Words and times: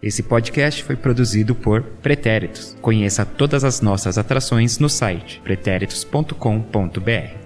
Esse 0.00 0.22
podcast 0.22 0.84
foi 0.84 0.94
produzido 0.94 1.56
por 1.56 1.82
Pretéritos. 1.82 2.76
Conheça 2.80 3.26
todas 3.26 3.64
as 3.64 3.80
nossas 3.80 4.16
atrações 4.16 4.78
no 4.78 4.88
site 4.88 5.40
pretéritos.com.br. 5.42 7.36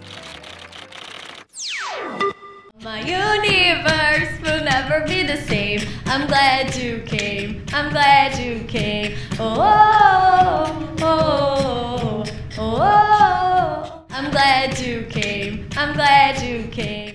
My 2.83 3.01
universe 3.01 4.39
will 4.43 4.63
never 4.65 5.03
be 5.07 5.25
the 5.25 5.39
same. 5.49 5.81
I'm 6.07 6.27
glad 6.27 6.77
you 6.77 7.01
came. 7.07 7.63
I'm 7.73 7.89
glad 7.91 8.39
you 8.39 8.65
came. 8.67 9.17
Oh, 9.39 10.67
oh, 11.01 11.03
oh, 11.03 12.25
oh, 12.59 12.59
oh. 12.59 14.05
I'm 14.11 14.31
glad 14.31 14.79
you 14.79 15.07
came. 15.09 15.67
I'm 15.77 15.95
glad 15.95 16.43
you 16.43 16.69
came. 16.71 17.12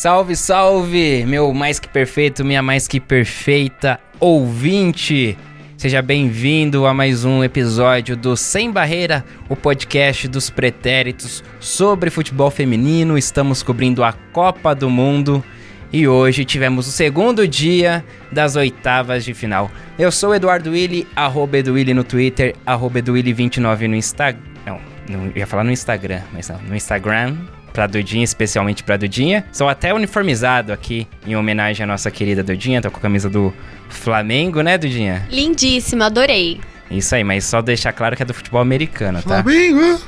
Salve, 0.00 0.34
salve, 0.34 1.26
meu 1.26 1.52
mais 1.52 1.78
que 1.78 1.86
perfeito, 1.86 2.42
minha 2.42 2.62
mais 2.62 2.88
que 2.88 2.98
perfeita 2.98 4.00
ouvinte. 4.18 5.36
Seja 5.76 6.00
bem-vindo 6.00 6.86
a 6.86 6.94
mais 6.94 7.26
um 7.26 7.44
episódio 7.44 8.16
do 8.16 8.34
Sem 8.34 8.70
Barreira, 8.70 9.22
o 9.46 9.54
podcast 9.54 10.26
dos 10.26 10.48
pretéritos 10.48 11.44
sobre 11.60 12.08
futebol 12.08 12.50
feminino. 12.50 13.18
Estamos 13.18 13.62
cobrindo 13.62 14.02
a 14.02 14.14
Copa 14.32 14.74
do 14.74 14.88
Mundo 14.88 15.44
e 15.92 16.08
hoje 16.08 16.46
tivemos 16.46 16.88
o 16.88 16.92
segundo 16.92 17.46
dia 17.46 18.02
das 18.32 18.56
oitavas 18.56 19.22
de 19.22 19.34
final. 19.34 19.70
Eu 19.98 20.10
sou 20.10 20.34
Eduardo 20.34 20.70
Willi, 20.70 21.06
arroba 21.14 21.58
Eduwilli 21.58 21.92
no 21.92 22.04
Twitter, 22.04 22.56
arroba 22.64 23.02
Eduwilli29 23.02 23.86
no 23.86 23.96
Instagram. 23.96 24.40
Não, 24.64 24.80
não 25.10 25.32
ia 25.36 25.46
falar 25.46 25.64
no 25.64 25.70
Instagram, 25.70 26.22
mas 26.32 26.48
não, 26.48 26.58
no 26.62 26.74
Instagram 26.74 27.36
pra 27.72 27.86
Dudinha, 27.86 28.24
especialmente 28.24 28.82
pra 28.82 28.96
Dudinha. 28.96 29.44
Sou 29.52 29.68
até 29.68 29.94
uniformizado 29.94 30.72
aqui 30.72 31.06
em 31.26 31.36
homenagem 31.36 31.84
à 31.84 31.86
nossa 31.86 32.10
querida 32.10 32.42
Dudinha. 32.42 32.82
Tô 32.82 32.90
com 32.90 32.98
a 32.98 33.00
camisa 33.00 33.30
do 33.30 33.52
Flamengo, 33.88 34.60
né, 34.62 34.76
Dudinha? 34.76 35.26
Lindíssima, 35.30 36.06
adorei. 36.06 36.60
Isso 36.90 37.14
aí, 37.14 37.22
mas 37.22 37.44
só 37.44 37.62
deixar 37.62 37.92
claro 37.92 38.16
que 38.16 38.22
é 38.22 38.26
do 38.26 38.34
futebol 38.34 38.60
americano, 38.60 39.22
tá? 39.22 39.42
Flamengo! 39.42 40.00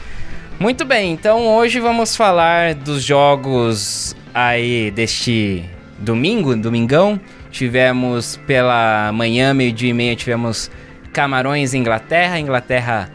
Muito 0.59 0.85
bem, 0.85 1.13
então 1.13 1.47
hoje 1.47 1.81
vamos 1.81 2.15
falar 2.15 2.75
dos 2.75 3.03
jogos 3.03 4.15
aí 4.33 4.91
deste 4.91 5.65
domingo, 5.99 6.55
domingão. 6.55 7.21
Tivemos 7.51 8.39
pela 8.47 9.11
manhã, 9.13 9.53
meio-dia 9.53 9.91
e 9.91 9.95
meia, 9.95 10.17
tivemos 10.17 10.71
Camarões 11.13 11.75
e 11.75 11.79
Inglaterra. 11.79 12.39
Inglaterra 12.39 13.11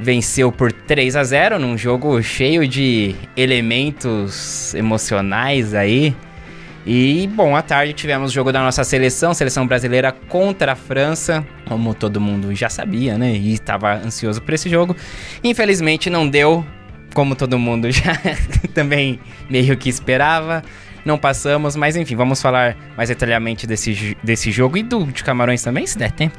venceu 0.00 0.52
por 0.52 0.72
3 0.72 1.16
a 1.16 1.24
0 1.24 1.58
num 1.58 1.76
jogo 1.76 2.22
cheio 2.22 2.66
de 2.66 3.14
elementos 3.36 4.74
emocionais 4.74 5.74
aí. 5.74 6.14
E, 6.86 7.28
bom, 7.34 7.54
à 7.54 7.60
tarde 7.60 7.92
tivemos 7.92 8.30
o 8.30 8.34
jogo 8.34 8.50
da 8.50 8.62
nossa 8.62 8.82
seleção, 8.82 9.34
seleção 9.34 9.66
brasileira 9.66 10.10
contra 10.10 10.72
a 10.72 10.76
França, 10.76 11.46
como 11.66 11.92
todo 11.92 12.20
mundo 12.20 12.54
já 12.54 12.70
sabia, 12.70 13.18
né? 13.18 13.32
E 13.32 13.52
estava 13.52 13.96
ansioso 13.96 14.40
por 14.40 14.54
esse 14.54 14.70
jogo. 14.70 14.96
Infelizmente 15.44 16.08
não 16.08 16.26
deu, 16.26 16.64
como 17.12 17.34
todo 17.34 17.58
mundo 17.58 17.90
já 17.92 18.18
também 18.72 19.20
meio 19.50 19.76
que 19.76 19.90
esperava. 19.90 20.62
Não 21.04 21.18
passamos, 21.18 21.76
mas 21.76 21.96
enfim, 21.96 22.16
vamos 22.16 22.40
falar 22.40 22.76
mais 22.96 23.08
detalhadamente 23.08 23.66
desse, 23.66 24.16
desse 24.22 24.50
jogo 24.50 24.78
e 24.78 24.82
do 24.82 25.04
de 25.06 25.22
Camarões 25.22 25.62
também, 25.62 25.86
se 25.86 25.98
der 25.98 26.12
tempo. 26.12 26.38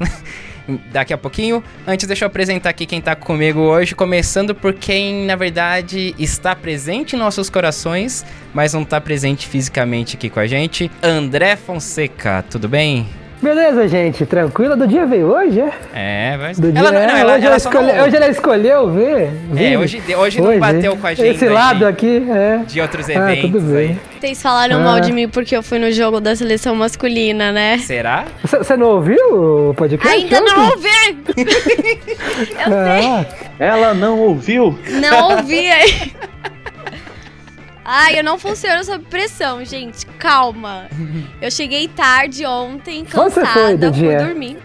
Daqui 0.92 1.14
a 1.14 1.18
pouquinho. 1.18 1.64
Antes, 1.88 2.06
deixa 2.08 2.26
eu 2.26 2.28
apresentar 2.28 2.70
aqui 2.70 2.86
quem 2.86 3.02
tá 3.02 3.16
comigo 3.16 3.60
hoje, 3.60 3.96
começando 3.96 4.54
por 4.54 4.74
quem, 4.74 5.26
na 5.26 5.36
verdade, 5.36 6.14
está 6.20 6.56
presente 6.56 7.16
em 7.16 7.20
nossos 7.20 7.50
corações, 7.50 8.26
mas 8.54 8.74
não 8.74 8.84
tá 8.84 9.00
presente 9.00 9.48
fisicamente 9.48 10.16
aqui 10.16 10.30
com 10.30 10.40
a 10.40 10.48
gente. 10.48 10.92
André 11.02 11.56
Fonseca, 11.56 12.44
tudo 12.50 12.68
bem? 12.68 13.08
Beleza, 13.42 13.88
gente, 13.88 14.26
tranquila. 14.26 14.76
Do 14.76 14.86
dia 14.86 15.06
veio 15.06 15.28
hoje, 15.28 15.62
é? 15.62 15.72
É, 15.94 16.38
vai 16.38 16.54
Do 16.54 16.68
ela, 16.78 16.90
dia, 16.92 16.92
não, 16.92 17.00
é, 17.16 17.22
ela, 17.22 17.36
hoje, 17.38 17.46
ela 17.46 17.58
não- 17.82 18.04
hoje 18.04 18.16
ela 18.18 18.28
escolheu 18.28 18.92
ver. 18.92 19.24
É, 19.24 19.30
vir. 19.56 19.78
hoje, 19.78 20.02
hoje 20.18 20.42
não 20.42 20.60
bateu 20.60 20.98
com 20.98 21.08
a 21.08 21.14
gente. 21.14 21.28
Esse 21.36 21.48
lado 21.48 21.88
aqui, 21.88 22.28
é. 22.30 22.58
De 22.68 22.82
outros 22.82 23.08
Ah, 23.10 23.14
eventos 23.14 23.42
tudo 23.52 23.62
bem. 23.74 23.78
aí. 23.92 23.98
Vocês 24.20 24.42
falaram 24.42 24.78
Ah. 24.78 24.84
mal 24.84 25.00
de 25.00 25.14
mim 25.14 25.30
porque 25.30 25.56
eu 25.56 25.64
fui 25.64 25.80
no 25.80 25.90
jogo 25.92 26.20
da 26.20 26.36
seleção 26.36 26.76
masculina, 26.76 27.52
né? 27.54 27.78
Será? 27.78 28.26
Você 28.44 28.76
não 28.76 28.88
ouviu 28.88 29.70
o 29.70 29.74
podcast? 29.74 30.16
Ainda 30.18 30.42
não 30.42 30.66
ouvi! 30.66 31.18
eu 31.38 31.46
sei. 32.58 32.68
Ah, 32.68 33.26
Ela 33.58 33.94
não 33.94 34.20
ouviu? 34.20 34.78
Não 35.02 35.38
ouvi 35.38 35.70
aí. 35.72 36.12
Ai, 37.92 38.20
eu 38.20 38.24
não 38.24 38.38
funciono 38.38 38.84
sob 38.84 39.04
pressão, 39.06 39.66
gente. 39.66 40.06
Calma. 40.20 40.88
Eu 41.42 41.50
cheguei 41.50 41.88
tarde 41.88 42.46
ontem, 42.46 43.00
Onde 43.02 43.12
você 43.12 43.42
cansada, 43.42 43.52
foi, 43.54 43.64
fui 43.70 43.78
Dudia? 43.78 44.18
dormir. 44.26 44.58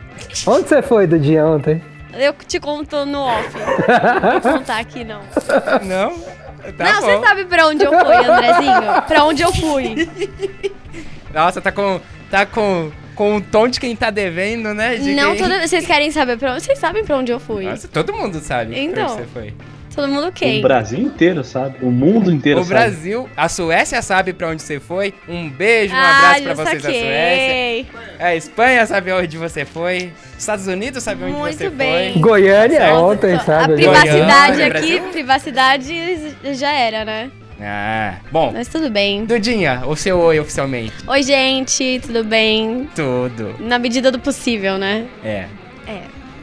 onde 0.47 0.69
você 0.69 0.83
foi 0.83 1.07
do 1.07 1.19
dia 1.19 1.47
ontem? 1.47 1.83
Eu 2.12 2.35
te 2.47 2.61
conto 2.61 3.07
no 3.07 3.21
off. 3.23 3.49
Não 4.23 4.41
vou 4.41 4.53
contar 4.53 4.79
aqui, 4.79 5.05
não. 5.05 5.21
Não? 5.85 6.11
Tá 6.77 6.85
não, 6.93 7.01
bom. 7.01 7.07
você 7.07 7.27
sabe 7.27 7.45
pra 7.47 7.67
onde 7.67 7.85
eu 7.85 7.91
fui, 7.91 8.15
Andrezinho? 8.15 9.03
Pra 9.09 9.25
onde 9.25 9.43
eu 9.43 9.53
fui. 9.53 10.09
Nossa, 11.33 11.61
tá 11.61 11.73
com. 11.73 12.01
Tá 12.31 12.45
com. 12.47 12.91
Com 13.15 13.37
o 13.37 13.41
tom 13.41 13.69
de 13.69 13.79
quem 13.79 13.95
tá 13.95 14.11
devendo, 14.11 14.75
né? 14.75 14.97
De 14.97 15.15
Não, 15.15 15.37
quem... 15.37 15.43
todo... 15.45 15.61
vocês 15.61 15.87
querem 15.87 16.11
saber 16.11 16.37
pra 16.37 16.53
onde? 16.53 16.65
Vocês 16.65 16.79
sabem 16.81 17.05
pra 17.05 17.17
onde 17.17 17.31
eu 17.31 17.39
fui. 17.39 17.65
Nossa, 17.65 17.87
todo 17.87 18.12
mundo 18.12 18.41
sabe 18.41 18.73
pra 18.73 18.81
Então. 18.81 19.05
onde 19.05 19.12
você 19.23 19.27
foi. 19.33 19.55
Todo 19.94 20.09
mundo 20.09 20.32
quem? 20.32 20.59
O 20.59 20.62
Brasil 20.62 20.99
inteiro 20.99 21.44
sabe. 21.44 21.77
O 21.81 21.91
mundo 21.91 22.32
inteiro 22.32 22.60
O 22.60 22.65
sabe. 22.65 22.75
Brasil, 22.75 23.28
a 23.37 23.49
Suécia 23.49 24.03
sabe 24.03 24.32
pra 24.32 24.49
onde 24.49 24.62
você 24.62 24.81
foi. 24.81 25.15
Um 25.28 25.49
beijo, 25.49 25.94
um 25.94 25.99
ah, 25.99 26.16
abraço 26.19 26.43
pra 26.43 26.55
vocês 26.55 26.82
da 26.82 26.91
Suécia. 26.91 27.87
A 28.19 28.34
Espanha 28.37 28.87
sabe 28.87 29.12
onde 29.12 29.37
você 29.38 29.65
foi. 29.65 30.12
Estados 30.38 30.66
Unidos 30.66 31.03
sabe 31.03 31.25
onde 31.25 31.32
Muito 31.34 31.56
você 31.56 31.71
bem. 31.71 32.12
foi. 32.15 32.22
Goiânia 32.22 32.78
Certo. 32.78 32.97
ontem, 32.97 33.34
A 33.34 33.41
sabe? 33.41 33.75
privacidade 33.75 34.56
Goiânia, 34.56 34.66
aqui, 34.66 34.71
Brasil. 34.97 35.03
privacidade 35.12 36.37
já 36.55 36.72
era, 36.72 37.05
né? 37.05 37.31
Ah, 37.61 38.16
bom. 38.32 38.50
Mas 38.53 38.66
tudo 38.69 38.91
bem. 38.91 39.25
Dudinha, 39.25 39.82
o 39.87 39.94
seu 39.94 40.19
oi 40.19 40.41
oficialmente. 40.41 40.93
Oi, 41.06 41.22
gente, 41.22 42.00
tudo 42.05 42.25
bem? 42.25 42.88
Tudo. 42.97 43.55
Na 43.61 43.78
medida 43.78 44.11
do 44.11 44.19
possível, 44.19 44.76
né? 44.76 45.06
É. 45.25 45.47
É. 45.87 46.00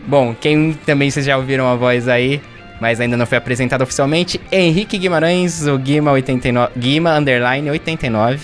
Bom, 0.07 0.33
quem 0.39 0.73
também 0.85 1.12
vocês 1.12 1.25
já 1.25 1.38
ouviram 1.38 1.68
a 1.68 1.75
voz 1.75 2.07
aí, 2.07 2.41
mas 2.81 3.00
ainda 3.00 3.16
não 3.16 3.28
foi 3.28 3.38
apresentado 3.38 3.84
oficialmente, 3.84 4.42
Henrique 4.52 4.97
Guimarães, 4.97 5.68
o 5.68 5.78
Guima 5.78 6.12
89, 6.14 6.72
Guima 6.75 7.16
underline 7.16 7.69
89. 7.69 8.42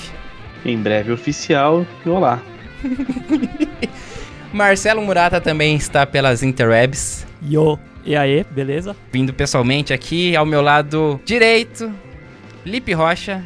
Em 0.64 0.78
breve 0.78 1.12
oficial. 1.12 1.84
E 2.06 2.10
olá. 2.10 2.40
Marcelo 4.54 5.02
Murata 5.02 5.42
também 5.42 5.76
está 5.76 6.06
pelas 6.06 6.44
interwebs, 6.44 7.26
Yo, 7.44 7.80
e 8.06 8.16
aí, 8.16 8.46
beleza? 8.52 8.96
vindo 9.12 9.34
pessoalmente 9.34 9.92
aqui 9.92 10.36
ao 10.36 10.46
meu 10.46 10.62
lado 10.62 11.20
direito, 11.26 11.92
Lipe 12.64 12.94
Rocha. 12.94 13.44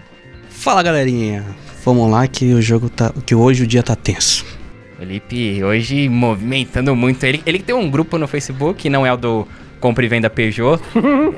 Fala 0.49 0.83
galerinha, 0.83 1.45
vamos 1.85 2.11
lá 2.11 2.27
que 2.27 2.53
o 2.53 2.61
jogo 2.61 2.89
tá. 2.89 3.13
que 3.25 3.33
hoje 3.33 3.63
o 3.63 3.67
dia 3.67 3.81
tá 3.81 3.95
tenso. 3.95 4.45
O 4.99 5.03
Lipe 5.03 5.63
hoje 5.63 6.09
movimentando 6.09 6.93
muito. 6.95 7.23
Ele, 7.23 7.41
ele 7.45 7.59
tem 7.59 7.73
um 7.73 7.89
grupo 7.89 8.17
no 8.17 8.27
Facebook, 8.27 8.89
não 8.89 9.05
é 9.05 9.11
o 9.11 9.17
do 9.17 9.47
Compre 9.81 10.05
e 10.05 10.09
Venda 10.09 10.29
Peugeot. 10.29 10.79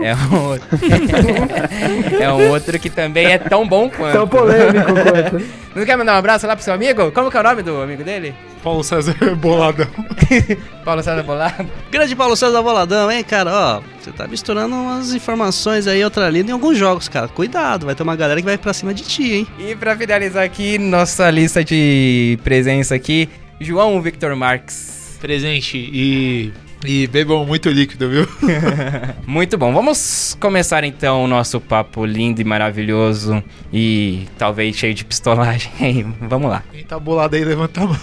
é, 0.01 0.13
um 0.13 0.49
outro, 0.49 0.67
é 2.21 2.31
um 2.31 2.49
outro 2.51 2.77
que 2.77 2.89
também 2.89 3.27
é 3.27 3.37
tão 3.37 3.65
bom 3.67 3.89
quanto. 3.89 4.13
Tão 4.13 4.27
polêmico 4.27 4.91
quanto. 4.93 5.45
Não 5.73 5.85
quer 5.85 5.97
mandar 5.97 6.13
um 6.13 6.17
abraço 6.17 6.45
lá 6.45 6.55
pro 6.55 6.63
seu 6.63 6.73
amigo? 6.73 7.11
Como 7.11 7.31
que 7.31 7.37
é 7.37 7.39
o 7.39 7.43
nome 7.43 7.63
do 7.63 7.81
amigo 7.81 8.03
dele? 8.03 8.35
Paulo 8.61 8.83
César 8.83 9.15
Boladão. 9.37 9.87
Paulo 10.85 11.01
César 11.01 11.23
Bolado. 11.23 11.67
Grande 11.89 12.15
Paulo 12.15 12.35
César 12.35 12.61
Boladão, 12.61 13.09
hein, 13.11 13.23
cara? 13.23 13.51
Ó, 13.51 13.81
você 13.99 14.11
tá 14.11 14.27
misturando 14.27 14.75
umas 14.75 15.13
informações 15.13 15.87
aí, 15.87 16.03
outra 16.03 16.27
ali 16.27 16.41
em 16.41 16.51
alguns 16.51 16.77
jogos, 16.77 17.07
cara. 17.09 17.27
Cuidado, 17.27 17.85
vai 17.85 17.95
ter 17.95 18.03
uma 18.03 18.15
galera 18.15 18.39
que 18.39 18.45
vai 18.45 18.57
pra 18.57 18.71
cima 18.73 18.93
de 18.93 19.03
ti, 19.03 19.33
hein? 19.33 19.47
E 19.57 19.75
pra 19.75 19.95
finalizar 19.97 20.43
aqui, 20.43 20.77
nossa 20.77 21.29
lista 21.31 21.63
de 21.63 22.37
presença 22.43 22.93
aqui, 22.93 23.27
João 23.59 24.01
Victor 24.01 24.35
Marques. 24.35 25.17
presente 25.19 25.77
e, 25.77 26.53
e 26.85 27.07
bebam 27.07 27.45
muito 27.45 27.69
líquido, 27.69 28.09
viu? 28.09 28.27
Muito 29.25 29.57
bom. 29.57 29.73
Vamos 29.73 30.37
começar 30.39 30.83
então 30.83 31.23
o 31.23 31.27
nosso 31.27 31.59
papo 31.59 32.05
lindo 32.05 32.41
e 32.41 32.43
maravilhoso 32.43 33.43
e 33.71 34.27
talvez 34.37 34.75
cheio 34.75 34.93
de 34.93 35.05
pistolagem. 35.05 35.71
Vamos 36.21 36.49
lá. 36.49 36.63
Quem 36.71 36.83
tá 36.83 36.99
bolado 36.99 37.35
aí, 37.35 37.43
levanta 37.43 37.81
a 37.81 37.85
mão. 37.85 37.95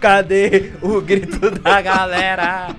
Cadê 0.00 0.72
o 0.82 1.00
grito 1.00 1.50
da 1.50 1.80
galera? 1.80 2.74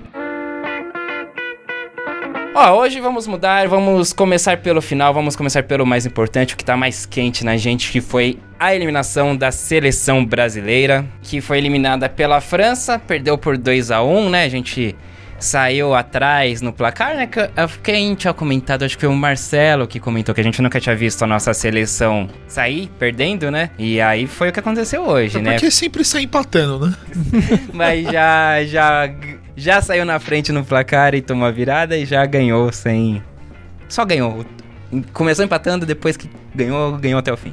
Ó, 2.58 2.78
hoje 2.78 3.00
vamos 3.00 3.26
mudar, 3.26 3.68
vamos 3.68 4.14
começar 4.14 4.56
pelo 4.56 4.80
final, 4.80 5.12
vamos 5.12 5.36
começar 5.36 5.62
pelo 5.64 5.84
mais 5.84 6.06
importante, 6.06 6.54
o 6.54 6.56
que 6.56 6.64
tá 6.64 6.74
mais 6.74 7.04
quente 7.04 7.44
na 7.44 7.54
gente, 7.58 7.92
que 7.92 8.00
foi 8.00 8.38
a 8.58 8.74
eliminação 8.74 9.36
da 9.36 9.52
seleção 9.52 10.24
brasileira, 10.24 11.04
que 11.20 11.42
foi 11.42 11.58
eliminada 11.58 12.08
pela 12.08 12.40
França, 12.40 12.98
perdeu 12.98 13.36
por 13.36 13.58
2 13.58 13.90
a 13.90 14.02
1 14.02 14.30
né? 14.30 14.44
A 14.44 14.48
gente 14.48 14.96
saiu 15.38 15.94
atrás 15.94 16.62
no 16.62 16.72
placar, 16.72 17.14
né? 17.16 17.28
Quem 17.82 18.14
tinha 18.14 18.32
comentado, 18.32 18.84
acho 18.84 18.96
que 18.96 19.02
foi 19.02 19.12
o 19.12 19.16
Marcelo 19.16 19.86
que 19.86 20.00
comentou 20.00 20.34
que 20.34 20.40
a 20.40 20.44
gente 20.44 20.60
nunca 20.62 20.80
tinha 20.80 20.94
visto 20.96 21.22
a 21.22 21.26
nossa 21.26 21.52
seleção 21.52 22.28
sair 22.48 22.90
perdendo, 22.98 23.50
né? 23.50 23.70
E 23.78 24.00
aí 24.00 24.26
foi 24.26 24.48
o 24.48 24.52
que 24.52 24.60
aconteceu 24.60 25.02
hoje, 25.06 25.38
É 25.38 25.42
né? 25.42 25.52
porque 25.52 25.70
sempre 25.70 26.04
sai 26.04 26.22
empatando, 26.22 26.86
né? 26.86 26.96
Mas 27.72 28.04
já, 28.10 28.64
já, 28.64 29.10
já 29.56 29.82
saiu 29.82 30.04
na 30.04 30.18
frente 30.18 30.52
no 30.52 30.64
placar 30.64 31.14
e 31.14 31.20
tomou 31.20 31.46
a 31.46 31.50
virada 31.50 31.96
e 31.96 32.04
já 32.06 32.24
ganhou 32.24 32.72
sem. 32.72 33.22
Só 33.88 34.04
ganhou. 34.04 34.44
Começou 35.12 35.44
empatando, 35.44 35.84
depois 35.84 36.16
que 36.16 36.30
ganhou, 36.54 36.96
ganhou 36.96 37.18
até 37.18 37.32
o 37.32 37.36
fim. 37.36 37.52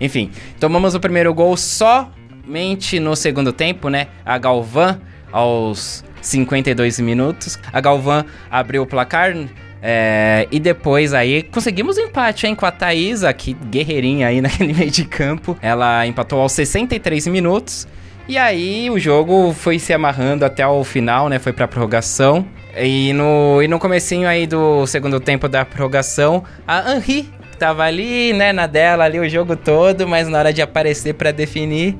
Enfim, 0.00 0.30
tomamos 0.58 0.94
o 0.94 1.00
primeiro 1.00 1.32
gol 1.32 1.56
somente 1.56 2.98
no 2.98 3.14
segundo 3.14 3.52
tempo, 3.52 3.88
né? 3.88 4.08
A 4.24 4.36
Galvão, 4.38 5.00
aos 5.30 6.04
52 6.22 7.00
minutos. 7.00 7.58
A 7.72 7.80
Galvão 7.80 8.24
abriu 8.50 8.82
o 8.82 8.86
placar. 8.86 9.34
é, 9.82 10.46
e 10.50 10.58
depois 10.58 11.12
aí 11.12 11.42
conseguimos 11.42 11.98
empate, 11.98 12.46
hein? 12.46 12.54
Com 12.54 12.64
a 12.64 12.70
Thaisa, 12.70 13.32
que 13.32 13.52
guerreirinha 13.52 14.28
aí 14.28 14.40
naquele 14.42 14.72
meio 14.72 14.90
de 14.90 15.04
campo. 15.04 15.58
Ela 15.60 16.06
empatou 16.06 16.40
aos 16.40 16.52
63 16.52 17.26
minutos. 17.26 17.86
E 18.28 18.38
aí 18.38 18.88
o 18.88 18.98
jogo 18.98 19.52
foi 19.52 19.78
se 19.80 19.92
amarrando 19.92 20.44
até 20.44 20.66
o 20.66 20.84
final, 20.84 21.28
né? 21.28 21.38
Foi 21.38 21.52
pra 21.52 21.66
prorrogação. 21.66 22.46
E 22.76 23.12
no, 23.12 23.60
e 23.60 23.68
no 23.68 23.78
comecinho 23.78 24.26
aí 24.26 24.46
do 24.46 24.86
segundo 24.86 25.20
tempo 25.20 25.48
da 25.48 25.64
prorrogação, 25.64 26.44
a 26.66 26.94
Henri 26.94 27.28
tava 27.58 27.84
ali, 27.84 28.32
né, 28.32 28.52
na 28.52 28.66
dela 28.66 29.04
ali 29.04 29.20
o 29.20 29.28
jogo 29.28 29.54
todo, 29.54 30.08
mas 30.08 30.26
na 30.26 30.38
hora 30.38 30.52
de 30.52 30.62
aparecer 30.62 31.14
pra 31.14 31.30
definir 31.30 31.96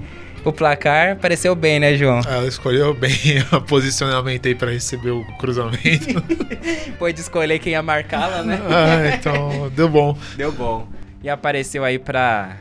o 0.51 0.53
placar, 0.53 1.13
apareceu 1.13 1.55
bem, 1.55 1.79
né, 1.79 1.95
João? 1.97 2.21
Ela 2.27 2.47
escolheu 2.47 2.95
bem 2.95 3.13
o 3.53 3.61
posicionamento 3.61 4.47
aí 4.47 4.55
pra 4.55 4.71
receber 4.71 5.11
o 5.11 5.25
cruzamento. 5.39 6.23
Pôde 6.99 7.21
escolher 7.21 7.59
quem 7.59 7.73
ia 7.73 7.83
marcá-la, 7.83 8.43
né? 8.43 8.61
ah, 8.69 9.17
então 9.17 9.71
deu 9.75 9.89
bom. 9.89 10.17
Deu 10.37 10.53
bom. 10.53 10.87
E 11.23 11.29
apareceu 11.31 11.85
aí 11.85 11.99
pra 11.99 12.57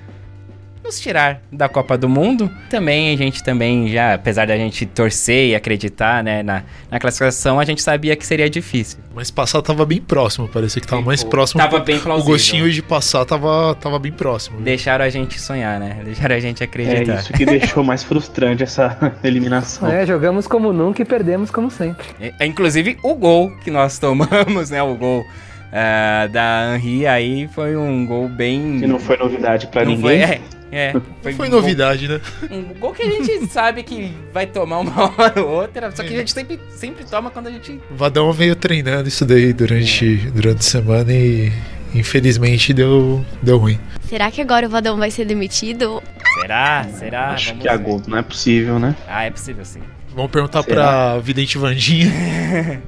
nos 0.84 1.00
tirar 1.00 1.42
da 1.52 1.70
Copa 1.70 1.98
do 1.98 2.10
Mundo. 2.10 2.50
Também 2.70 3.14
a 3.14 3.18
gente 3.18 3.44
também 3.44 3.88
já, 3.90 4.14
apesar 4.16 4.48
da 4.48 4.58
gente 4.58 4.86
torcer 4.86 5.50
e 5.50 5.56
acreditar, 5.56 6.24
né, 6.24 6.42
na, 6.44 6.64
na 6.90 7.00
classificação, 7.00 7.60
a 7.60 7.66
gente 7.66 7.82
sabia 7.82 8.16
que 8.16 8.26
seria 8.26 8.50
difícil. 8.50 9.00
Mas 9.14 9.30
passar 9.30 9.62
tava 9.62 9.86
bem 9.86 10.02
próximo, 10.02 10.48
parecia 10.48 10.82
que 10.82 10.88
tava 10.88 11.02
mais 11.02 11.24
Pô, 11.24 11.30
próximo. 11.30 11.62
Tava 11.62 11.80
bem 11.80 11.98
o 11.98 12.02
plausível. 12.02 12.32
gostinho 12.34 12.72
de 12.72 12.82
passar 12.82 13.26
tava, 13.26 13.76
tava 13.80 14.00
bem 14.00 14.12
próximo. 14.12 14.60
Deixaram 14.62 15.06
a 15.06 15.10
gente 15.10 15.40
sonhar, 15.40 15.80
né? 15.80 16.02
Deixaram 16.04 16.36
a 16.36 16.40
gente 16.40 16.62
É 16.62 16.66
acreditar. 16.66 17.16
isso 17.20 17.34
que 17.34 17.46
deixou 17.46 17.84
mais 17.84 18.04
frustrante 18.04 18.64
essa 18.64 19.14
eliminação. 19.24 19.90
É, 19.90 20.06
jogamos 20.06 20.48
como 20.48 20.74
nunca 20.74 21.02
e 21.02 21.06
perdemos 21.06 21.52
como 21.52 21.70
sempre. 21.70 22.06
É, 22.20 22.46
Inclusive, 22.46 22.98
o 23.04 23.14
gol 23.16 23.52
que 23.64 23.70
nós 23.72 24.00
tomamos, 24.00 24.70
né? 24.70 24.82
O 24.82 24.96
gol 24.96 25.26
ah, 25.72 26.28
da 26.32 26.76
Henri 26.76 27.08
aí 27.08 27.48
foi 27.48 27.76
um 27.78 28.06
gol 28.06 28.28
bem. 28.28 28.80
Que 28.80 28.88
não 28.88 29.00
foi 29.00 29.18
novidade 29.18 29.68
pra 29.68 29.84
Não 29.86 29.92
ninguém. 29.92 30.26
foi, 30.26 30.36
é, 30.36 30.42
é, 30.72 30.94
Foi, 31.22 31.34
gol- 31.34 31.50
novidade, 31.50 32.08
né? 32.08 32.22
Um 32.50 32.64
gol 32.80 32.94
que 32.94 33.04
a 33.04 33.10
gente 33.10 33.48
sabe 33.52 33.84
que 33.84 34.12
vai 34.34 34.46
tomar 34.48 34.80
uma 34.80 35.14
hora 35.18 35.42
ou 35.44 35.50
outra, 35.50 35.92
só 35.92 36.04
que 36.04 36.14
a 36.14 36.18
gente 36.20 36.32
sempre, 36.32 36.60
sempre 36.70 37.04
toma 37.06 37.30
quando 37.30 37.48
a 37.48 37.52
gente. 37.52 37.80
O 37.92 37.96
Vadão 37.96 38.32
veio 38.32 38.56
treinando 38.56 39.08
isso 39.08 39.26
daí 39.26 39.52
durante, 39.54 40.16
durante 40.32 40.60
a 40.60 40.64
semana 40.64 41.12
e 41.12 41.52
infelizmente 41.94 42.74
deu, 42.74 43.24
deu 43.42 43.58
ruim. 43.58 43.80
Será 44.08 44.32
que 44.32 44.42
agora 44.42 44.68
o 44.68 44.70
Vadão 44.70 44.98
vai 44.98 45.12
ser 45.12 45.26
demitido? 45.26 46.02
Será? 46.40 46.86
Será? 46.98 47.30
Acho 47.32 47.50
Vamos 47.50 47.62
que 47.64 47.70
a 47.70 47.76
ver. 47.76 47.84
gol 47.84 48.02
não 48.08 48.18
é 48.18 48.22
possível, 48.22 48.80
né? 48.80 48.96
Ah, 49.08 49.24
é 49.26 49.32
possível 49.32 49.66
sim. 49.66 49.82
Vamos 50.16 50.32
perguntar 50.32 50.62
Será? 50.64 50.76
pra 50.76 51.18
Vidente 51.20 51.58
Vandinha. 51.58 52.12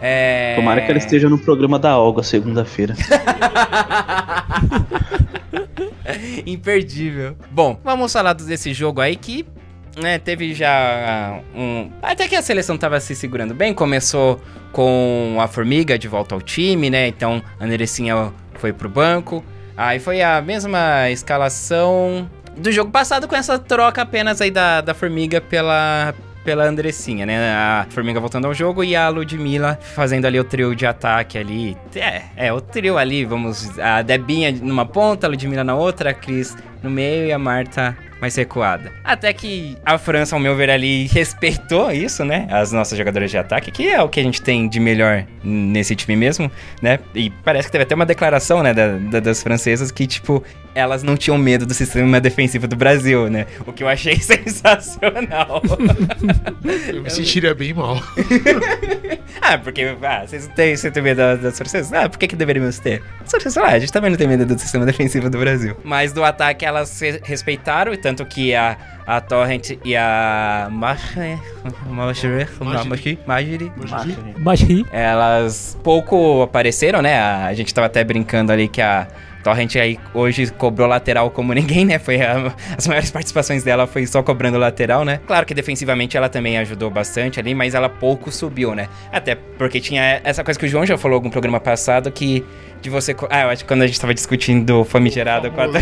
É... 0.00 0.54
Tomara 0.56 0.80
que 0.82 0.90
ela 0.90 0.98
esteja 0.98 1.28
no 1.28 1.38
programa 1.38 1.78
da 1.78 1.98
Olga 1.98 2.22
segunda-feira. 2.22 2.94
Imperdível. 6.46 7.36
Bom, 7.50 7.78
vamos 7.82 8.12
falar 8.12 8.32
desse 8.32 8.72
jogo 8.72 9.00
aí 9.00 9.16
que 9.16 9.46
né, 9.96 10.18
teve 10.18 10.54
já 10.54 11.40
um. 11.54 11.90
Até 12.02 12.28
que 12.28 12.36
a 12.36 12.42
seleção 12.42 12.76
tava 12.76 13.00
se 13.00 13.14
segurando 13.14 13.54
bem. 13.54 13.74
Começou 13.74 14.40
com 14.72 15.36
a 15.40 15.48
Formiga 15.48 15.98
de 15.98 16.08
volta 16.08 16.34
ao 16.34 16.40
time, 16.40 16.90
né? 16.90 17.08
Então 17.08 17.42
a 17.58 17.64
Andressinha 17.64 18.32
foi 18.54 18.72
pro 18.72 18.88
banco. 18.88 19.44
Aí 19.76 19.98
foi 19.98 20.22
a 20.22 20.40
mesma 20.40 21.10
escalação 21.10 22.28
do 22.56 22.72
jogo 22.72 22.90
passado 22.90 23.28
com 23.28 23.36
essa 23.36 23.58
troca 23.58 24.02
apenas 24.02 24.40
aí 24.40 24.50
da, 24.50 24.80
da 24.80 24.94
Formiga 24.94 25.40
pela. 25.40 26.14
Pela 26.48 26.64
Andressinha, 26.64 27.26
né? 27.26 27.36
A 27.52 27.86
Formiga 27.90 28.18
voltando 28.18 28.46
ao 28.46 28.54
jogo 28.54 28.82
e 28.82 28.96
a 28.96 29.06
Ludmilla 29.10 29.78
fazendo 29.94 30.24
ali 30.24 30.40
o 30.40 30.44
trio 30.44 30.74
de 30.74 30.86
ataque 30.86 31.36
ali. 31.36 31.76
É, 31.94 32.22
é, 32.36 32.50
o 32.50 32.58
trio 32.58 32.96
ali, 32.96 33.22
vamos. 33.26 33.78
A 33.78 34.00
Debinha 34.00 34.50
numa 34.50 34.86
ponta, 34.86 35.26
a 35.26 35.28
Ludmilla 35.30 35.62
na 35.62 35.74
outra, 35.74 36.08
a 36.08 36.14
Cris 36.14 36.56
no 36.82 36.88
meio 36.88 37.26
e 37.26 37.32
a 37.32 37.38
Marta 37.38 37.94
mais 38.18 38.34
recuada. 38.34 38.90
Até 39.04 39.32
que 39.34 39.76
a 39.84 39.98
França, 39.98 40.34
ao 40.34 40.40
meu 40.40 40.56
ver, 40.56 40.70
ali 40.70 41.06
respeitou 41.12 41.92
isso, 41.92 42.24
né? 42.24 42.48
As 42.50 42.72
nossas 42.72 42.96
jogadoras 42.96 43.30
de 43.30 43.36
ataque, 43.36 43.70
que 43.70 43.86
é 43.86 44.02
o 44.02 44.08
que 44.08 44.18
a 44.18 44.22
gente 44.22 44.40
tem 44.40 44.66
de 44.68 44.80
melhor 44.80 45.24
nesse 45.44 45.94
time 45.94 46.16
mesmo, 46.16 46.50
né? 46.80 46.98
E 47.14 47.28
parece 47.44 47.68
que 47.68 47.72
teve 47.72 47.84
até 47.84 47.94
uma 47.94 48.06
declaração, 48.06 48.62
né, 48.62 48.72
da- 48.72 48.96
da- 48.96 49.20
das 49.20 49.42
francesas 49.42 49.92
que, 49.92 50.06
tipo, 50.06 50.42
elas 50.78 51.02
não 51.02 51.16
tinham 51.16 51.36
medo 51.36 51.66
do 51.66 51.74
sistema 51.74 52.20
defensivo 52.20 52.68
do 52.68 52.76
Brasil, 52.76 53.28
né? 53.28 53.46
O 53.66 53.72
que 53.72 53.82
eu 53.82 53.88
achei 53.88 54.16
sensacional. 54.20 55.60
Eu 56.92 57.02
me 57.02 57.10
sentiria 57.10 57.54
bem 57.54 57.74
mal. 57.74 58.00
ah, 59.42 59.58
porque, 59.58 59.96
ah, 60.02 60.24
vocês 60.26 60.46
não 60.46 60.54
têm, 60.54 60.76
você 60.76 60.90
tem 60.90 61.02
medo 61.02 61.18
das, 61.18 61.40
das 61.40 61.58
francesas? 61.58 61.92
Ah, 61.92 62.08
por 62.08 62.18
que 62.18 62.28
que 62.28 62.36
deveríamos 62.36 62.78
ter? 62.78 63.02
As 63.24 63.30
francesas, 63.30 63.56
ah, 63.56 63.66
a 63.66 63.78
gente 63.78 63.92
também 63.92 64.10
não 64.10 64.16
tem 64.16 64.28
medo 64.28 64.46
do 64.46 64.58
sistema 64.58 64.86
defensivo 64.86 65.28
do 65.28 65.38
Brasil. 65.38 65.76
Mas 65.82 66.12
do 66.12 66.22
ataque 66.22 66.64
elas 66.64 66.88
se 66.88 67.20
respeitaram, 67.24 67.92
e 67.92 67.96
tanto 67.96 68.24
que 68.24 68.54
a, 68.54 68.76
a 69.06 69.20
Torrent 69.20 69.78
e 69.84 69.96
a 69.96 70.68
Marjorie, 70.70 71.38
Marjorie, 71.90 72.46
Marjorie, 72.60 73.18
Marjorie, 73.26 73.72
Mas 74.38 74.60
ri. 74.60 74.86
elas 74.92 75.76
pouco 75.82 76.42
apareceram, 76.42 77.02
né? 77.02 77.18
A, 77.18 77.46
a 77.46 77.54
gente 77.54 77.74
tava 77.74 77.86
até 77.86 78.04
brincando 78.04 78.52
ali 78.52 78.68
que 78.68 78.80
a 78.80 79.08
Torrent 79.48 79.76
aí 79.76 79.98
hoje 80.12 80.50
cobrou 80.52 80.86
lateral 80.86 81.30
como 81.30 81.52
ninguém, 81.54 81.84
né? 81.84 81.98
Foi 81.98 82.20
a- 82.20 82.52
as 82.76 82.86
maiores 82.86 83.10
participações 83.10 83.62
dela 83.64 83.86
foi 83.86 84.06
só 84.06 84.22
cobrando 84.22 84.58
lateral, 84.58 85.04
né? 85.04 85.20
Claro 85.26 85.46
que 85.46 85.54
defensivamente 85.54 86.16
ela 86.16 86.28
também 86.28 86.58
ajudou 86.58 86.90
bastante 86.90 87.40
ali, 87.40 87.54
mas 87.54 87.74
ela 87.74 87.88
pouco 87.88 88.30
subiu, 88.30 88.74
né? 88.74 88.88
Até 89.12 89.34
porque 89.56 89.80
tinha 89.80 90.20
essa 90.22 90.44
coisa 90.44 90.60
que 90.60 90.66
o 90.66 90.68
João 90.68 90.84
já 90.84 90.98
falou 90.98 91.16
em 91.16 91.18
algum 91.18 91.30
programa 91.30 91.58
passado 91.58 92.10
que 92.12 92.44
de 92.82 92.90
você. 92.90 93.16
Ah, 93.30 93.42
eu 93.42 93.48
acho 93.50 93.64
que 93.64 93.68
quando 93.68 93.82
a 93.82 93.86
gente 93.86 93.98
tava 94.00 94.14
discutindo 94.14 94.84
famigerado 94.84 95.50
4 95.50 95.72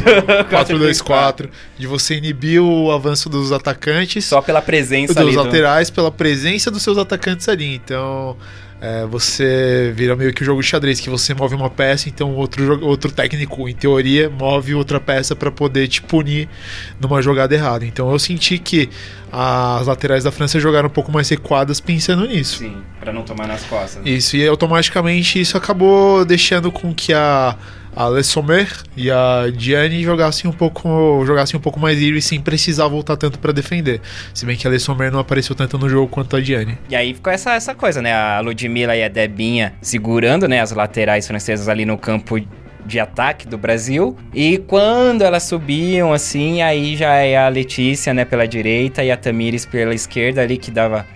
4-2-4. 0.49 1.49
De 1.77 1.87
você 1.87 2.15
inibir 2.17 2.63
o 2.63 2.91
avanço 2.91 3.29
dos 3.29 3.53
atacantes. 3.53 4.25
Só 4.25 4.41
pela 4.41 4.63
presença 4.63 5.13
dos 5.15 5.23
ali. 5.23 5.33
do- 5.35 5.43
laterais 5.43 5.91
pela 5.91 6.11
presença 6.11 6.71
dos 6.71 6.83
seus 6.83 6.97
atacantes 6.99 7.49
ali. 7.49 7.75
Então, 7.75 8.37
é, 8.81 9.06
você 9.06 9.93
vira 9.97 10.15
meio 10.15 10.33
que 10.35 10.43
o 10.43 10.45
jogo 10.45 10.61
de 10.61 10.67
xadrez, 10.67 11.01
que 11.01 11.09
você 11.09 11.33
move 11.33 11.55
uma 11.55 11.71
peça, 11.71 12.09
então 12.09 12.35
outro, 12.35 12.85
outro 12.85 13.11
técnico, 13.11 13.69
em 13.69 13.75
teoria, 13.75 14.29
move 14.29 14.75
outra 14.75 15.01
peça 15.01 15.35
para 15.35 15.51
poder 15.51 15.89
te 15.89 16.03
punir 16.03 16.49
numa 17.01 17.23
jogada 17.23 17.55
errada. 17.55 17.87
Então, 17.87 18.11
eu 18.11 18.19
senti 18.19 18.59
que 18.59 18.91
as 19.33 19.87
laterais 19.87 20.25
da 20.25 20.31
França 20.31 20.61
jogaram 20.61 20.89
um 20.89 20.93
pouco 20.93 21.11
mais 21.11 21.29
recuadas 21.29 21.81
pensando 21.81 22.27
nisso. 22.27 22.59
Sim, 22.59 22.77
pra 23.01 23.13
não 23.13 23.23
tomar 23.23 23.47
nas 23.47 23.65
costas. 23.65 24.05
Isso, 24.05 24.37
e 24.37 24.47
automaticamente 24.47 25.41
isso 25.41 25.56
acabou 25.56 26.25
deixando 26.25 26.71
com 26.71 26.95
que 26.95 27.15
a, 27.15 27.56
a 27.96 28.08
Le 28.10 28.22
Sommer 28.22 28.70
e 28.94 29.10
a 29.10 29.46
Diane 29.50 30.03
jogassem 30.03 30.48
um 30.48 30.53
pouco 30.53 31.24
jogassem 31.24 31.58
um 31.58 31.62
pouco 31.62 31.81
mais 31.81 31.98
livre 31.98 32.20
sem 32.20 32.38
precisar 32.38 32.86
voltar 32.88 33.17
tanto 33.17 33.38
pra 33.38 33.53
defender. 33.53 34.03
Se 34.34 34.44
bem 34.44 34.55
que 34.55 34.67
a 34.67 34.70
Le 34.70 34.79
Sommer 34.79 35.10
não 35.10 35.19
apareceu 35.19 35.56
tanto 35.56 35.79
no 35.79 35.88
jogo 35.88 36.06
quanto 36.06 36.36
a 36.36 36.41
Diane. 36.41 36.76
E 36.91 36.94
aí 36.94 37.15
ficou 37.15 37.32
essa, 37.32 37.55
essa 37.55 37.74
coisa, 37.74 38.03
né? 38.03 38.12
A 38.12 38.38
Ludmilla 38.41 38.94
e 38.94 39.03
a 39.03 39.08
Debinha 39.08 39.72
segurando, 39.81 40.46
né, 40.46 40.60
as 40.60 40.72
laterais 40.72 41.26
francesas 41.26 41.69
ali 41.69 41.86
no 41.86 41.96
campo 41.96 42.38
de 42.84 43.00
ataque 43.00 43.48
do 43.48 43.56
Brasil. 43.56 44.17
E 44.34 44.58
quando 44.58 45.22
elas 45.22 45.44
subiam, 45.44 46.12
assim, 46.12 46.60
aí 46.60 46.96
já 46.96 47.15
é 47.15 47.36
a 47.36 47.48
Letícia, 47.48 48.12
né, 48.12 48.24
pela 48.24 48.46
direita 48.46 49.03
e 49.03 49.10
a 49.10 49.17
Tamires 49.17 49.65
pela 49.65 49.94
esquerda 49.94 50.43
ali, 50.43 50.58
que 50.58 50.70
dava... 50.70 51.06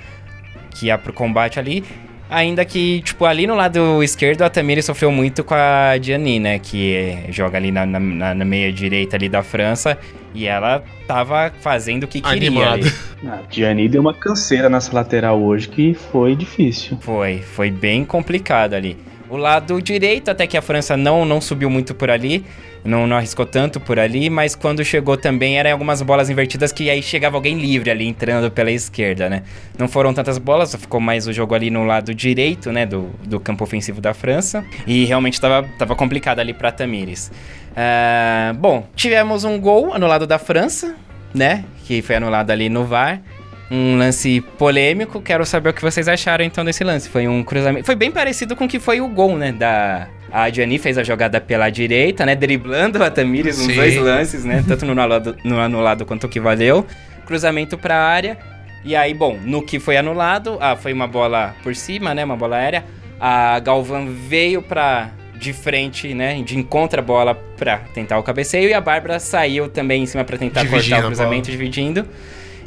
Que 0.70 0.86
ia 0.86 0.96
pro 0.96 1.12
combate 1.12 1.58
ali. 1.58 1.84
Ainda 2.30 2.64
que, 2.64 3.02
tipo, 3.02 3.24
ali 3.24 3.44
no 3.44 3.56
lado 3.56 4.02
esquerdo, 4.04 4.42
a 4.42 4.48
Tamires 4.48 4.84
sofreu 4.84 5.10
muito 5.10 5.42
com 5.42 5.54
a 5.54 5.98
Gianni, 6.00 6.38
né? 6.38 6.58
Que 6.60 7.24
joga 7.30 7.58
ali 7.58 7.72
na, 7.72 7.84
na, 7.84 8.34
na- 8.34 8.44
meia 8.44 8.72
direita 8.72 9.16
ali 9.16 9.28
da 9.28 9.42
França. 9.42 9.98
E 10.32 10.46
ela 10.46 10.84
tava 11.08 11.52
fazendo 11.60 12.04
o 12.04 12.06
que 12.06 12.20
queria 12.20 12.48
Animada. 12.48 12.74
ali. 12.74 12.92
A 13.26 13.40
Gianni 13.50 13.88
deu 13.88 14.00
uma 14.00 14.14
canseira 14.14 14.68
nessa 14.68 14.94
lateral 14.94 15.42
hoje 15.42 15.68
que 15.68 15.92
foi 15.92 16.36
difícil. 16.36 16.96
Foi, 17.00 17.38
foi 17.38 17.68
bem 17.68 18.04
complicado 18.04 18.74
ali. 18.74 18.96
O 19.30 19.36
lado 19.36 19.80
direito, 19.80 20.30
até 20.30 20.46
que 20.46 20.56
a 20.56 20.62
França 20.62 20.96
não, 20.96 21.24
não 21.24 21.40
subiu 21.40 21.70
muito 21.70 21.94
por 21.94 22.10
ali, 22.10 22.44
não, 22.84 23.06
não 23.06 23.16
arriscou 23.16 23.46
tanto 23.46 23.78
por 23.78 23.98
ali, 23.98 24.28
mas 24.28 24.54
quando 24.54 24.84
chegou 24.84 25.16
também 25.16 25.58
eram 25.58 25.70
algumas 25.70 26.02
bolas 26.02 26.28
invertidas 26.28 26.72
que 26.72 26.90
aí 26.90 27.02
chegava 27.02 27.36
alguém 27.36 27.58
livre 27.58 27.90
ali 27.90 28.06
entrando 28.06 28.50
pela 28.50 28.70
esquerda, 28.70 29.28
né? 29.28 29.42
Não 29.78 29.86
foram 29.86 30.12
tantas 30.12 30.36
bolas, 30.36 30.74
ficou 30.74 31.00
mais 31.00 31.28
o 31.28 31.32
jogo 31.32 31.54
ali 31.54 31.70
no 31.70 31.84
lado 31.84 32.14
direito, 32.14 32.72
né, 32.72 32.84
do, 32.84 33.10
do 33.24 33.38
campo 33.38 33.62
ofensivo 33.62 34.00
da 34.00 34.12
França, 34.12 34.64
e 34.86 35.04
realmente 35.04 35.34
estava 35.34 35.66
tava 35.78 35.94
complicado 35.94 36.40
ali 36.40 36.52
para 36.52 36.72
Tamires. 36.72 37.30
Ah, 37.76 38.52
bom, 38.58 38.86
tivemos 38.96 39.44
um 39.44 39.60
gol 39.60 39.94
anulado 39.94 40.26
da 40.26 40.38
França, 40.38 40.96
né, 41.32 41.64
que 41.84 42.02
foi 42.02 42.16
anulado 42.16 42.50
ali 42.50 42.68
no 42.68 42.84
VAR 42.84 43.22
um 43.70 43.96
lance 43.96 44.40
polêmico. 44.58 45.20
Quero 45.20 45.46
saber 45.46 45.70
o 45.70 45.72
que 45.72 45.80
vocês 45.80 46.08
acharam 46.08 46.44
então 46.44 46.64
desse 46.64 46.82
lance. 46.82 47.08
Foi 47.08 47.28
um 47.28 47.42
cruzamento. 47.44 47.86
Foi 47.86 47.94
bem 47.94 48.10
parecido 48.10 48.56
com 48.56 48.64
o 48.64 48.68
que 48.68 48.80
foi 48.80 49.00
o 49.00 49.08
gol, 49.08 49.36
né? 49.38 49.52
Da. 49.52 50.08
A 50.32 50.44
Adjani 50.44 50.78
fez 50.78 50.96
a 50.96 51.02
jogada 51.02 51.40
pela 51.40 51.70
direita, 51.70 52.24
né? 52.26 52.34
Driblando 52.34 53.02
a 53.02 53.10
Tamires 53.10 53.58
nos 53.58 53.74
dois 53.74 53.96
lances, 53.96 54.44
né? 54.44 54.64
Tanto 54.66 54.84
no 54.86 54.92
anulado, 54.92 55.36
no 55.44 55.60
anulado 55.60 56.04
quanto 56.04 56.24
o 56.24 56.28
que 56.28 56.40
valeu. 56.40 56.86
Cruzamento 57.26 57.78
pra 57.78 57.96
área. 57.96 58.38
E 58.84 58.96
aí, 58.96 59.12
bom, 59.12 59.38
no 59.44 59.62
que 59.62 59.78
foi 59.78 59.96
anulado, 59.96 60.56
ah, 60.60 60.74
foi 60.74 60.92
uma 60.92 61.06
bola 61.06 61.54
por 61.62 61.74
cima, 61.76 62.14
né? 62.14 62.24
Uma 62.24 62.36
bola 62.36 62.56
aérea. 62.56 62.84
A 63.20 63.58
Galvan 63.60 64.06
veio 64.06 64.62
pra. 64.62 65.10
De 65.34 65.54
frente, 65.54 66.12
né? 66.12 66.42
De 66.42 66.58
encontra 66.58 67.00
a 67.00 67.04
bola 67.04 67.34
pra 67.34 67.78
tentar 67.94 68.18
o 68.18 68.22
cabeceio. 68.22 68.68
E 68.68 68.74
a 68.74 68.80
Bárbara 68.80 69.18
saiu 69.18 69.68
também 69.68 70.02
em 70.02 70.06
cima 70.06 70.22
pra 70.22 70.36
tentar 70.36 70.60
Dividindo 70.60 70.90
cortar 70.90 71.04
o 71.04 71.06
cruzamento, 71.06 71.50
dividindo. 71.50 72.06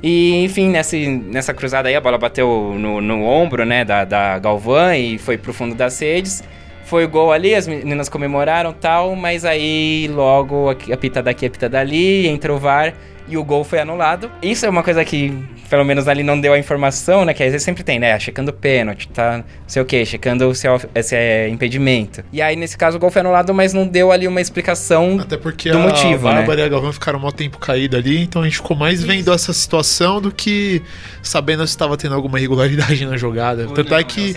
E, 0.03 0.43
enfim, 0.43 0.69
nessa, 0.69 0.98
nessa 0.98 1.53
cruzada 1.53 1.88
aí, 1.88 1.95
a 1.95 2.01
bola 2.01 2.17
bateu 2.17 2.75
no, 2.77 3.00
no 3.00 3.24
ombro, 3.24 3.63
né, 3.63 3.86
da, 3.86 4.03
da 4.03 4.38
Galvão 4.38 4.93
e 4.93 5.17
foi 5.17 5.38
pro 5.38 5.53
fundo 5.53 5.74
das 5.74 5.98
redes. 6.00 6.43
Foi 6.83 7.05
o 7.05 7.10
gol 7.10 7.31
ali, 7.31 7.55
as 7.55 7.65
meninas 7.65 8.10
comemoraram 8.10 8.74
tal, 8.74 9.15
mas 9.15 9.45
aí 9.45 10.10
logo 10.13 10.69
aqui- 10.69 10.91
a 10.91 10.98
pita 10.98 11.24
daqui, 11.24 11.45
a 11.45 11.50
pita 11.50 11.69
dali, 11.69 12.27
entrou 12.27 12.57
o 12.57 12.60
VAR 12.60 12.93
e 13.27 13.38
o 13.38 13.44
gol 13.44 13.63
foi 13.63 13.80
anulado. 13.80 14.30
Isso 14.42 14.65
é 14.65 14.70
uma 14.70 14.84
coisa 14.84 15.03
que, 15.06 15.34
pelo 15.70 15.84
menos 15.86 16.08
ali, 16.08 16.24
não 16.24 16.39
deu 16.39 16.53
a 16.53 16.60
informação, 16.60 17.24
né, 17.25 17.34
que 17.34 17.42
às 17.44 17.51
vezes 17.51 17.63
sempre 17.63 17.84
tem, 17.84 18.00
né, 18.00 18.20
checando 18.20 18.51
pênalti, 18.51 19.08
tá, 19.08 19.38
não 19.38 19.44
sei 19.68 19.82
o 19.82 19.86
que, 19.86 20.06
checando 20.06 20.53
se 20.53 20.68
é, 20.68 21.01
se 21.01 21.15
é 21.15 21.48
impedimento. 21.50 22.24
E 22.34 22.42
aí, 22.42 22.56
nesse 22.56 22.77
caso, 22.77 22.98
o 22.98 23.00
gol 23.00 23.10
foi 23.10 23.22
anulado, 23.22 23.53
mas 23.53 23.74
não 23.74 23.88
deu 23.88 24.12
ali 24.12 24.27
uma 24.27 24.42
explicação 24.42 25.20
Até 25.22 25.38
porque 25.38 25.72
do 25.72 25.77
a 25.77 25.82
motivo, 25.82 26.27
né? 26.27 26.36
Bárbara 26.36 26.62
e 26.62 26.63
a 26.65 26.70
Galvão 26.70 26.92
ficaram 26.94 27.20
um 27.25 27.32
tempo 27.32 27.58
caído 27.58 27.96
ali, 27.98 28.24
então 28.24 28.42
a 28.42 28.46
gente 28.46 28.58
ficou 28.58 28.75
mais 28.75 29.01
vendo 29.03 29.34
essa 29.34 29.53
situação 29.53 30.20
do 30.22 30.32
que 30.32 30.82
sabendo 31.22 31.65
se 31.65 31.72
estava 31.74 31.96
tendo 31.98 32.15
alguma 32.15 32.38
irregularidade 32.39 33.06
na 33.08 33.18
jogada. 33.18 33.68
Tanto 33.68 33.96
é 33.96 34.03
que. 34.03 34.34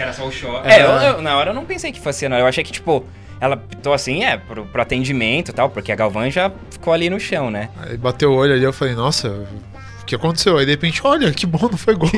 É, 0.64 0.82
eu, 0.82 0.88
eu- 1.16 1.22
na 1.22 1.36
hora 1.36 1.50
eu 1.50 1.54
não 1.54 1.64
pensei 1.64 1.92
que 1.92 2.00
fosse, 2.00 2.28
não. 2.28 2.36
Eu 2.38 2.46
achei 2.46 2.62
que, 2.64 2.72
tipo, 2.72 3.04
ela 3.40 3.56
pitou 3.56 3.92
assim, 3.92 4.24
é, 4.24 4.36
pro, 4.36 4.64
pro 4.66 4.82
atendimento 4.82 5.50
e 5.50 5.54
tal, 5.54 5.68
porque 5.70 5.92
a 5.92 5.96
Galvão 5.96 6.30
já 6.30 6.50
ficou 6.70 6.92
ali 6.92 7.10
no 7.10 7.20
chão, 7.20 7.50
né? 7.50 7.68
Aí 7.80 7.96
bateu 7.96 8.32
o 8.32 8.34
olho 8.36 8.54
ali, 8.54 8.64
eu 8.64 8.72
falei, 8.72 8.94
nossa, 8.94 9.28
o 10.02 10.04
que 10.04 10.14
aconteceu? 10.14 10.56
Aí 10.58 10.64
de 10.64 10.72
repente, 10.72 11.00
olha, 11.04 11.32
que 11.32 11.46
bom, 11.46 11.68
não 11.70 11.78
foi 11.78 11.94
gol. 11.94 12.10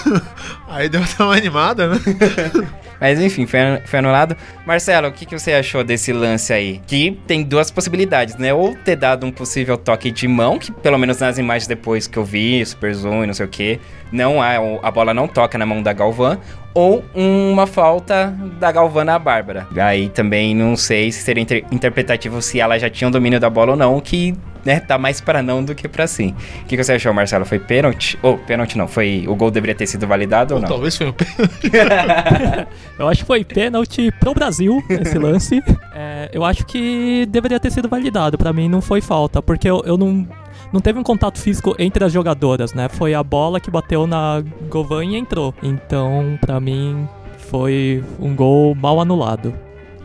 Aí 0.68 0.88
deu 0.88 1.02
até 1.02 1.22
uma 1.22 1.36
animada, 1.36 1.88
né? 1.88 2.00
Mas 3.02 3.20
enfim, 3.20 3.46
foi, 3.46 3.58
foi 3.84 3.98
anulado. 3.98 4.36
Marcelo, 4.64 5.08
o 5.08 5.12
que, 5.12 5.26
que 5.26 5.36
você 5.36 5.54
achou 5.54 5.82
desse 5.82 6.12
lance 6.12 6.52
aí? 6.52 6.80
Que 6.86 7.18
tem 7.26 7.42
duas 7.42 7.68
possibilidades, 7.68 8.36
né? 8.36 8.54
Ou 8.54 8.76
ter 8.76 8.94
dado 8.94 9.26
um 9.26 9.32
possível 9.32 9.76
toque 9.76 10.08
de 10.12 10.28
mão, 10.28 10.56
que 10.56 10.70
pelo 10.70 10.96
menos 10.96 11.18
nas 11.18 11.36
imagens 11.36 11.66
depois 11.66 12.06
que 12.06 12.16
eu 12.16 12.24
vi, 12.24 12.64
Super 12.64 12.94
Zoom 12.94 13.24
e 13.24 13.26
não 13.26 13.34
sei 13.34 13.44
o 13.44 13.48
que, 13.48 13.80
não 14.12 14.40
há, 14.40 14.52
a 14.84 14.90
bola 14.92 15.12
não 15.12 15.26
toca 15.26 15.58
na 15.58 15.66
mão 15.66 15.82
da 15.82 15.92
Galvão. 15.92 16.38
Ou 16.74 17.04
uma 17.12 17.66
falta 17.66 18.32
da 18.60 18.70
Galvão 18.70 19.04
na 19.04 19.18
Bárbara. 19.18 19.66
Aí 19.76 20.08
também 20.08 20.54
não 20.54 20.76
sei 20.76 21.10
se 21.10 21.22
seria 21.22 21.42
inter- 21.42 21.64
interpretativo 21.72 22.40
se 22.40 22.60
ela 22.60 22.78
já 22.78 22.88
tinha 22.88 23.08
o 23.08 23.10
domínio 23.10 23.40
da 23.40 23.50
bola 23.50 23.72
ou 23.72 23.76
não, 23.76 24.00
que 24.00 24.34
né, 24.64 24.78
tá 24.80 24.96
mais 24.96 25.20
pra 25.20 25.42
não 25.42 25.62
do 25.62 25.74
que 25.74 25.86
pra 25.88 26.06
sim. 26.06 26.34
O 26.62 26.66
que, 26.66 26.76
que 26.76 26.82
você 26.84 26.92
achou, 26.92 27.12
Marcelo? 27.12 27.44
Foi 27.44 27.58
pênalti? 27.58 28.16
Ou 28.22 28.38
pênalti 28.38 28.78
não, 28.78 28.86
foi 28.88 29.24
o 29.28 29.34
gol 29.34 29.50
deveria 29.50 29.74
ter 29.74 29.86
sido 29.86 30.06
validado 30.06 30.54
ou 30.54 30.60
Ou 30.60 30.62
não? 30.62 30.68
talvez 30.68 30.96
foi 30.96 31.08
um 31.08 31.12
Eu 33.02 33.08
acho 33.08 33.22
que 33.22 33.26
foi 33.26 33.44
pênalti 33.44 34.12
pro 34.20 34.32
Brasil 34.32 34.80
esse 34.88 35.18
lance. 35.18 35.60
É, 35.92 36.30
eu 36.32 36.44
acho 36.44 36.64
que 36.64 37.26
deveria 37.26 37.58
ter 37.58 37.72
sido 37.72 37.88
validado. 37.88 38.38
Pra 38.38 38.52
mim 38.52 38.68
não 38.68 38.80
foi 38.80 39.00
falta, 39.00 39.42
porque 39.42 39.68
eu, 39.68 39.82
eu 39.84 39.98
não. 39.98 40.26
Não 40.72 40.80
teve 40.80 40.98
um 40.98 41.02
contato 41.02 41.38
físico 41.38 41.74
entre 41.78 42.04
as 42.04 42.12
jogadoras, 42.12 42.72
né? 42.72 42.88
Foi 42.88 43.12
a 43.12 43.22
bola 43.22 43.60
que 43.60 43.70
bateu 43.70 44.06
na 44.06 44.42
Govan 44.70 45.04
e 45.04 45.16
entrou. 45.16 45.52
Então, 45.62 46.38
pra 46.40 46.60
mim, 46.60 47.06
foi 47.36 48.02
um 48.18 48.34
gol 48.34 48.74
mal 48.74 49.00
anulado. 49.00 49.52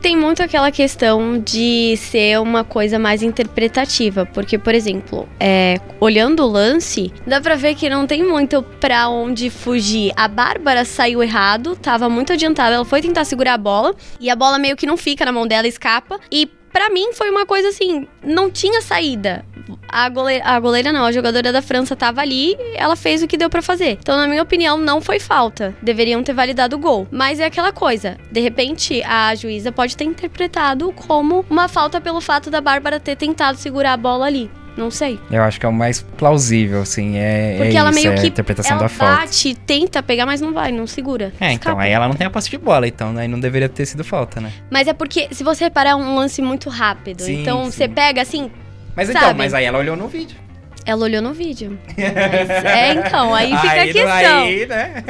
Tem 0.02 0.16
muito 0.16 0.44
aquela 0.44 0.72
questão 0.72 1.40
de 1.40 1.98
ser 1.98 2.40
uma 2.40 2.64
coisa 2.64 3.00
mais 3.00 3.24
interpretativa, 3.24 4.26
porque, 4.28 4.58
por 4.58 4.74
exemplo, 4.74 5.28
é, 5.40 5.80
olhando 6.00 6.44
o 6.44 6.48
lance, 6.48 7.12
dá 7.26 7.42
pra 7.42 7.56
ver 7.56 7.76
que 7.76 7.90
não 7.90 8.06
tem 8.06 8.24
muito 8.24 8.62
pra 8.80 9.10
onde 9.10 9.50
fugir. 9.50 10.14
A 10.16 10.28
Bárbara 10.28 10.86
saiu 10.86 11.24
errado, 11.24 11.76
tava 11.76 12.08
muito 12.08 12.32
adiantada, 12.32 12.76
ela 12.76 12.86
foi 12.86 13.02
tentar 13.02 13.26
segurar 13.26 13.56
a 13.56 13.58
bola, 13.58 13.96
e 14.20 14.30
a 14.30 14.36
bola 14.36 14.60
meio 14.60 14.78
que 14.78 14.86
não 14.86 14.98
fica 14.98 15.26
na 15.26 15.32
mão 15.32 15.48
dela, 15.48 15.68
escapa, 15.68 16.20
e 16.32 16.48
pra 16.72 16.90
mim 16.90 17.14
foi 17.14 17.30
uma 17.30 17.46
coisa 17.46 17.70
assim, 17.70 18.08
não 18.24 18.50
tinha 18.50 18.82
saída. 18.82 19.46
A 19.90 20.08
goleira, 20.10 20.46
a 20.46 20.60
goleira 20.60 20.92
não, 20.92 21.06
a 21.06 21.12
jogadora 21.12 21.52
da 21.52 21.62
França 21.62 21.96
tava 21.96 22.22
ali, 22.22 22.56
ela 22.76 22.96
fez 22.96 23.22
o 23.24 23.28
que 23.28 23.38
deu 23.38 23.50
pra 23.50 23.62
fazer. 23.62 23.98
Então, 24.02 24.16
na 24.16 24.28
minha 24.28 24.42
opinião, 24.42 24.78
não 24.78 25.02
foi 25.02 25.20
falta. 25.20 25.76
Deveriam 25.82 26.24
ter 26.24 26.34
validado 26.34 26.76
o 26.76 26.80
gol. 26.80 27.08
Mas 27.12 27.40
é 27.40 27.46
aquela 27.46 27.72
coisa, 27.72 28.18
de 28.32 28.40
repente 28.40 29.02
a 29.04 29.34
juíza 29.36 29.72
pode 29.72 29.96
ter 29.96 30.06
interpretado 30.06 30.92
como 30.94 31.46
uma 31.50 31.68
falta 31.68 32.00
pelo 32.00 32.22
fato 32.22 32.50
da 32.50 32.62
Bárbara 32.62 33.00
ter 33.00 33.16
tentado 33.16 33.58
segurar 33.58 33.94
a 33.94 33.98
bola 33.98 34.26
ali. 34.26 34.50
Não 34.78 34.92
sei. 34.92 35.20
Eu 35.32 35.42
acho 35.42 35.60
que 35.60 35.66
é 35.66 35.70
o 35.70 35.74
mais 35.74 36.02
plausível, 36.02 36.82
assim, 36.82 37.18
é, 37.18 37.56
Porque 37.58 37.76
é 37.76 37.80
ela 37.80 37.90
isso, 37.90 38.00
meio 38.00 38.12
é 38.14 38.16
que 38.16 38.26
a 38.26 38.28
interpretação 38.28 38.74
ela 38.74 38.84
da 38.84 38.90
falta. 38.90 39.22
bate, 39.22 39.56
tenta 39.56 40.04
pegar, 40.04 40.26
mas 40.26 40.40
não 40.40 40.54
vai, 40.54 40.72
não 40.72 40.86
segura. 40.86 41.34
É, 41.40 41.52
então, 41.52 41.72
Escapa. 41.74 41.82
aí 41.82 41.92
ela 41.92 42.08
não 42.08 42.16
tem 42.16 42.28
a 42.28 42.30
posse 42.30 42.50
de 42.50 42.58
bola, 42.60 42.88
então, 42.88 43.18
aí 43.18 43.28
não 43.28 43.40
deveria 43.40 43.68
ter 43.68 43.86
sido 43.88 44.04
falta, 44.04 44.40
né? 44.40 44.52
Mas 44.70 44.88
é 44.88 44.94
porque, 44.94 45.28
se 45.32 45.44
você 45.44 45.64
reparar, 45.64 45.90
é 45.92 45.96
um 45.96 46.16
lance 46.16 46.42
muito 46.42 46.70
rápido. 46.70 47.22
Sim, 47.24 47.42
então, 47.42 47.66
sim. 47.66 47.72
você 47.72 47.88
pega 47.88 48.22
assim, 48.22 48.52
Mas 48.96 49.10
então, 49.10 49.22
Sabe? 49.22 49.38
mas 49.40 49.54
aí 49.54 49.66
ela 49.66 49.80
olhou 49.80 49.96
no 49.96 50.08
vídeo. 50.08 50.38
ela 50.86 51.04
olhou 51.04 51.22
no 51.22 51.34
vídeo. 51.34 51.78
Mas, 51.88 51.98
é, 52.64 52.94
então, 52.94 53.34
aí 53.34 53.56
fica 53.58 53.68
a 53.68 53.82
Aí, 53.82 53.94
questão. 53.94 54.44
Aí, 54.44 54.66
né? 54.68 55.04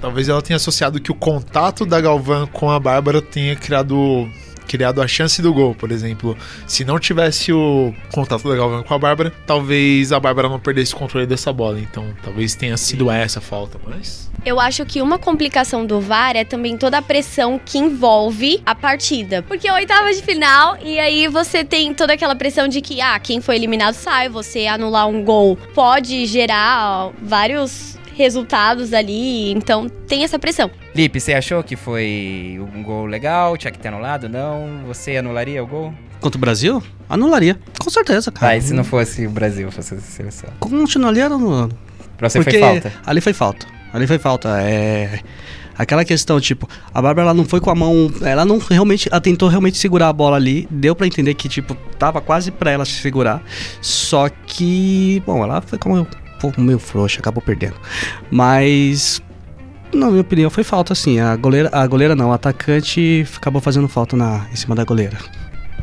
Talvez 0.00 0.28
ela 0.28 0.40
tenha 0.42 0.56
associado 0.56 1.00
que 1.00 1.10
o 1.10 1.14
contato 1.14 1.84
da 1.84 2.00
Galvão 2.00 2.46
com 2.46 2.70
a 2.70 2.78
Bárbara 2.80 3.20
tenha 3.20 3.54
criado 3.56 4.28
criado 4.72 5.02
a 5.02 5.06
chance 5.06 5.42
do 5.42 5.52
gol, 5.52 5.74
por 5.74 5.92
exemplo. 5.92 6.34
Se 6.66 6.82
não 6.82 6.98
tivesse 6.98 7.52
o 7.52 7.92
contato 8.10 8.48
da 8.48 8.56
Galvão 8.56 8.82
com 8.82 8.94
a 8.94 8.98
Bárbara, 8.98 9.30
talvez 9.46 10.12
a 10.12 10.18
Bárbara 10.18 10.48
não 10.48 10.58
perdesse 10.58 10.94
o 10.94 10.96
controle 10.96 11.26
dessa 11.26 11.52
bola. 11.52 11.78
Então, 11.78 12.06
talvez 12.24 12.54
tenha 12.54 12.74
sido 12.78 13.10
essa 13.10 13.38
falta, 13.38 13.78
mas 13.86 14.30
Eu 14.46 14.58
acho 14.58 14.86
que 14.86 15.02
uma 15.02 15.18
complicação 15.18 15.84
do 15.84 16.00
VAR 16.00 16.36
é 16.36 16.44
também 16.44 16.78
toda 16.78 16.96
a 16.96 17.02
pressão 17.02 17.60
que 17.62 17.76
envolve 17.76 18.62
a 18.64 18.74
partida. 18.74 19.42
Porque 19.42 19.68
é 19.68 19.72
oitava 19.74 20.10
de 20.10 20.22
final 20.22 20.78
e 20.82 20.98
aí 20.98 21.28
você 21.28 21.62
tem 21.62 21.92
toda 21.92 22.14
aquela 22.14 22.34
pressão 22.34 22.66
de 22.66 22.80
que, 22.80 23.02
ah, 23.02 23.18
quem 23.20 23.42
foi 23.42 23.56
eliminado 23.56 23.94
sai, 23.94 24.30
você 24.30 24.66
anular 24.66 25.06
um 25.06 25.22
gol 25.22 25.58
pode 25.74 26.24
gerar 26.24 27.08
ó, 27.08 27.12
vários 27.22 27.98
resultados 28.14 28.92
ali, 28.92 29.52
então 29.52 29.88
tem 30.06 30.24
essa 30.24 30.38
pressão. 30.38 30.70
Lipe, 30.94 31.20
você 31.20 31.34
achou 31.34 31.62
que 31.62 31.76
foi 31.76 32.58
um 32.74 32.82
gol 32.82 33.06
legal? 33.06 33.56
Tinha 33.56 33.70
que 33.70 33.78
ter 33.78 33.88
anulado? 33.88 34.28
Não? 34.28 34.82
Você 34.86 35.16
anularia 35.16 35.62
o 35.62 35.66
gol? 35.66 35.94
Contra 36.20 36.38
o 36.38 36.40
Brasil? 36.40 36.82
Anularia. 37.08 37.58
Com 37.78 37.90
certeza, 37.90 38.30
cara. 38.30 38.52
Ah, 38.52 38.56
e 38.56 38.62
se 38.62 38.72
não 38.72 38.84
fosse 38.84 39.26
o 39.26 39.30
Brasil, 39.30 39.70
fosse 39.72 39.94
a 39.94 39.98
seleção? 39.98 40.50
Continuaria 40.60 41.26
anulando. 41.26 41.76
Pra 42.16 42.28
você 42.28 42.38
Porque 42.38 42.58
foi 42.58 42.60
falta? 42.60 42.92
ali 43.04 43.20
foi 43.20 43.32
falta. 43.32 43.66
Ali 43.92 44.06
foi 44.06 44.18
falta. 44.18 44.60
É. 44.62 45.20
Aquela 45.76 46.04
questão, 46.04 46.40
tipo, 46.40 46.68
a 46.92 47.02
Bárbara 47.02 47.26
ela 47.28 47.34
não 47.34 47.44
foi 47.44 47.60
com 47.60 47.70
a 47.70 47.74
mão. 47.74 48.12
Ela 48.22 48.44
não 48.44 48.58
realmente. 48.58 49.08
Ela 49.10 49.20
tentou 49.20 49.48
realmente 49.48 49.76
segurar 49.78 50.08
a 50.08 50.12
bola 50.12 50.36
ali. 50.36 50.68
Deu 50.70 50.94
pra 50.94 51.06
entender 51.06 51.34
que, 51.34 51.48
tipo, 51.48 51.74
tava 51.98 52.20
quase 52.20 52.50
pra 52.50 52.70
ela 52.70 52.84
se 52.84 52.92
segurar. 52.92 53.42
Só 53.80 54.28
que. 54.28 55.22
Bom, 55.26 55.42
ela 55.42 55.60
foi 55.60 55.78
como 55.78 55.96
um 55.98 56.06
pouco 56.42 56.60
meio 56.60 56.80
frouxa, 56.80 57.20
acabou 57.20 57.40
perdendo. 57.40 57.76
Mas. 58.30 59.22
Na 59.94 60.08
minha 60.08 60.22
opinião, 60.22 60.50
foi 60.50 60.64
falta, 60.64 60.94
sim. 60.94 61.20
A 61.20 61.36
goleira, 61.36 61.68
a 61.70 61.86
goleira 61.86 62.16
não, 62.16 62.30
o 62.30 62.32
atacante 62.32 63.26
acabou 63.36 63.60
fazendo 63.60 63.86
falta 63.88 64.16
na, 64.16 64.46
em 64.50 64.56
cima 64.56 64.74
da 64.74 64.84
goleira. 64.84 65.18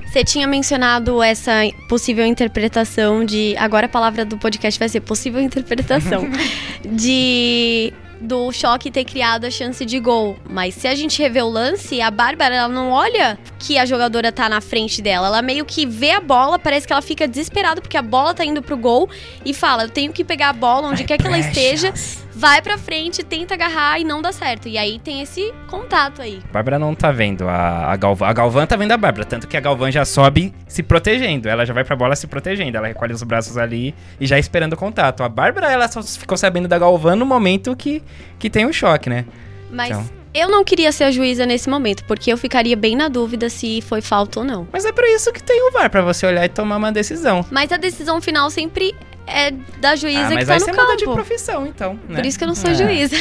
Você 0.07 0.23
tinha 0.23 0.47
mencionado 0.47 1.21
essa 1.21 1.61
possível 1.87 2.25
interpretação 2.25 3.23
de. 3.23 3.55
Agora 3.57 3.85
a 3.85 3.89
palavra 3.89 4.25
do 4.25 4.37
podcast 4.37 4.79
vai 4.79 4.89
ser 4.89 5.01
possível 5.01 5.39
interpretação. 5.39 6.27
de. 6.83 7.93
Do 8.21 8.51
choque 8.51 8.91
ter 8.91 9.05
criado 9.05 9.45
a 9.45 9.51
chance 9.51 9.85
de 9.85 9.99
gol. 9.99 10.37
Mas 10.49 10.75
se 10.75 10.87
a 10.87 10.95
gente 10.95 11.21
rever 11.21 11.45
o 11.45 11.49
lance, 11.49 12.01
a 12.01 12.11
Bárbara 12.11 12.55
ela 12.55 12.67
não 12.67 12.91
olha 12.91 13.39
que 13.57 13.77
a 13.77 13.85
jogadora 13.85 14.31
tá 14.31 14.49
na 14.49 14.59
frente 14.59 15.01
dela. 15.01 15.27
Ela 15.27 15.41
meio 15.41 15.63
que 15.65 15.85
vê 15.85 16.11
a 16.11 16.19
bola, 16.19 16.59
parece 16.59 16.85
que 16.85 16.93
ela 16.93 17.01
fica 17.01 17.27
desesperada 17.27 17.81
porque 17.81 17.97
a 17.97 18.01
bola 18.01 18.33
tá 18.33 18.43
indo 18.43 18.61
pro 18.61 18.77
gol 18.77 19.09
e 19.45 19.53
fala: 19.53 19.83
Eu 19.83 19.89
tenho 19.89 20.11
que 20.11 20.23
pegar 20.23 20.49
a 20.49 20.53
bola 20.53 20.89
onde 20.89 21.03
quer 21.03 21.17
que 21.17 21.27
ela 21.27 21.39
esteja, 21.39 21.93
vai 22.39 22.61
pra 22.61 22.77
frente, 22.77 23.21
tenta 23.21 23.53
agarrar 23.53 23.99
e 23.99 24.05
não 24.05 24.21
dá 24.21 24.31
certo. 24.31 24.69
E 24.69 24.77
aí 24.77 24.97
tem 24.97 25.21
esse 25.21 25.53
contato 25.67 26.21
aí. 26.21 26.39
A 26.49 26.53
Bárbara 26.53 26.79
não 26.79 26.95
tá 26.95 27.11
vendo 27.11 27.47
a, 27.49 27.91
a 27.91 27.95
Galvão. 27.97 28.27
A 28.29 28.31
Galvão 28.33 28.65
tá 28.65 28.77
vendo 28.77 28.93
a 28.93 28.97
Bárbara, 28.97 29.25
tanto 29.25 29.45
que 29.45 29.57
a 29.57 29.59
Galvão 29.59 29.91
já 29.91 30.05
sobe 30.05 30.53
se 30.65 30.81
protegendo. 30.81 31.49
Ela 31.49 31.65
já 31.65 31.73
vai 31.73 31.83
pra 31.83 31.97
bola 31.97 32.15
se 32.15 32.27
protegendo. 32.27 32.77
Ela 32.77 32.87
recolhe 32.87 33.13
os 33.13 33.21
braços 33.23 33.57
ali 33.57 33.93
e 34.21 34.25
já 34.25 34.39
esperando 34.39 34.73
o 34.73 34.77
contato. 34.77 35.21
A 35.21 35.27
Bárbara, 35.27 35.69
ela 35.69 35.87
só 35.89 36.01
ficou 36.01 36.37
sabendo 36.37 36.67
da 36.67 36.79
Galvão 36.79 37.15
no 37.17 37.25
momento 37.25 37.75
que, 37.75 38.01
que 38.39 38.49
tem 38.49 38.65
o 38.65 38.71
choque, 38.71 39.09
né? 39.09 39.25
Mas 39.69 39.89
Então. 39.89 40.05
eu 40.33 40.49
não 40.49 40.63
queria 40.63 40.91
ser 40.93 41.03
a 41.03 41.11
juíza 41.11 41.45
nesse 41.45 41.69
momento, 41.69 42.05
porque 42.05 42.31
eu 42.31 42.37
ficaria 42.37 42.75
bem 42.77 42.95
na 42.95 43.09
dúvida 43.09 43.49
se 43.49 43.81
foi 43.81 44.01
falta 44.01 44.39
ou 44.39 44.45
não. 44.45 44.65
Mas 44.71 44.85
é 44.85 44.91
por 44.93 45.03
isso 45.03 45.31
que 45.33 45.43
tem 45.43 45.61
o 45.67 45.71
VAR, 45.71 45.89
pra 45.89 46.01
você 46.01 46.25
olhar 46.25 46.45
e 46.45 46.49
tomar 46.49 46.77
uma 46.77 46.91
decisão. 46.91 47.45
Mas 47.51 47.71
a 47.71 47.77
decisão 47.77 48.21
final 48.21 48.49
sempre 48.49 48.95
é 49.29 49.51
da 49.79 49.95
juíza 49.95 50.25
ah, 50.25 50.27
que 50.29 50.33
mas 50.35 50.47
tá 50.47 50.53
aí 50.53 50.59
no 50.59 50.65
você 50.65 50.71
campo. 50.71 50.83
muda 50.83 50.97
de 50.97 51.05
profissão, 51.05 51.67
então. 51.67 51.99
né? 52.07 52.15
Por 52.17 52.25
isso 52.25 52.37
que 52.37 52.43
eu 52.43 52.47
não 52.47 52.55
sou 52.55 52.71
É, 52.71 52.73
juíza. 52.73 53.15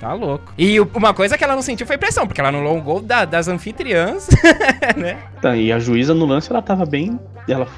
Tá 0.00 0.12
louco. 0.14 0.52
E 0.58 0.80
uma 0.80 1.14
coisa 1.14 1.38
que 1.38 1.44
ela 1.44 1.54
não 1.54 1.62
sentiu 1.62 1.86
foi 1.86 1.96
pressão, 1.96 2.26
porque 2.26 2.40
ela 2.40 2.48
anulou 2.48 2.76
um 2.76 2.80
gol 2.80 3.00
da- 3.00 3.24
das 3.24 3.46
anfitriãs, 3.46 4.28
né? 4.96 5.16
Tá, 5.40 5.56
e 5.56 5.70
a 5.72 5.78
juíza 5.78 6.12
no 6.12 6.26
lance, 6.26 6.50
ela 6.50 6.60
tava 6.60 6.84
bem. 6.84 7.20
Ela 7.48 7.68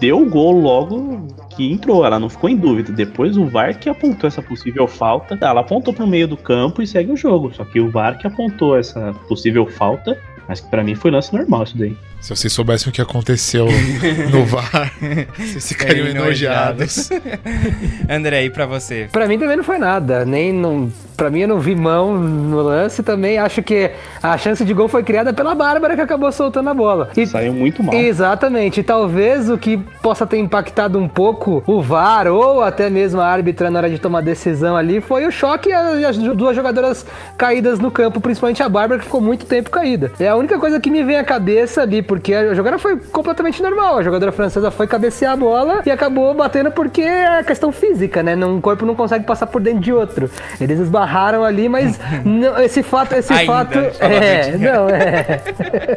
deu 0.00 0.18
o 0.22 0.28
gol 0.28 0.52
logo 0.60 1.28
que 1.50 1.70
entrou, 1.70 2.04
ela 2.06 2.18
não 2.18 2.30
ficou 2.30 2.48
em 2.48 2.56
dúvida. 2.56 2.90
Depois 2.90 3.36
o 3.36 3.44
VAR 3.46 3.78
que 3.78 3.88
apontou 3.90 4.26
essa 4.26 4.40
possível 4.42 4.88
falta, 4.88 5.38
ela 5.40 5.60
apontou 5.60 5.92
pro 5.92 6.06
meio 6.06 6.26
do 6.26 6.36
campo 6.38 6.80
e 6.82 6.86
segue 6.86 7.12
o 7.12 7.16
jogo. 7.16 7.52
Só 7.54 7.64
que 7.66 7.78
o 7.80 7.90
VAR 7.90 8.16
que 8.18 8.26
apontou 8.26 8.78
essa 8.78 9.12
possível 9.28 9.66
falta, 9.66 10.18
mas 10.48 10.60
que 10.60 10.68
pra 10.68 10.82
mim 10.82 10.94
foi 10.94 11.10
lance 11.10 11.32
normal 11.32 11.64
isso 11.64 11.76
daí. 11.76 11.96
Se 12.20 12.30
vocês 12.34 12.52
soubessem 12.52 12.90
o 12.90 12.92
que 12.92 13.02
aconteceu 13.02 13.66
no 14.30 14.44
VAR, 14.46 14.92
vocês 15.36 15.68
ficariam 15.68 16.06
enojados. 16.06 17.10
André, 18.08 18.44
e 18.44 18.50
pra 18.50 18.66
você? 18.66 19.08
Pra 19.12 19.26
mim 19.28 19.38
também 19.38 19.56
não 19.56 19.64
foi 19.64 19.78
nada. 19.78 20.24
Nem 20.24 20.52
não, 20.52 20.90
pra 21.16 21.30
mim 21.30 21.40
eu 21.40 21.48
não 21.48 21.58
vi 21.58 21.74
mão 21.74 22.16
no 22.16 22.60
lance 22.62 23.02
também. 23.02 23.38
Acho 23.38 23.62
que 23.62 23.90
a 24.22 24.36
chance 24.36 24.64
de 24.64 24.74
gol 24.74 24.88
foi 24.88 25.02
criada 25.02 25.32
pela 25.32 25.54
Bárbara 25.54 25.94
que 25.94 26.00
acabou 26.00 26.30
soltando 26.32 26.68
a 26.70 26.74
bola. 26.74 27.10
E 27.16 27.26
Saiu 27.26 27.52
muito 27.52 27.82
mal. 27.82 27.94
Exatamente. 27.94 28.80
E 28.80 28.82
talvez 28.82 29.48
o 29.48 29.56
que 29.56 29.76
possa 30.02 30.26
ter 30.26 30.38
impactado 30.38 30.98
um 30.98 31.08
pouco 31.08 31.62
o 31.66 31.80
VAR 31.80 32.26
ou 32.26 32.62
até 32.62 32.90
mesmo 32.90 33.20
a 33.20 33.26
árbitra 33.26 33.70
na 33.70 33.78
hora 33.78 33.90
de 33.90 33.98
tomar 33.98 34.20
decisão 34.20 34.76
ali 34.76 35.00
foi 35.00 35.26
o 35.26 35.30
choque 35.30 35.70
e 35.70 36.04
as 36.04 36.16
duas 36.18 36.56
jogadoras 36.56 37.06
caídas 37.36 37.78
no 37.78 37.90
campo, 37.90 38.20
principalmente 38.20 38.62
a 38.62 38.68
Bárbara 38.68 38.98
que 38.98 39.06
ficou 39.06 39.20
muito 39.20 39.46
tempo 39.46 39.70
caída. 39.70 40.12
É 40.18 40.28
a 40.28 40.36
única 40.36 40.58
coisa 40.58 40.80
que 40.80 40.90
me 40.90 41.02
vem 41.02 41.16
à 41.16 41.24
cabeça 41.24 41.82
ali, 41.82 42.02
porque 42.02 42.34
a 42.34 42.54
jogada 42.54 42.78
foi 42.78 42.96
completamente 42.96 43.62
normal. 43.62 43.98
A 43.98 44.02
jogadora 44.02 44.32
francesa 44.32 44.70
foi 44.70 44.86
cabecear 44.86 45.32
a 45.32 45.36
bola 45.36 45.82
e 45.86 45.90
acabou 45.90 46.34
batendo 46.34 46.70
porque 46.70 47.02
é 47.02 47.42
questão 47.42 47.72
física, 47.72 48.22
né? 48.22 48.34
Um 48.44 48.60
corpo 48.60 48.84
não 48.84 48.94
consegue 48.94 49.24
passar 49.24 49.46
por 49.46 49.60
dentro 49.60 49.80
de 49.80 49.92
outro. 49.92 50.30
Eles 50.60 50.78
esbarraram 50.78 51.03
ali, 51.44 51.68
mas 51.68 51.98
não- 52.24 52.58
esse 52.60 52.82
fato, 52.82 53.14
esse 53.14 53.32
Ainda, 53.32 53.46
fato 53.52 53.74
novamente. 53.76 54.00
é, 54.00 54.56
não 54.58 54.88
é. 54.88 55.40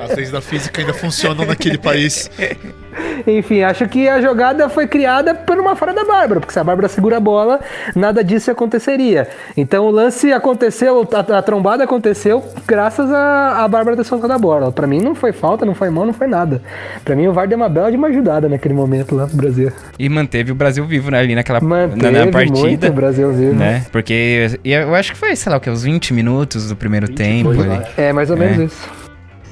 As 0.04 0.16
leis 0.16 0.32
da 0.32 0.42
física 0.42 0.82
ainda 0.82 0.94
funcionam 0.94 1.46
naquele 1.46 1.78
país. 1.78 2.30
Enfim, 3.25 3.62
acho 3.63 3.88
que 3.88 4.08
a 4.08 4.22
jogada 4.22 4.70
foi 4.70 4.88
criada 4.88 5.34
por 5.36 5.58
uma 5.60 5.75
falha 5.75 5.94
da 5.94 6.04
Bárbara, 6.06 6.39
porque 6.39 6.54
se 6.54 6.60
a 6.60 6.63
Bárbara 6.63 6.88
segura 6.88 7.18
a 7.18 7.20
bola, 7.20 7.60
nada 7.96 8.24
disso 8.24 8.50
aconteceria. 8.51 9.27
Então 9.56 9.86
o 9.86 9.92
lance 9.92 10.32
aconteceu, 10.32 11.08
a, 11.13 11.38
a 11.38 11.42
trombada 11.42 11.84
aconteceu 11.84 12.44
graças 12.66 13.12
a, 13.12 13.63
a 13.63 13.68
Bárbara 13.68 13.96
ter 13.98 14.04
soltado 14.04 14.34
a 14.34 14.38
bola. 14.38 14.72
Pra 14.72 14.88
mim 14.88 15.01
não 15.01 15.13
foi 15.16 15.32
falta, 15.32 15.66
não 15.66 15.74
foi 15.75 15.89
mão, 15.89 16.06
não 16.06 16.13
foi 16.13 16.27
nada. 16.27 16.62
Pra 17.04 17.16
mim 17.16 17.27
o 17.27 17.34
VAR 17.34 17.48
deu 17.48 17.58
uma 17.58 17.70
bela 17.70 17.89
de 17.92 17.98
uma 17.98 18.08
ajudada 18.08 18.48
naquele 18.50 18.74
momento 18.74 19.16
lá 19.16 19.27
pro 19.27 19.38
Brasil. 19.38 19.72
E 19.98 20.08
manteve 20.10 20.51
o 20.51 20.56
Brasil 20.56 20.86
vivo 20.86 21.12
né, 21.12 21.20
ali 21.20 21.36
naquela 21.36 21.60
Manteve 21.62 22.01
na, 22.01 22.12
na 22.12 22.20
muito 22.20 22.32
partida. 22.34 22.89
o 22.89 22.94
Brasil 22.94 23.32
vivo. 23.32 23.56
Né? 23.56 23.86
Porque 23.92 24.60
e 24.63 24.72
eu 24.72 24.94
acho 24.96 25.12
que 25.13 25.18
foi, 25.18 25.36
sei 25.36 25.51
lá, 25.51 25.58
o 25.58 25.62
que, 25.62 25.70
uns 25.70 25.84
20 25.84 26.13
minutos 26.13 26.70
do 26.70 26.75
primeiro 26.75 27.08
tempo. 27.10 27.50
ali. 27.51 27.82
É, 27.98 28.13
mais 28.13 28.30
ou 28.30 28.38
menos 28.38 28.60
É. 28.60 28.63
isso. 28.66 28.97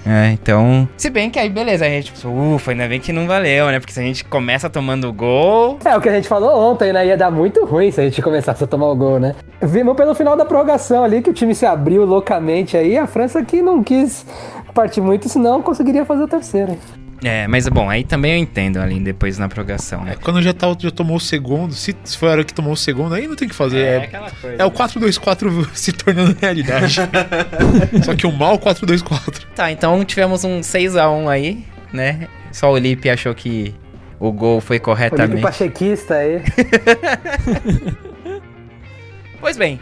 É, 0.06 0.32
então. 0.32 0.88
Se 0.98 1.10
bem 1.10 1.30
que 1.30 1.40
aí, 1.40 1.50
beleza, 1.50 1.86
a 1.86 1.90
gente 1.90 2.12
pensou, 2.12 2.56
ufa, 2.56 2.72
ainda 2.72 2.88
bem 2.88 3.00
que 3.00 3.12
não 3.12 3.26
valeu, 3.26 3.68
né? 3.68 3.80
Porque 3.80 3.94
se 3.94 4.00
a 4.00 4.04
gente 4.04 4.24
começa 4.24 4.70
tomando 4.70 5.12
gol. 5.12 5.80
É 5.84 5.98
o 5.98 6.02
que 6.02 6.10
a 6.10 6.14
gente 6.14 6.28
falou 6.28 6.72
ontem, 6.72 6.94
né? 6.94 7.08
Ia 7.08 7.18
dar 7.18 7.32
muito 7.32 7.66
ruim 7.66 7.92
se 7.92 8.00
a 8.02 8.04
gente 8.04 8.22
começasse 8.22 8.64
a 8.64 8.68
tomar 8.68 8.88
o 8.88 8.96
gol, 8.96 9.20
né? 9.20 9.36
Vimos 9.62 9.96
pelo 9.96 10.14
final 10.14 10.38
da 10.38 10.46
prorrogação 10.46 11.04
ali 11.04 11.22
que 11.22 11.30
o 11.30 11.34
time 11.34 11.56
se 11.56 11.66
abriu 11.66 12.06
loucamente 12.06 12.78
aí. 12.78 12.98
A 12.98 13.08
França 13.08 13.44
que 13.44 13.62
não 13.62 13.84
quis 13.84 14.26
partir 14.74 15.02
muito, 15.02 15.28
senão 15.30 15.62
conseguiria 15.62 16.06
fazer 16.06 16.24
o 16.24 16.28
terceiro. 16.28 16.78
É, 17.24 17.48
mas 17.48 17.68
bom, 17.68 17.90
aí 17.90 18.04
também 18.04 18.34
eu 18.34 18.38
entendo 18.38 18.78
ali 18.78 19.00
depois 19.00 19.38
na 19.38 19.48
prorrogação, 19.48 20.04
né? 20.04 20.16
Quando 20.22 20.42
já, 20.42 20.54
tá, 20.54 20.68
já 20.78 20.92
tomou 20.92 21.18
o 21.18 21.20
segundo, 21.20 21.74
se 21.74 21.96
se 22.04 22.18
for 22.18 22.28
a 22.28 22.32
hora 22.32 22.44
que 22.44 22.54
tomou 22.54 22.74
o 22.74 22.78
segundo, 22.78 23.16
aí 23.16 23.28
não 23.28 23.36
tem 23.36 23.48
o 23.48 23.50
que 23.50 23.56
fazer. 23.56 23.80
É, 23.80 23.98
aquela 23.98 24.30
coisa. 24.32 24.62
é 24.62 24.66
o 24.66 24.72
4-2-4 24.72 25.70
se 25.74 25.92
tornando 25.94 26.38
realidade. 26.40 26.96
Só 28.04 28.16
que 28.16 28.28
o 28.28 28.32
mal 28.32 28.60
4-2-4. 28.60 29.46
Tá, 29.56 29.72
então 29.72 30.04
tivemos 30.04 30.44
um 30.44 30.60
6x1 30.60 31.28
aí, 31.30 31.66
né? 31.92 32.28
Só 32.52 32.72
o 32.72 32.78
Lipe 32.78 33.10
achou 33.10 33.34
que 33.34 33.74
o 34.20 34.32
gol 34.32 34.62
foi 34.62 34.76
O 34.76 34.78
Lipe 34.78 34.86
corretamente. 34.86 35.42
Pachequista 35.42 36.16
aí. 36.16 36.42
Pois 39.46 39.58
bem, 39.58 39.80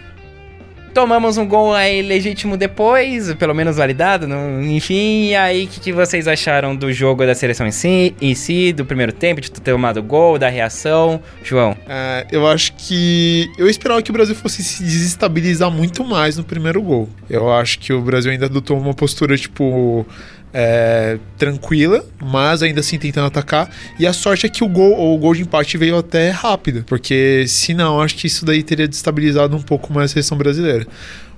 tomamos 0.94 1.38
um 1.38 1.46
gol 1.46 1.74
aí 1.74 2.02
legítimo 2.02 2.56
depois, 2.56 3.34
pelo 3.34 3.54
menos 3.54 3.78
validado, 3.78 4.28
enfim. 4.62 5.30
E 5.30 5.36
aí, 5.36 5.66
o 5.66 5.68
que, 5.68 5.80
que 5.80 5.92
vocês 5.92 6.28
acharam 6.28 6.76
do 6.76 6.92
jogo 6.94 7.26
da 7.26 7.34
seleção 7.34 7.66
em 7.66 7.72
si, 7.72 8.16
em 8.22 8.36
si, 8.36 8.72
do 8.72 8.86
primeiro 8.86 9.12
tempo, 9.12 9.42
de 9.42 9.52
ter 9.52 9.62
tomado 9.62 10.02
gol, 10.04 10.38
da 10.38 10.50
reação? 10.50 11.22
João, 11.44 11.76
É, 11.88 12.28
eu 12.32 12.48
acho 12.48 12.74
que. 12.78 13.50
Eu 13.58 13.68
esperava 13.68 14.02
que 14.02 14.12
o 14.12 14.14
Brasil 14.14 14.36
fosse 14.36 14.64
se 14.64 14.84
desestabilizar 14.84 15.72
muito 15.72 16.04
mais 16.04 16.38
no 16.38 16.44
primeiro 16.44 16.82
gol. 16.82 17.10
Eu 17.30 17.52
acho 17.52 17.80
que 17.80 17.92
o 17.92 18.02
Brasil 18.02 18.32
ainda 18.32 18.46
adotou 18.46 18.80
uma 18.80 18.94
postura, 18.94 19.36
tipo. 19.38 20.06
É, 20.54 21.18
tranquila, 21.38 22.06
mas 22.22 22.62
ainda 22.62 22.80
assim 22.80 22.98
tentando 23.00 23.28
atacar. 23.28 23.70
E 23.98 24.06
a 24.06 24.14
sorte 24.14 24.46
é 24.46 24.50
que 24.50 24.64
o 24.64 24.68
gol, 24.68 25.14
o 25.14 25.18
gol 25.18 25.34
de 25.34 25.42
empate 25.42 25.78
veio 25.78 25.98
até 25.98 26.30
rápido, 26.30 26.84
porque 26.86 27.46
se 27.48 27.74
não, 27.74 28.00
acho 28.00 28.16
que 28.16 28.28
isso 28.28 28.46
daí 28.46 28.62
teria 28.62 28.88
destabilizado 28.88 29.56
um 29.56 29.62
pouco 29.62 29.92
mais 29.92 30.12
a 30.12 30.14
seleção 30.14 30.38
brasileira. 30.38 30.86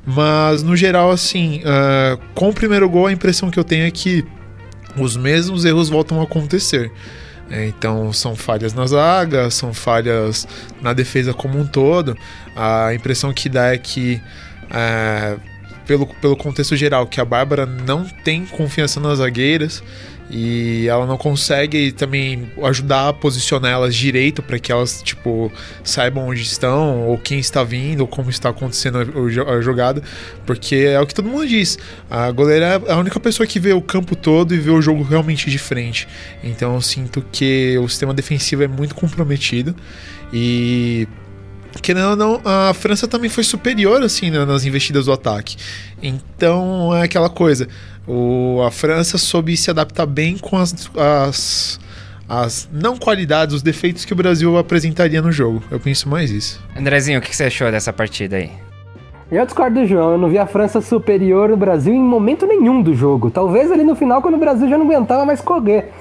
Mas 0.05 0.61
no 0.61 0.75
geral, 0.75 1.09
assim, 1.09 1.61
ah, 1.65 2.17
com 2.35 2.49
o 2.49 2.53
primeiro 2.53 2.87
gol, 2.89 3.07
a 3.07 3.11
impressão 3.11 3.49
que 3.49 3.59
eu 3.59 3.63
tenho 3.63 3.87
é 3.87 3.91
que 3.91 4.23
os 4.97 5.17
mesmos 5.17 5.65
erros 5.65 5.89
voltam 5.89 6.19
a 6.19 6.23
acontecer. 6.23 6.91
É, 7.49 7.67
então 7.67 8.11
são 8.11 8.35
falhas 8.35 8.73
na 8.73 8.87
zaga, 8.87 9.51
são 9.51 9.73
falhas 9.73 10.47
na 10.81 10.93
defesa 10.93 11.33
como 11.33 11.59
um 11.59 11.65
todo. 11.65 12.17
A 12.55 12.93
impressão 12.93 13.31
que 13.33 13.49
dá 13.49 13.73
é 13.73 13.77
que, 13.77 14.21
é, 14.71 15.37
pelo, 15.85 16.07
pelo 16.07 16.35
contexto 16.35 16.75
geral, 16.75 17.07
que 17.07 17.19
a 17.19 17.25
Bárbara 17.25 17.65
não 17.65 18.05
tem 18.05 18.45
confiança 18.45 18.99
nas 18.99 19.19
zagueiras 19.19 19.83
e 20.29 20.87
ela 20.87 21.05
não 21.05 21.17
consegue 21.17 21.91
também 21.91 22.51
ajudar 22.63 23.09
a 23.09 23.13
posicionar 23.13 23.71
elas 23.71 23.95
direito 23.95 24.41
para 24.41 24.57
que 24.57 24.71
elas 24.71 25.01
tipo 25.03 25.51
saibam 25.83 26.27
onde 26.27 26.41
estão 26.41 27.03
ou 27.03 27.17
quem 27.17 27.37
está 27.37 27.63
vindo 27.63 28.01
ou 28.01 28.07
como 28.07 28.29
está 28.29 28.49
acontecendo 28.49 28.97
a, 28.97 29.61
jogada 29.61 30.01
porque 30.45 30.75
é 30.75 30.99
o 30.99 31.05
que 31.05 31.13
todo 31.13 31.29
mundo 31.29 31.47
diz 31.47 31.77
a 32.09 32.31
goleira 32.31 32.81
é 32.87 32.91
a 32.91 32.97
única 32.97 33.19
pessoa 33.19 33.45
que 33.45 33.59
vê 33.59 33.73
o 33.73 33.81
campo 33.81 34.15
todo 34.15 34.55
e 34.55 34.57
vê 34.57 34.71
o 34.71 34.81
jogo 34.81 35.03
realmente 35.03 35.49
de 35.49 35.59
frente. 35.59 36.07
Então 36.43 36.73
eu 36.73 36.81
sinto 36.81 37.23
que 37.31 37.77
o 37.77 37.87
sistema 37.87 38.13
defensivo 38.13 38.63
é 38.63 38.67
muito 38.67 38.95
comprometido 38.95 39.75
e 40.33 41.07
Querendo 41.81 42.09
ou 42.11 42.15
não, 42.15 42.41
a 42.43 42.73
França 42.73 43.07
também 43.07 43.29
foi 43.29 43.43
superior 43.43 44.01
assim 44.01 44.29
na- 44.31 44.45
nas 44.45 44.65
investidas 44.65 45.05
do 45.05 45.11
ataque. 45.11 45.57
Então 46.01 46.95
é 46.95 47.03
aquela 47.03 47.29
coisa. 47.29 47.67
O, 48.07 48.61
a 48.65 48.71
França 48.71 49.17
soube 49.17 49.55
se 49.57 49.69
adaptar 49.69 50.05
bem 50.05 50.37
com 50.37 50.57
as, 50.57 50.89
as, 50.95 51.79
as 52.29 52.69
não 52.71 52.95
qualidades, 52.97 53.55
os 53.55 53.61
defeitos 53.61 54.05
que 54.05 54.13
o 54.13 54.15
Brasil 54.15 54.57
apresentaria 54.57 55.21
no 55.21 55.31
jogo. 55.31 55.61
Eu 55.71 55.79
penso 55.79 56.07
mais 56.07 56.31
isso. 56.31 56.61
Andrezinho, 56.77 57.19
o 57.19 57.21
que 57.21 57.29
que 57.29 57.35
você 57.35 57.45
achou 57.45 57.69
dessa 57.71 57.91
partida 57.91 58.37
aí? 58.37 58.51
Eu 59.31 59.43
discordo 59.43 59.79
do 59.81 59.87
João, 59.87 60.11
eu 60.11 60.17
não 60.19 60.29
vi 60.29 60.37
a 60.37 60.45
França 60.45 60.79
superior 60.81 61.49
no 61.49 61.57
Brasil 61.57 61.91
em 61.91 61.99
momento 61.99 62.45
nenhum 62.45 62.79
do 62.79 62.93
jogo. 62.93 63.31
Talvez 63.31 63.71
ali 63.71 63.83
no 63.83 63.95
final, 63.95 64.21
quando 64.21 64.35
o 64.35 64.37
Brasil 64.37 64.69
já 64.69 64.77
não 64.77 64.85
aguentava 64.85 65.25
mais 65.25 65.41
correr. 65.41 65.91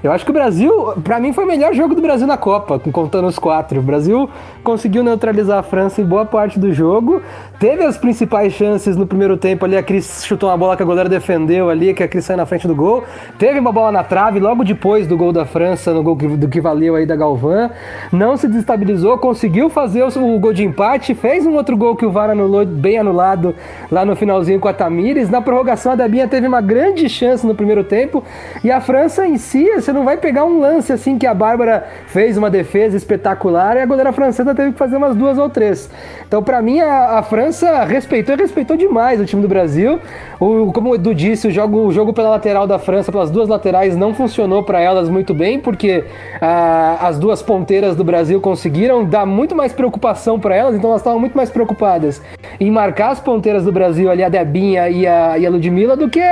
Eu 0.00 0.12
acho 0.12 0.24
que 0.24 0.30
o 0.30 0.34
Brasil, 0.34 0.72
pra 1.02 1.18
mim, 1.18 1.32
foi 1.32 1.42
o 1.42 1.46
melhor 1.46 1.74
jogo 1.74 1.96
do 1.96 2.00
Brasil 2.00 2.24
na 2.24 2.36
Copa, 2.36 2.78
contando 2.78 3.26
os 3.26 3.36
quatro. 3.36 3.80
O 3.80 3.82
Brasil 3.82 4.30
conseguiu 4.68 5.02
neutralizar 5.02 5.58
a 5.58 5.62
França 5.62 6.02
em 6.02 6.04
boa 6.04 6.26
parte 6.26 6.58
do 6.58 6.70
jogo, 6.74 7.22
teve 7.58 7.82
as 7.82 7.96
principais 7.96 8.52
chances 8.52 8.98
no 8.98 9.06
primeiro 9.06 9.34
tempo 9.38 9.64
ali. 9.64 9.78
A 9.78 9.82
Cris 9.82 10.26
chutou 10.26 10.50
uma 10.50 10.58
bola 10.58 10.76
que 10.76 10.82
a 10.82 10.84
goleira 10.84 11.08
defendeu 11.08 11.70
ali, 11.70 11.94
que 11.94 12.02
a 12.02 12.08
Cris 12.08 12.26
saiu 12.26 12.36
na 12.36 12.44
frente 12.44 12.68
do 12.68 12.74
gol. 12.74 13.02
Teve 13.38 13.58
uma 13.58 13.72
bola 13.72 13.90
na 13.90 14.04
trave 14.04 14.38
logo 14.38 14.62
depois 14.62 15.06
do 15.06 15.16
gol 15.16 15.32
da 15.32 15.46
França, 15.46 15.94
no 15.94 16.02
gol 16.02 16.18
que, 16.18 16.28
do 16.28 16.48
que 16.48 16.60
valeu 16.60 16.96
aí 16.96 17.06
da 17.06 17.16
Galvão. 17.16 17.70
Não 18.12 18.36
se 18.36 18.46
desestabilizou, 18.46 19.16
conseguiu 19.16 19.70
fazer 19.70 20.02
o, 20.02 20.34
o 20.34 20.38
gol 20.38 20.52
de 20.52 20.62
empate, 20.62 21.14
fez 21.14 21.46
um 21.46 21.54
outro 21.54 21.74
gol 21.74 21.96
que 21.96 22.04
o 22.04 22.10
VAR 22.10 22.28
anulou 22.28 22.66
bem 22.66 22.98
anulado 22.98 23.54
lá 23.90 24.04
no 24.04 24.14
finalzinho 24.14 24.60
com 24.60 24.68
a 24.68 24.74
Tamires. 24.74 25.30
Na 25.30 25.40
prorrogação, 25.40 25.92
a 25.92 25.96
Debinha 25.96 26.28
teve 26.28 26.46
uma 26.46 26.60
grande 26.60 27.08
chance 27.08 27.46
no 27.46 27.54
primeiro 27.54 27.84
tempo. 27.84 28.22
E 28.62 28.70
a 28.70 28.82
França 28.82 29.26
em 29.26 29.38
si, 29.38 29.64
você 29.74 29.94
não 29.94 30.04
vai 30.04 30.18
pegar 30.18 30.44
um 30.44 30.60
lance 30.60 30.92
assim 30.92 31.18
que 31.18 31.26
a 31.26 31.32
Bárbara 31.32 31.86
fez 32.08 32.36
uma 32.36 32.50
defesa 32.50 32.98
espetacular 32.98 33.78
e 33.78 33.80
a 33.80 33.86
goleira 33.86 34.12
francesa 34.12 34.54
teve 34.58 34.72
que 34.72 34.78
fazer 34.78 34.96
umas 34.96 35.14
duas 35.14 35.38
ou 35.38 35.48
três. 35.48 35.88
Então, 36.26 36.42
para 36.42 36.60
mim, 36.60 36.80
a, 36.80 37.18
a, 37.18 37.22
França 37.22 37.84
respeitou 37.84 38.34
e 38.34 38.38
respeitou 38.38 38.76
demais 38.76 39.20
o 39.20 39.24
time 39.24 39.40
do 39.40 39.48
Brasil. 39.48 40.00
O, 40.40 40.72
como 40.72 40.90
o 40.90 40.94
Edu 40.96 41.14
disse, 41.14 41.46
o 41.46 41.50
jogo, 41.50 41.86
o 41.86 41.92
jogo 41.92 42.12
pela 42.12 42.30
lateral 42.30 42.66
da 42.66 42.78
França, 42.78 43.12
pelas 43.12 43.30
duas 43.30 43.48
laterais, 43.48 43.96
não 43.96 44.12
funcionou 44.12 44.64
para 44.64 44.80
elas 44.80 45.08
muito 45.08 45.32
bem, 45.32 45.60
porque 45.60 46.04
a, 46.40 47.06
as 47.06 47.18
duas 47.18 47.40
ponteiras 47.40 47.94
do 47.94 48.02
Brasil 48.02 48.40
conseguiram 48.40 49.04
dar 49.04 49.24
muito 49.24 49.54
mais 49.54 49.72
preocupação 49.72 50.40
para 50.40 50.56
elas, 50.56 50.74
então 50.74 50.90
elas 50.90 51.00
estavam 51.00 51.20
muito 51.20 51.36
mais 51.36 51.50
preocupadas 51.50 52.20
em 52.58 52.70
marcar 52.70 53.10
as 53.10 53.20
ponteiras 53.20 53.64
do 53.64 53.70
Brasil 53.72 54.10
ali, 54.10 54.24
a 54.24 54.28
Debinha 54.28 54.88
e 54.88 55.06
a, 55.06 55.38
e 55.38 55.46
a 55.46 55.50
Ludmilla, 55.50 55.96
do 55.96 56.08
que 56.08 56.22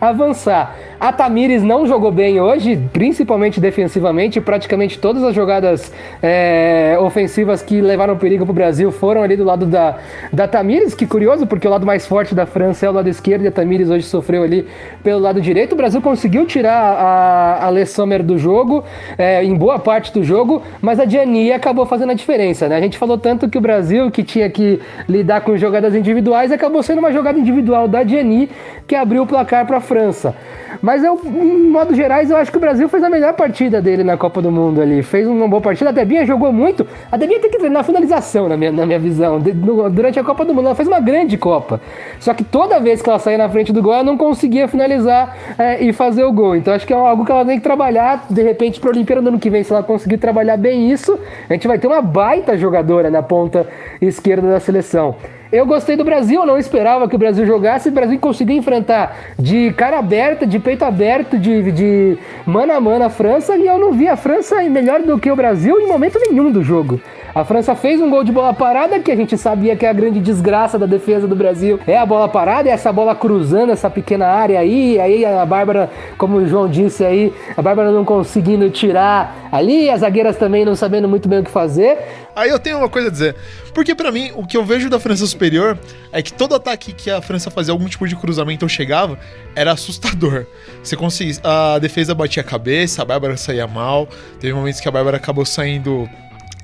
avançar. 0.00 0.76
A 1.02 1.12
Tamires 1.12 1.64
não 1.64 1.84
jogou 1.84 2.12
bem 2.12 2.40
hoje, 2.40 2.78
principalmente 2.92 3.60
defensivamente. 3.60 4.40
Praticamente 4.40 5.00
todas 5.00 5.24
as 5.24 5.34
jogadas 5.34 5.92
é, 6.22 6.96
ofensivas 7.00 7.60
que 7.60 7.71
levaram 7.80 8.16
perigo 8.16 8.44
para 8.44 8.52
o 8.52 8.54
Brasil 8.54 8.90
foram 8.90 9.22
ali 9.22 9.36
do 9.36 9.44
lado 9.44 9.66
da, 9.66 9.96
da 10.32 10.46
Tamires. 10.46 10.94
Que 10.94 11.06
curioso, 11.06 11.46
porque 11.46 11.66
o 11.66 11.70
lado 11.70 11.86
mais 11.86 12.06
forte 12.06 12.34
da 12.34 12.46
França 12.46 12.86
é 12.86 12.90
o 12.90 12.92
lado 12.92 13.08
esquerdo 13.08 13.44
e 13.44 13.48
a 13.48 13.52
Tamires 13.52 13.90
hoje 13.90 14.04
sofreu 14.04 14.42
ali 14.42 14.66
pelo 15.02 15.20
lado 15.20 15.40
direito. 15.40 15.72
O 15.72 15.76
Brasil 15.76 16.00
conseguiu 16.00 16.46
tirar 16.46 16.72
a, 16.72 17.68
a 17.68 17.86
Sommer 17.86 18.22
do 18.22 18.38
jogo, 18.38 18.84
é, 19.16 19.44
em 19.44 19.54
boa 19.54 19.78
parte 19.78 20.12
do 20.12 20.22
jogo, 20.22 20.62
mas 20.80 21.00
a 21.00 21.06
Gianni 21.06 21.52
acabou 21.52 21.86
fazendo 21.86 22.10
a 22.10 22.14
diferença. 22.14 22.68
Né? 22.68 22.76
A 22.76 22.80
gente 22.80 22.98
falou 22.98 23.18
tanto 23.18 23.48
que 23.48 23.58
o 23.58 23.60
Brasil, 23.60 24.10
que 24.10 24.22
tinha 24.22 24.48
que 24.48 24.80
lidar 25.08 25.40
com 25.40 25.56
jogadas 25.56 25.94
individuais, 25.94 26.52
acabou 26.52 26.82
sendo 26.82 26.98
uma 26.98 27.12
jogada 27.12 27.38
individual 27.38 27.88
da 27.88 28.04
Gianni 28.04 28.50
que 28.86 28.94
abriu 28.94 29.22
o 29.22 29.26
placar 29.26 29.66
para 29.66 29.78
a 29.78 29.80
França. 29.80 30.34
Mas 30.80 31.04
eu, 31.04 31.20
em 31.24 31.68
modo 31.68 31.94
gerais, 31.94 32.30
eu 32.30 32.36
acho 32.36 32.50
que 32.50 32.56
o 32.56 32.60
Brasil 32.60 32.88
fez 32.88 33.02
a 33.04 33.08
melhor 33.08 33.34
partida 33.34 33.80
dele 33.80 34.02
na 34.02 34.16
Copa 34.16 34.42
do 34.42 34.50
Mundo 34.50 34.80
ali. 34.82 35.02
Fez 35.02 35.28
uma 35.28 35.46
boa 35.46 35.62
partida. 35.62 35.90
A 35.90 35.92
Debinha 35.92 36.26
jogou 36.26 36.52
muito. 36.52 36.86
A 37.10 37.16
Debinha 37.16 37.38
tem 37.40 37.50
que 37.52 37.58
treinar 37.58 37.82
a 37.82 37.84
finalização, 37.84 38.48
na 38.48 38.56
minha, 38.56 38.72
na 38.72 38.84
minha 38.86 38.98
visão. 38.98 39.38
De, 39.38 39.52
no, 39.52 39.88
durante 39.90 40.18
a 40.18 40.24
Copa 40.24 40.44
do 40.44 40.54
Mundo, 40.54 40.66
ela 40.66 40.74
fez 40.74 40.88
uma 40.88 40.98
grande 40.98 41.36
Copa. 41.36 41.80
Só 42.18 42.34
que 42.34 42.42
toda 42.42 42.80
vez 42.80 43.00
que 43.00 43.08
ela 43.08 43.18
saía 43.18 43.38
na 43.38 43.48
frente 43.48 43.72
do 43.72 43.82
gol, 43.82 43.92
ela 43.92 44.02
não 44.02 44.16
conseguia 44.16 44.66
finalizar 44.66 45.36
é, 45.58 45.82
e 45.84 45.92
fazer 45.92 46.24
o 46.24 46.32
gol. 46.32 46.56
Então 46.56 46.74
acho 46.74 46.86
que 46.86 46.92
é 46.92 46.96
algo 46.96 47.24
que 47.24 47.30
ela 47.30 47.44
tem 47.44 47.58
que 47.58 47.62
trabalhar. 47.62 48.26
De 48.28 48.42
repente, 48.42 48.80
para 48.80 48.90
a 48.90 48.92
Olimpíada 48.92 49.22
do 49.22 49.28
ano 49.28 49.38
que 49.38 49.50
vem, 49.50 49.62
se 49.62 49.72
ela 49.72 49.82
conseguir 49.82 50.18
trabalhar 50.18 50.56
bem 50.56 50.90
isso, 50.90 51.18
a 51.48 51.52
gente 51.52 51.68
vai 51.68 51.78
ter 51.78 51.86
uma 51.86 52.02
baita 52.02 52.56
jogadora 52.56 53.10
na 53.10 53.22
ponta 53.22 53.68
esquerda 54.00 54.50
da 54.50 54.58
seleção. 54.58 55.14
Eu 55.52 55.66
gostei 55.66 55.96
do 55.96 56.02
Brasil, 56.04 56.40
eu 56.40 56.46
não 56.46 56.56
esperava 56.56 57.06
que 57.06 57.14
o 57.14 57.18
Brasil 57.18 57.44
jogasse. 57.44 57.90
O 57.90 57.92
Brasil 57.92 58.18
conseguiu 58.18 58.56
enfrentar 58.56 59.34
de 59.38 59.70
cara 59.74 59.98
aberta, 59.98 60.46
de 60.46 60.58
peito 60.58 60.82
aberto, 60.82 61.38
de, 61.38 61.70
de 61.70 62.18
mano 62.46 62.72
a 62.72 62.80
mano 62.80 63.04
a 63.04 63.10
França. 63.10 63.54
E 63.54 63.66
eu 63.66 63.78
não 63.78 63.92
vi 63.92 64.08
a 64.08 64.16
França 64.16 64.62
melhor 64.62 65.02
do 65.02 65.18
que 65.18 65.30
o 65.30 65.36
Brasil 65.36 65.78
em 65.78 65.86
momento 65.86 66.18
nenhum 66.18 66.50
do 66.50 66.62
jogo. 66.62 66.98
A 67.34 67.44
França 67.44 67.74
fez 67.74 68.00
um 68.00 68.08
gol 68.08 68.24
de 68.24 68.32
bola 68.32 68.52
parada, 68.52 68.98
que 68.98 69.10
a 69.10 69.16
gente 69.16 69.36
sabia 69.36 69.76
que 69.76 69.84
é 69.84 69.90
a 69.90 69.92
grande 69.92 70.20
desgraça 70.20 70.78
da 70.78 70.84
defesa 70.84 71.26
do 71.26 71.34
Brasil 71.34 71.80
é 71.86 71.96
a 71.96 72.04
bola 72.04 72.28
parada, 72.28 72.68
é 72.68 72.72
essa 72.72 72.92
bola 72.92 73.14
cruzando 73.14 73.72
essa 73.72 73.88
pequena 73.88 74.26
área 74.26 74.58
aí. 74.58 74.98
Aí 75.00 75.24
a 75.24 75.44
Bárbara, 75.44 75.90
como 76.16 76.38
o 76.38 76.46
João 76.46 76.68
disse 76.68 77.04
aí, 77.04 77.32
a 77.56 77.60
Bárbara 77.60 77.90
não 77.90 78.04
conseguindo 78.04 78.68
tirar 78.70 79.48
ali, 79.50 79.88
as 79.88 80.00
zagueiras 80.00 80.36
também 80.36 80.64
não 80.64 80.74
sabendo 80.74 81.08
muito 81.08 81.28
bem 81.28 81.40
o 81.40 81.42
que 81.44 81.50
fazer. 81.50 81.98
Aí 82.34 82.50
eu 82.50 82.58
tenho 82.58 82.78
uma 82.78 82.88
coisa 82.88 83.08
a 83.08 83.10
dizer. 83.10 83.36
Porque 83.74 83.94
para 83.94 84.12
mim, 84.12 84.32
o 84.34 84.46
que 84.46 84.56
eu 84.56 84.64
vejo 84.64 84.90
da 84.90 85.00
França 85.00 85.26
superior 85.26 85.78
é 86.12 86.22
que 86.22 86.32
todo 86.32 86.54
ataque 86.54 86.92
que 86.92 87.10
a 87.10 87.22
França 87.22 87.50
fazia 87.50 87.72
algum 87.72 87.88
tipo 87.88 88.06
de 88.06 88.14
cruzamento 88.14 88.64
ou 88.64 88.68
chegava 88.68 89.18
era 89.54 89.72
assustador. 89.72 90.46
Você 90.82 90.96
conseguia. 90.96 91.34
A 91.42 91.78
defesa 91.78 92.14
batia 92.14 92.42
a 92.42 92.44
cabeça, 92.44 93.02
a 93.02 93.04
Bárbara 93.04 93.36
saía 93.36 93.66
mal. 93.66 94.08
Teve 94.40 94.52
momentos 94.52 94.80
que 94.80 94.88
a 94.88 94.90
Bárbara 94.90 95.16
acabou 95.16 95.44
saindo 95.44 96.08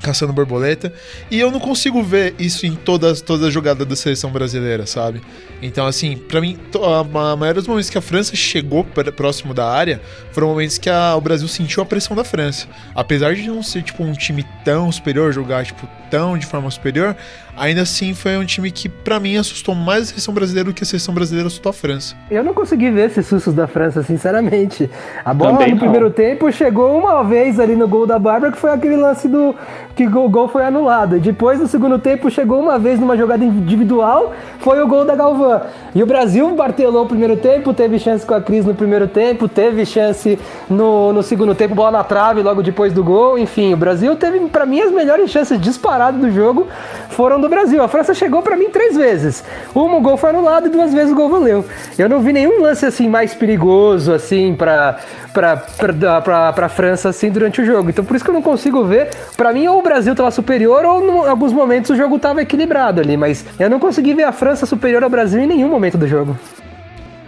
caçando 0.00 0.32
borboleta. 0.32 0.92
E 1.30 1.38
eu 1.38 1.50
não 1.50 1.60
consigo 1.60 2.02
ver 2.02 2.34
isso 2.38 2.66
em 2.66 2.74
todas, 2.74 3.20
todas 3.20 3.46
as 3.46 3.52
jogadas 3.52 3.86
da 3.86 3.96
seleção 3.96 4.30
brasileira, 4.30 4.86
sabe? 4.86 5.20
Então, 5.60 5.86
assim, 5.86 6.16
para 6.16 6.40
mim, 6.40 6.58
a, 6.74 7.00
a 7.32 7.36
maioria 7.36 7.60
dos 7.60 7.68
momentos 7.68 7.90
que 7.90 7.98
a 7.98 8.00
França 8.02 8.34
chegou 8.36 8.84
próximo 9.16 9.52
da 9.52 9.68
área 9.68 10.00
foram 10.32 10.48
momentos 10.48 10.78
que 10.78 10.88
a, 10.88 11.14
o 11.16 11.20
Brasil 11.20 11.48
sentiu 11.48 11.82
a 11.82 11.86
pressão 11.86 12.16
da 12.16 12.24
França. 12.24 12.66
Apesar 12.94 13.34
de 13.34 13.46
não 13.48 13.62
ser, 13.62 13.82
tipo, 13.82 14.02
um 14.02 14.12
time 14.12 14.44
tão 14.64 14.90
superior, 14.92 15.32
jogar, 15.32 15.64
tipo, 15.64 15.88
tão 16.10 16.36
de 16.38 16.46
forma 16.46 16.70
superior, 16.70 17.14
ainda 17.56 17.82
assim 17.82 18.14
foi 18.14 18.36
um 18.36 18.44
time 18.44 18.70
que, 18.70 18.88
para 18.88 19.20
mim, 19.20 19.36
assustou 19.36 19.74
mais 19.74 20.02
a 20.02 20.06
seleção 20.06 20.32
brasileira 20.32 20.70
do 20.70 20.74
que 20.74 20.82
a 20.82 20.86
seleção 20.86 21.14
brasileira 21.14 21.48
assustou 21.48 21.70
a 21.70 21.72
França. 21.72 22.14
Eu 22.30 22.42
não 22.42 22.54
consegui 22.54 22.90
ver 22.90 23.06
esses 23.06 23.26
sustos 23.26 23.54
da 23.54 23.66
França, 23.66 24.02
sinceramente. 24.02 24.88
A 25.24 25.34
bola 25.34 25.52
Também 25.52 25.68
no 25.68 25.74
não. 25.74 25.80
primeiro 25.80 26.10
tempo 26.10 26.50
chegou 26.50 26.98
uma 26.98 27.22
vez 27.22 27.60
ali 27.60 27.76
no 27.76 27.86
gol 27.86 28.06
da 28.06 28.18
Bárbara, 28.18 28.52
que 28.52 28.58
foi 28.58 28.70
aquele 28.70 28.96
lance 28.96 29.28
do 29.28 29.54
que 29.94 30.06
o 30.06 30.28
gol 30.28 30.48
foi 30.48 30.64
anulado. 30.64 31.16
E 31.16 31.20
depois, 31.20 31.58
no 31.58 31.66
segundo 31.66 31.98
tempo, 31.98 32.30
chegou 32.30 32.60
uma 32.60 32.78
vez 32.78 33.00
numa 33.00 33.16
jogada 33.16 33.44
individual, 33.44 34.32
foi 34.60 34.80
o 34.82 34.86
gol 34.86 35.04
da 35.04 35.14
Galvão. 35.14 35.60
E 35.94 36.02
o 36.02 36.06
Brasil 36.06 36.48
martelou 36.54 37.04
o 37.04 37.08
primeiro 37.08 37.36
tempo, 37.36 37.74
teve 37.74 37.98
chance 37.98 38.24
com 38.24 38.34
a 38.34 38.40
Cris 38.40 38.64
no 38.64 38.74
primeiro 38.74 39.08
tempo, 39.08 39.48
teve 39.48 39.84
chance 39.84 40.38
no, 40.70 41.12
no 41.12 41.22
segundo 41.22 41.54
tempo, 41.54 41.74
bola 41.74 41.90
na 41.90 42.04
trave 42.04 42.42
logo 42.42 42.62
depois 42.62 42.92
do 42.92 43.02
gol. 43.02 43.38
Enfim, 43.38 43.74
o 43.74 43.76
Brasil 43.76 44.14
teve, 44.16 44.38
para 44.48 44.64
mim, 44.64 44.80
as 44.80 44.92
melhores 44.92 45.30
chances 45.30 45.60
disparadas 45.60 45.97
do 46.18 46.30
jogo 46.30 46.66
foram 47.10 47.40
do 47.40 47.48
Brasil. 47.48 47.82
A 47.82 47.88
França 47.88 48.14
chegou 48.14 48.42
para 48.42 48.56
mim 48.56 48.70
três 48.70 48.96
vezes. 48.96 49.44
Uma 49.74 49.96
o 49.96 50.00
gol 50.00 50.16
foi 50.16 50.30
anulado 50.30 50.68
e 50.68 50.70
duas 50.70 50.92
vezes 50.92 51.12
o 51.12 51.16
gol 51.16 51.28
valeu. 51.28 51.64
Eu 51.98 52.08
não 52.08 52.20
vi 52.20 52.32
nenhum 52.32 52.60
lance 52.60 52.86
assim 52.86 53.08
mais 53.08 53.34
perigoso 53.34 54.12
assim 54.12 54.54
para 54.54 54.98
para 55.32 56.68
França 56.68 57.08
assim 57.08 57.30
durante 57.30 57.60
o 57.60 57.64
jogo. 57.64 57.90
Então 57.90 58.04
por 58.04 58.14
isso 58.14 58.24
que 58.24 58.30
eu 58.30 58.34
não 58.34 58.42
consigo 58.42 58.84
ver. 58.84 59.10
Para 59.36 59.52
mim 59.52 59.66
ou 59.66 59.78
o 59.78 59.82
Brasil 59.82 60.12
estava 60.12 60.30
superior 60.30 60.84
ou 60.84 61.24
em 61.24 61.28
alguns 61.28 61.52
momentos 61.52 61.90
o 61.90 61.96
jogo 61.96 62.16
estava 62.16 62.40
equilibrado 62.42 63.00
ali, 63.00 63.16
mas 63.16 63.44
eu 63.58 63.68
não 63.68 63.78
consegui 63.78 64.14
ver 64.14 64.24
a 64.24 64.32
França 64.32 64.64
superior 64.64 65.02
ao 65.02 65.10
Brasil 65.10 65.40
em 65.40 65.46
nenhum 65.46 65.68
momento 65.68 65.98
do 65.98 66.06
jogo. 66.06 66.36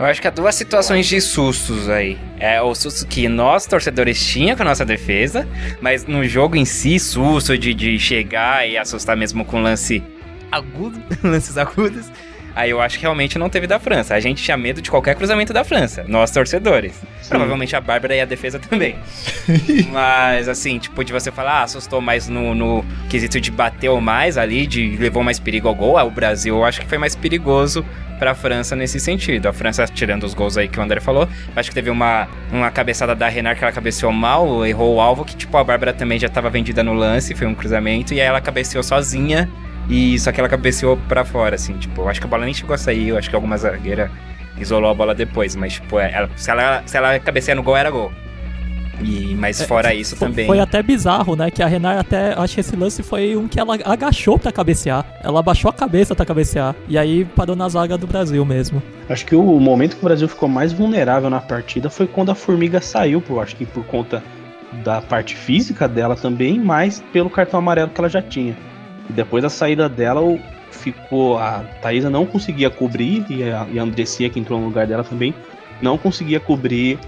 Eu 0.01 0.07
acho 0.07 0.19
que 0.19 0.27
há 0.27 0.31
duas 0.31 0.55
situações 0.55 1.07
de 1.07 1.21
sustos 1.21 1.87
aí. 1.91 2.17
É 2.39 2.59
o 2.63 2.75
susto 2.75 3.07
que 3.07 3.29
nós, 3.29 3.67
torcedores, 3.67 4.19
tinha 4.27 4.57
com 4.57 4.63
a 4.63 4.65
nossa 4.65 4.83
defesa, 4.83 5.47
mas 5.79 6.07
no 6.07 6.25
jogo 6.25 6.57
em 6.57 6.65
si, 6.65 6.99
susto 6.99 7.59
de, 7.59 7.75
de 7.75 7.99
chegar 7.99 8.67
e 8.67 8.79
assustar 8.79 9.15
mesmo 9.15 9.45
com 9.45 9.61
lance 9.61 10.03
agudo, 10.51 10.99
lances 11.23 11.59
agudos. 11.59 12.11
Aí 12.55 12.71
eu 12.71 12.81
acho 12.81 12.99
que 12.99 13.03
realmente 13.03 13.39
não 13.39 13.49
teve 13.49 13.67
da 13.67 13.79
França. 13.79 14.15
A 14.15 14.21
gente 14.21 14.43
tinha 14.43 14.57
medo 14.57 14.83
de 14.83 14.91
qualquer 14.91 15.15
cruzamento 15.15 15.53
da 15.53 15.65
França, 15.65 16.05
nós 16.09 16.31
torcedores. 16.31 16.93
Sim. 17.23 17.29
Provavelmente 17.31 17.75
a 17.77 17.81
Bárbara 17.81 18.15
e 18.15 18.21
a 18.21 18.25
defesa 18.25 18.59
também. 18.71 18.97
Mas 19.91 20.49
assim, 20.49 20.79
tipo, 20.79 21.05
de 21.05 21.13
você 21.13 21.31
falar, 21.31 21.61
ah, 21.61 21.63
assustou 21.63 22.01
mais 22.01 22.29
no, 22.29 22.55
no 22.55 22.85
quesito 23.09 23.41
de 23.41 23.51
bateu 23.51 24.01
mais 24.01 24.37
ali, 24.37 24.67
de 24.67 24.97
levou 24.97 25.23
mais 25.23 25.39
perigo 25.39 25.69
ao 25.69 25.75
gol. 25.75 25.97
Ah, 25.97 26.05
o 26.05 26.11
Brasil 26.11 26.57
eu 26.57 26.65
acho 26.65 26.81
que 26.81 26.87
foi 26.87 26.99
mais 26.99 27.15
perigoso 27.15 27.85
para 28.19 28.33
a 28.33 28.35
França 28.35 28.77
nesse 28.77 29.01
sentido. 29.01 29.47
A 29.47 29.53
França, 29.53 29.87
tirando 29.87 30.25
os 30.25 30.35
gols 30.35 30.59
aí 30.59 30.69
que 30.69 30.79
o 30.79 30.83
André 30.83 31.01
falou, 31.01 31.27
acho 31.57 31.71
que 31.71 31.75
teve 31.75 31.89
uma, 31.89 32.29
uma 32.53 32.71
cabeçada 32.71 33.15
da 33.15 33.27
Renard 33.29 33.59
que 33.59 33.65
ela 33.65 33.73
cabeceou 33.73 34.13
mal, 34.13 34.67
errou 34.67 34.97
o 34.97 35.01
alvo, 35.01 35.25
que 35.25 35.35
tipo, 35.35 35.57
a 35.57 35.65
Bárbara 35.65 35.95
também 35.95 36.19
já 36.19 36.27
estava 36.27 36.51
vendida 36.51 36.85
no 36.85 36.93
lance, 36.93 37.35
foi 37.35 37.47
um 37.47 37.55
cruzamento, 37.55 38.13
e 38.13 38.21
aí 38.21 38.27
ela 38.27 38.41
cabeceou 38.41 38.83
sozinha 38.83 39.49
e 39.91 40.19
só 40.21 40.31
que 40.31 40.39
ela 40.39 40.49
cabeceou 40.49 40.97
pra 41.09 41.25
fora, 41.25 41.57
assim, 41.57 41.77
tipo, 41.77 42.03
eu 42.03 42.09
acho 42.09 42.21
que 42.21 42.27
a 42.27 42.31
bola 42.31 42.45
nem 42.45 42.55
chegou 42.55 42.75
a 42.75 42.79
sair, 42.79 43.09
eu 43.09 43.19
acho 43.19 43.29
que 43.29 43.35
alguma 43.35 43.57
zagueira 43.57 44.09
isolou 44.57 44.89
a 44.89 44.95
bola 44.95 45.15
depois, 45.15 45.57
mas, 45.57 45.75
tipo, 45.75 45.99
ela, 45.99 46.31
se, 46.37 46.49
ela, 46.49 46.83
se 46.87 46.97
ela 46.97 47.19
cabecear 47.19 47.57
no 47.57 47.63
gol, 47.63 47.77
era 47.77 47.91
gol. 47.91 48.13
E, 49.03 49.35
mas 49.35 49.61
é, 49.61 49.67
fora 49.67 49.93
é, 49.93 49.97
isso 49.97 50.15
foi, 50.15 50.29
também. 50.29 50.47
Foi 50.47 50.61
até 50.61 50.83
bizarro, 50.83 51.35
né? 51.35 51.51
Que 51.51 51.63
a 51.63 51.67
Renan 51.67 51.99
até. 51.99 52.35
Acho 52.39 52.55
que 52.55 52.61
esse 52.61 52.77
lance 52.77 53.03
foi 53.03 53.35
um 53.35 53.49
que 53.49 53.59
ela 53.59 53.79
agachou 53.85 54.39
pra 54.39 54.53
cabecear. 54.53 55.07
Ela 55.25 55.41
abaixou 55.41 55.71
a 55.71 55.73
cabeça 55.73 56.15
pra 56.15 56.27
cabecear. 56.27 56.77
E 56.87 56.99
aí 56.99 57.25
parou 57.25 57.57
na 57.57 57.67
zaga 57.69 57.97
do 57.97 58.07
Brasil 58.07 58.45
mesmo. 58.45 58.83
Acho 59.09 59.25
que 59.25 59.35
o 59.35 59.59
momento 59.59 59.97
que 59.97 60.03
o 60.03 60.05
Brasil 60.05 60.29
ficou 60.29 60.49
mais 60.49 60.73
vulnerável 60.73 61.31
na 61.31 61.41
partida 61.41 61.89
foi 61.89 62.07
quando 62.07 62.31
a 62.31 62.35
Formiga 62.35 62.81
saiu, 62.81 63.23
por, 63.23 63.43
acho 63.43 63.57
que 63.57 63.65
por 63.65 63.85
conta 63.87 64.23
da 64.85 65.01
parte 65.01 65.35
física 65.35 65.89
dela 65.89 66.15
também, 66.15 66.59
mas 66.59 67.03
pelo 67.13 67.31
cartão 67.31 67.59
amarelo 67.59 67.91
que 67.91 68.01
ela 68.01 68.09
já 68.09 68.23
tinha. 68.23 68.55
E 69.09 69.13
depois 69.13 69.43
da 69.43 69.49
saída 69.49 69.89
dela, 69.89 70.21
ficou. 70.71 71.39
A 71.39 71.65
Thaisa 71.83 72.11
não 72.11 72.27
conseguia 72.27 72.71
cobrir, 72.71 73.25
e 73.31 73.43
a, 73.45 73.67
e 73.71 73.79
a 73.79 73.83
Andressia, 73.83 74.31
que 74.31 74.39
entrou 74.39 74.59
no 74.59 74.67
lugar 74.67 74.87
dela 74.87 75.05
também, 75.05 75.35
não 75.81 75.97
conseguia 75.97 76.41
cobrir 76.41 76.99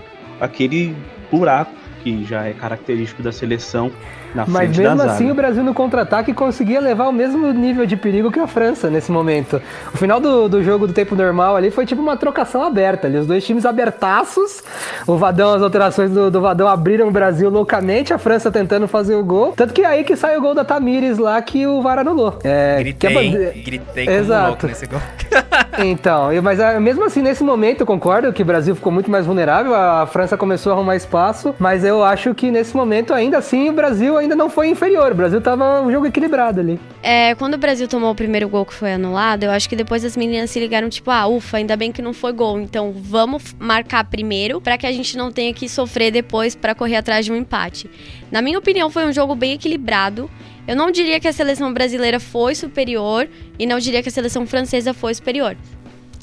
aquele 0.40 0.94
buraco 1.30 1.72
que 2.02 2.24
já 2.24 2.44
é 2.44 2.52
característico 2.52 3.22
da 3.22 3.30
seleção 3.30 3.92
Na 4.34 4.44
Mas 4.46 4.64
frente 4.64 4.80
mesmo 4.80 4.96
da 4.96 5.04
assim, 5.04 5.24
zaga. 5.24 5.32
o 5.32 5.34
Brasil 5.34 5.62
no 5.64 5.74
contra-ataque 5.74 6.32
conseguia 6.32 6.80
levar 6.80 7.08
o 7.08 7.12
mesmo 7.12 7.52
nível 7.52 7.84
de 7.86 7.96
perigo 7.96 8.30
que 8.30 8.40
a 8.40 8.46
França 8.46 8.88
nesse 8.88 9.12
momento. 9.12 9.60
O 9.92 9.96
final 9.98 10.18
do, 10.20 10.48
do 10.48 10.62
jogo 10.62 10.86
do 10.86 10.92
tempo 10.92 11.14
normal 11.14 11.56
ali 11.56 11.70
foi 11.70 11.84
tipo 11.86 12.00
uma 12.00 12.16
trocação 12.16 12.62
aberta 12.62 13.06
ali. 13.06 13.18
Os 13.18 13.26
dois 13.26 13.44
times 13.44 13.66
abertaços. 13.66 14.62
O 15.06 15.16
Vadão, 15.16 15.52
as 15.54 15.62
alterações 15.62 16.10
do, 16.10 16.30
do 16.30 16.40
Vadão 16.40 16.66
abriram 16.68 17.08
o 17.08 17.10
Brasil 17.10 17.50
loucamente, 17.50 18.12
a 18.14 18.18
França 18.18 18.50
tentando 18.50 18.88
fazer 18.88 19.14
o 19.14 19.24
gol. 19.24 19.52
Tanto 19.56 19.74
que 19.74 19.82
é 19.82 19.86
aí 19.86 20.04
que 20.04 20.16
sai 20.16 20.36
o 20.36 20.40
gol 20.40 20.54
da 20.54 20.64
Tamires 20.64 21.18
lá 21.18 21.40
que 21.42 21.66
o 21.66 21.82
VAR 21.82 21.98
anulou. 21.98 22.38
É, 22.44 22.76
que 22.78 22.82
Gritei, 22.84 23.16
a 23.16 23.22
hein? 23.22 23.32
bande- 23.32 23.60
Gritei 23.62 24.04
como 24.06 24.16
Exato. 24.18 24.48
louco 24.48 24.66
nesse 24.66 24.86
gol. 24.86 25.00
Então, 25.78 26.30
eu- 26.32 26.42
mas 26.42 26.60
ah, 26.60 26.78
mesmo 26.78 27.04
assim, 27.04 27.22
nesse 27.22 27.42
momento, 27.42 27.80
eu 27.80 27.86
concordo 27.86 28.30
que 28.32 28.42
o 28.42 28.44
Brasil 28.44 28.74
ficou 28.74 28.92
muito 28.92 29.10
mais 29.10 29.24
vulnerável, 29.24 29.74
a 29.74 30.06
França 30.06 30.36
começou 30.36 30.70
a 30.70 30.74
arrumar 30.74 30.96
espaço, 30.96 31.54
mas 31.58 31.82
eu 31.82 32.04
acho 32.04 32.34
que 32.34 32.50
nesse 32.50 32.76
momento, 32.76 33.12
ainda 33.14 33.38
assim, 33.38 33.70
o 33.70 33.72
Brasil 33.72 34.16
ainda 34.22 34.34
não 34.34 34.48
foi 34.48 34.68
inferior. 34.68 35.12
O 35.12 35.14
Brasil 35.14 35.40
tava 35.40 35.82
um 35.82 35.90
jogo 35.90 36.06
equilibrado 36.06 36.60
ali. 36.60 36.80
É, 37.02 37.34
quando 37.34 37.54
o 37.54 37.58
Brasil 37.58 37.86
tomou 37.86 38.10
o 38.10 38.14
primeiro 38.14 38.48
gol 38.48 38.64
que 38.64 38.74
foi 38.74 38.94
anulado, 38.94 39.44
eu 39.44 39.50
acho 39.50 39.68
que 39.68 39.76
depois 39.76 40.04
as 40.04 40.16
meninas 40.16 40.50
se 40.50 40.58
ligaram, 40.58 40.88
tipo, 40.88 41.10
ah, 41.10 41.26
ufa, 41.26 41.56
ainda 41.58 41.76
bem 41.76 41.92
que 41.92 42.00
não 42.00 42.12
foi 42.12 42.32
gol. 42.32 42.60
Então 42.60 42.92
vamos 42.92 43.54
marcar 43.58 44.04
primeiro 44.04 44.60
pra 44.60 44.78
que 44.78 44.86
a 44.86 44.92
gente 44.92 45.16
não 45.16 45.30
tenha 45.30 45.52
que 45.52 45.68
sofrer 45.68 46.10
depois 46.10 46.54
pra 46.54 46.74
correr 46.74 46.96
atrás 46.96 47.24
de 47.24 47.32
um 47.32 47.36
empate. 47.36 47.90
Na 48.30 48.40
minha 48.40 48.58
opinião, 48.58 48.88
foi 48.90 49.04
um 49.04 49.12
jogo 49.12 49.34
bem 49.34 49.52
equilibrado. 49.52 50.30
Eu 50.66 50.76
não 50.76 50.90
diria 50.90 51.18
que 51.18 51.26
a 51.26 51.32
seleção 51.32 51.72
brasileira 51.72 52.20
foi 52.20 52.54
superior 52.54 53.28
e 53.58 53.66
não 53.66 53.78
diria 53.78 54.02
que 54.02 54.08
a 54.08 54.12
seleção 54.12 54.46
francesa 54.46 54.94
foi 54.94 55.12
superior. 55.14 55.56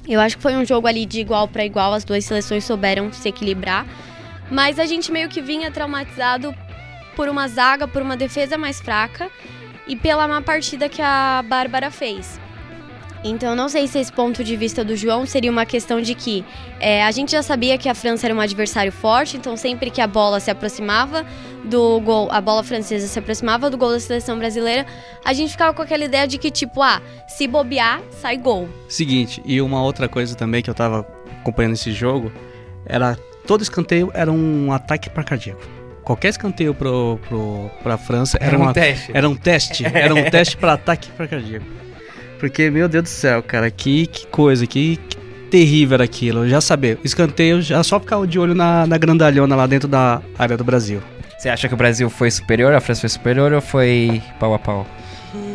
Eu 0.08 0.20
acho 0.20 0.38
que 0.38 0.42
foi 0.42 0.56
um 0.56 0.66
jogo 0.66 0.88
ali 0.88 1.06
de 1.06 1.20
igual 1.20 1.48
pra 1.48 1.66
igual, 1.66 1.94
as 1.94 2.04
duas 2.04 2.26
seleções 2.26 2.64
souberam 2.64 3.12
se 3.12 3.30
equilibrar. 3.30 3.86
Mas 4.50 4.80
a 4.80 4.86
gente 4.86 5.12
meio 5.12 5.30
que 5.30 5.42
vinha 5.42 5.70
traumatizado 5.70 6.56
por 7.20 7.28
uma 7.28 7.50
zaga, 7.50 7.86
por 7.86 8.02
uma 8.02 8.16
defesa 8.16 8.58
mais 8.58 8.80
fraca 8.80 9.30
e 9.86 9.94
pela 9.94 10.26
má 10.26 10.42
partida 10.42 10.88
que 10.88 11.02
a 11.02 11.44
Bárbara 11.46 11.92
fez. 11.92 12.40
Então, 13.26 13.58
não 13.58 13.68
sei 13.68 13.90
se 13.90 14.00
esse 14.00 14.10
ponto 14.10 14.42
de 14.42 14.56
vista 14.56 14.86
do 14.86 14.96
João 14.96 15.26
seria 15.26 15.52
uma 15.52 15.66
questão 15.66 16.00
de 16.00 16.16
que 16.16 16.46
é, 16.80 17.04
a 17.04 17.12
gente 17.12 17.34
já 17.34 17.44
sabia 17.44 17.78
que 17.78 17.90
a 17.90 17.94
França 17.94 18.26
era 18.26 18.34
um 18.34 18.40
adversário 18.40 18.94
forte, 18.94 19.36
então 19.36 19.58
sempre 19.58 19.92
que 19.92 20.00
a 20.00 20.08
bola 20.08 20.40
se 20.40 20.50
aproximava 20.50 21.26
do 21.66 22.00
gol, 22.00 22.30
a 22.32 22.40
bola 22.40 22.64
francesa 22.64 23.06
se 23.06 23.20
aproximava 23.20 23.70
do 23.70 23.78
gol 23.78 23.92
da 23.92 24.00
seleção 24.00 24.40
brasileira, 24.40 24.86
a 25.26 25.34
gente 25.34 25.52
ficava 25.52 25.74
com 25.74 25.82
aquela 25.82 26.06
ideia 26.06 26.26
de 26.26 26.38
que, 26.38 26.50
tipo, 26.50 26.82
ah, 26.82 27.02
se 27.28 27.50
bobear, 27.50 28.02
sai 28.22 28.38
gol. 28.38 28.70
Seguinte, 28.88 29.42
e 29.44 29.62
uma 29.62 29.84
outra 29.84 30.08
coisa 30.08 30.36
também 30.36 30.62
que 30.62 30.70
eu 30.70 30.74
tava 30.74 31.06
acompanhando 31.42 31.74
esse 31.74 31.92
jogo, 31.92 32.32
era 32.86 33.18
todo 33.46 33.62
escanteio 33.62 34.10
era 34.14 34.32
um 34.32 34.72
ataque 34.72 35.10
para 35.10 35.22
cardíaco. 35.22 35.79
Qualquer 36.10 36.30
escanteio 36.30 36.74
pro, 36.74 37.20
pro, 37.30 37.70
pra 37.84 37.96
França 37.96 38.36
era, 38.42 38.48
Era 38.54 38.58
um 38.58 38.62
uma- 38.64 38.74
teste. 38.74 39.12
Era 39.14 39.30
um 39.30 39.36
teste. 39.36 39.86
Era 39.86 40.16
um 40.16 40.24
teste 40.32 40.58
para 40.58 40.74
ataque 40.74 41.08
para 41.12 41.28
cardíaco. 41.28 41.66
Porque, 42.40 42.72
meu 42.72 42.90
Deus 42.90 43.04
do 43.04 43.10
céu, 43.10 43.44
cara, 43.44 43.70
que, 43.70 44.08
que 44.08 44.26
coisa, 44.26 44.66
que, 44.66 44.98
que 45.08 45.18
terrível 45.52 45.94
era 45.94 46.04
aquilo. 46.06 46.50
Já 46.50 46.62
saber, 46.62 46.98
escanteio, 47.04 47.62
já 47.62 47.84
só 47.84 48.00
ficar 48.00 48.26
de 48.26 48.40
olho 48.40 48.56
na, 48.56 48.88
na 48.88 48.98
grandalhona 48.98 49.56
lá 49.56 49.68
dentro 49.68 49.88
da 49.88 50.20
área 50.40 50.58
do 50.58 50.64
Brasil. 50.64 51.00
Você 51.38 51.48
acha 51.48 51.68
que 51.68 51.76
o 51.76 51.78
Brasil 51.78 52.10
foi 52.10 52.32
superior, 52.32 52.74
a 52.74 52.82
França 52.82 53.02
foi 53.02 53.10
superior 53.10 53.54
ou 53.54 53.62
foi 53.62 54.20
pau 54.40 54.56
a 54.56 54.58
pau? 54.58 54.88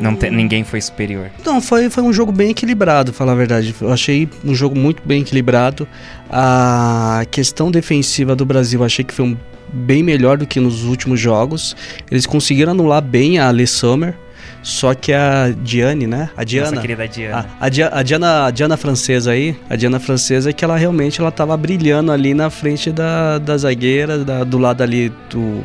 Não 0.00 0.14
te- 0.14 0.30
ninguém 0.30 0.62
foi 0.62 0.80
superior. 0.80 1.30
Não, 1.44 1.60
foi, 1.60 1.90
foi 1.90 2.04
um 2.04 2.12
jogo 2.12 2.30
bem 2.30 2.50
equilibrado, 2.50 3.12
falar 3.12 3.32
a 3.32 3.34
verdade. 3.34 3.74
Eu 3.80 3.92
achei 3.92 4.28
um 4.44 4.54
jogo 4.54 4.78
muito 4.78 5.02
bem 5.04 5.22
equilibrado. 5.22 5.88
A 6.30 7.24
questão 7.30 7.72
defensiva 7.72 8.36
do 8.36 8.44
Brasil 8.46 8.84
achei 8.84 9.04
que 9.04 9.12
foi 9.12 9.24
um- 9.24 9.36
bem 9.74 10.02
melhor 10.02 10.38
do 10.38 10.46
que 10.46 10.60
nos 10.60 10.84
últimos 10.84 11.18
jogos. 11.20 11.76
Eles 12.10 12.24
conseguiram 12.26 12.72
anular 12.72 13.02
bem 13.02 13.38
a 13.38 13.48
Ale 13.48 13.66
Sommer. 13.66 14.14
Só 14.62 14.94
que 14.94 15.12
a 15.12 15.50
Diane, 15.62 16.06
né? 16.06 16.30
A 16.34 16.42
Diana. 16.42 16.70
Nossa 16.70 16.80
querida 16.80 17.06
Diana. 17.06 17.46
A, 17.60 17.66
a, 17.66 17.68
Dia- 17.68 17.90
a 17.92 18.02
Diana, 18.02 18.46
a 18.46 18.50
Diana 18.50 18.76
francesa 18.78 19.32
aí, 19.32 19.54
a 19.68 19.76
Diana 19.76 20.00
francesa 20.00 20.54
que 20.54 20.64
ela 20.64 20.74
realmente 20.76 21.20
ela 21.20 21.30
tava 21.30 21.54
brilhando 21.54 22.10
ali 22.10 22.32
na 22.32 22.48
frente 22.48 22.90
da, 22.90 23.36
da 23.36 23.58
zagueira, 23.58 24.18
da- 24.24 24.42
do 24.42 24.56
lado 24.56 24.82
ali 24.82 25.12
do 25.28 25.62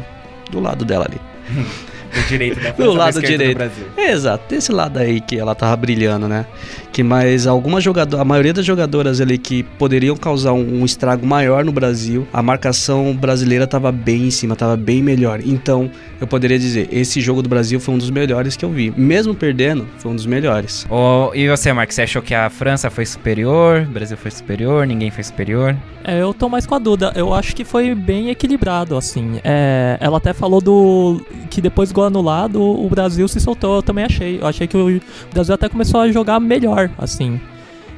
do 0.51 0.59
lado 0.59 0.83
dela 0.83 1.05
ali. 1.09 1.19
Do 2.11 2.27
direito 2.27 2.59
da 2.59 2.71
Do 2.71 2.75
França, 2.77 2.91
lado 2.97 3.13
da 3.13 3.19
esquerda 3.21 3.37
direito. 3.37 3.53
do 3.53 3.57
Brasil. 3.59 3.85
É, 3.95 4.11
exato, 4.13 4.43
desse 4.49 4.71
lado 4.71 4.97
aí 4.97 5.21
que 5.21 5.37
ela 5.37 5.53
tava 5.53 5.75
brilhando, 5.77 6.27
né? 6.27 6.43
Que 6.91 7.03
mais 7.03 7.47
algumas 7.47 7.83
jogadoras, 7.83 8.21
a 8.21 8.25
maioria 8.25 8.53
das 8.53 8.65
jogadoras 8.65 9.21
ali 9.21 9.37
que 9.37 9.63
poderiam 9.63 10.15
causar 10.15 10.53
um, 10.53 10.81
um 10.81 10.85
estrago 10.85 11.25
maior 11.25 11.63
no 11.63 11.71
Brasil, 11.71 12.27
a 12.33 12.41
marcação 12.41 13.15
brasileira 13.15 13.67
tava 13.67 13.91
bem 13.91 14.27
em 14.27 14.31
cima, 14.31 14.55
tava 14.55 14.75
bem 14.75 15.01
melhor. 15.01 15.39
Então, 15.43 15.89
eu 16.19 16.27
poderia 16.27 16.57
dizer, 16.57 16.89
esse 16.91 17.21
jogo 17.21 17.41
do 17.41 17.49
Brasil 17.49 17.79
foi 17.79 17.95
um 17.95 17.97
dos 17.97 18.09
melhores 18.09 18.55
que 18.55 18.65
eu 18.65 18.71
vi. 18.71 18.91
Mesmo 18.95 19.33
perdendo, 19.33 19.87
foi 19.97 20.11
um 20.11 20.15
dos 20.15 20.25
melhores. 20.25 20.85
Ô, 20.89 21.31
e 21.33 21.47
você, 21.47 21.71
Marcos, 21.71 21.95
você 21.95 22.01
achou 22.01 22.21
que 22.21 22.33
a 22.33 22.49
França 22.49 22.89
foi 22.89 23.05
superior, 23.05 23.85
o 23.87 23.91
Brasil 23.91 24.17
foi 24.17 24.31
superior, 24.31 24.85
ninguém 24.85 25.11
foi 25.11 25.23
superior? 25.23 25.75
É, 26.03 26.21
eu 26.21 26.33
tô 26.33 26.49
mais 26.49 26.65
com 26.65 26.75
a 26.75 26.79
Duda. 26.79 27.11
Eu 27.15 27.33
acho 27.33 27.55
que 27.55 27.63
foi 27.63 27.93
bem 27.93 28.29
equilibrado, 28.29 28.97
assim. 28.97 29.39
É, 29.43 29.97
ela 29.99 30.17
até 30.17 30.33
falou 30.33 30.61
do 30.61 31.21
que 31.49 31.61
depois 31.61 31.89
do 31.89 31.95
gol 31.95 32.05
anulado, 32.05 32.61
o 32.61 32.89
Brasil 32.89 33.27
se 33.27 33.39
soltou. 33.39 33.75
Eu 33.75 33.83
também 33.83 34.05
achei. 34.05 34.39
Eu 34.41 34.47
achei 34.47 34.65
que 34.65 34.77
o 34.77 35.01
Brasil 35.33 35.53
até 35.53 35.67
começou 35.67 35.99
a 35.99 36.11
jogar 36.11 36.39
melhor, 36.39 36.78
assim. 36.97 37.39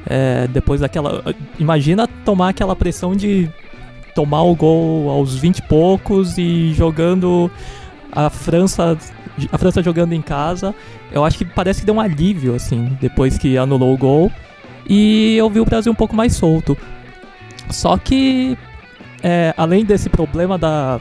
É, 0.06 0.46
depois 0.48 0.80
daquela. 0.80 1.22
Imagina 1.58 2.06
tomar 2.24 2.48
aquela 2.48 2.74
pressão 2.74 3.14
de 3.14 3.48
tomar 4.14 4.42
o 4.42 4.54
gol 4.54 5.10
aos 5.10 5.36
20 5.36 5.58
e 5.58 5.62
poucos 5.62 6.38
e 6.38 6.72
jogando 6.74 7.50
a 8.10 8.28
França. 8.30 8.96
A 9.50 9.58
França 9.58 9.82
jogando 9.82 10.12
em 10.12 10.22
casa. 10.22 10.74
Eu 11.10 11.24
acho 11.24 11.38
que 11.38 11.44
parece 11.44 11.80
que 11.80 11.86
deu 11.86 11.94
um 11.94 12.00
alívio, 12.00 12.54
assim, 12.54 12.96
depois 13.00 13.38
que 13.38 13.56
anulou 13.56 13.94
o 13.94 13.98
gol. 13.98 14.32
E 14.88 15.36
eu 15.36 15.48
vi 15.48 15.60
o 15.60 15.64
Brasil 15.64 15.92
um 15.92 15.94
pouco 15.94 16.16
mais 16.16 16.34
solto. 16.34 16.76
Só 17.70 17.96
que, 17.96 18.56
é, 19.22 19.54
além 19.56 19.84
desse 19.84 20.08
problema 20.08 20.58
da, 20.58 21.00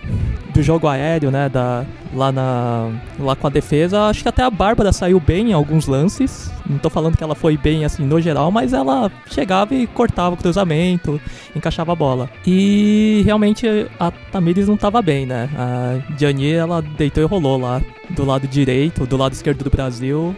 do 0.54 0.62
jogo 0.62 0.88
aéreo, 0.88 1.32
né, 1.32 1.50
da, 1.50 1.86
lá, 2.14 2.32
na, 2.32 2.90
lá 3.20 3.36
com 3.36 3.48
a 3.48 3.50
defesa, 3.50 4.04
acho 4.04 4.22
que 4.22 4.30
até 4.30 4.44
a 4.44 4.50
Bárbara 4.50 4.92
saiu 4.92 5.20
bem 5.20 5.50
em 5.50 5.54
alguns 5.54 5.88
lances. 5.88 6.52
Não 6.70 6.78
tô 6.78 6.90
falando 6.90 7.18
que 7.18 7.24
ela 7.24 7.36
foi 7.36 7.58
bem, 7.58 7.84
assim, 7.84 8.04
no 8.04 8.22
geral, 8.22 8.52
mas 8.52 8.74
ela 8.74 9.12
chegava 9.28 9.74
e 9.74 9.88
cortava 9.88 10.36
o 10.36 10.38
cruzamento, 10.38 11.20
encaixava 11.56 11.92
a 11.94 11.96
bola. 11.96 12.30
E, 12.46 13.24
realmente, 13.26 13.68
a 14.00 14.12
Tamires 14.32 14.68
não 14.68 14.78
tava 14.78 15.02
bem, 15.02 15.26
né. 15.26 15.50
A 15.58 16.14
Diani, 16.16 16.52
ela 16.52 16.82
deitou 16.82 17.24
e 17.24 17.26
rolou 17.26 17.60
lá, 17.60 17.82
do 18.10 18.26
lado 18.26 18.48
direito, 18.48 19.06
do 19.06 19.18
lado 19.18 19.34
esquerdo 19.34 19.64
do 19.64 19.70
Brasil. 19.70 20.36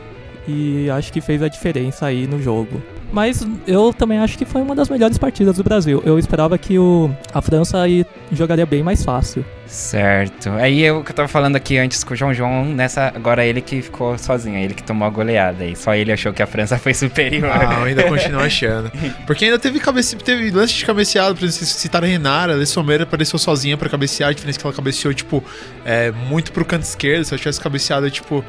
E 0.47 0.89
acho 0.89 1.11
que 1.11 1.21
fez 1.21 1.41
a 1.41 1.47
diferença 1.47 2.05
aí 2.05 2.27
no 2.27 2.41
jogo. 2.41 2.81
Mas 3.13 3.47
eu 3.67 3.93
também 3.93 4.17
acho 4.17 4.35
que 4.35 4.43
foi 4.43 4.59
uma 4.63 4.73
das 4.73 4.89
melhores 4.89 5.19
partidas 5.19 5.57
do 5.57 5.63
Brasil. 5.63 6.01
Eu 6.03 6.17
esperava 6.17 6.57
que 6.57 6.79
o, 6.79 7.15
a 7.31 7.43
França 7.43 7.79
aí 7.79 8.03
jogaria 8.31 8.65
bem 8.65 8.81
mais 8.81 9.03
fácil. 9.03 9.45
Certo. 9.67 10.49
Aí 10.49 10.81
eu 10.81 11.03
que 11.03 11.11
eu 11.11 11.15
tava 11.15 11.27
falando 11.27 11.55
aqui 11.55 11.77
antes 11.77 12.03
com 12.03 12.15
o 12.15 12.17
João 12.17 12.33
João, 12.33 12.65
nessa. 12.65 13.13
Agora 13.15 13.45
ele 13.45 13.61
que 13.61 13.83
ficou 13.83 14.17
sozinho, 14.17 14.57
ele 14.57 14.73
que 14.73 14.81
tomou 14.81 15.07
a 15.07 15.11
goleada. 15.11 15.63
E 15.63 15.75
só 15.75 15.93
ele 15.93 16.11
achou 16.11 16.33
que 16.33 16.41
a 16.41 16.47
França 16.47 16.75
foi 16.79 16.95
superior. 16.95 17.51
Ah, 17.51 17.75
eu 17.81 17.83
ainda 17.83 18.03
continuo 18.03 18.41
achando. 18.41 18.91
Porque 19.27 19.45
ainda 19.45 19.59
teve, 19.59 19.79
cabece... 19.79 20.15
teve 20.15 20.49
lance 20.49 20.73
de 20.73 20.83
cabeceado, 20.83 21.35
por 21.35 21.45
exemplo, 21.45 21.65
vocês 21.65 21.69
citaram 21.69 22.07
a 22.07 22.09
Renara, 22.09 22.53
a 22.53 22.55
Alessomeira 22.55 23.03
apareceu 23.03 23.37
sozinha 23.37 23.77
pra 23.77 23.89
cabecear, 23.89 24.31
a 24.31 24.33
diferença 24.33 24.57
é 24.57 24.61
que 24.61 24.65
ela 24.65 24.75
cabeceou, 24.75 25.13
tipo, 25.13 25.43
é, 25.85 26.11
muito 26.11 26.51
pro 26.51 26.65
canto 26.65 26.83
esquerdo, 26.83 27.25
se 27.25 27.33
ela 27.33 27.39
tivesse 27.39 27.61
cabeceado, 27.61 28.09
tipo, 28.09 28.43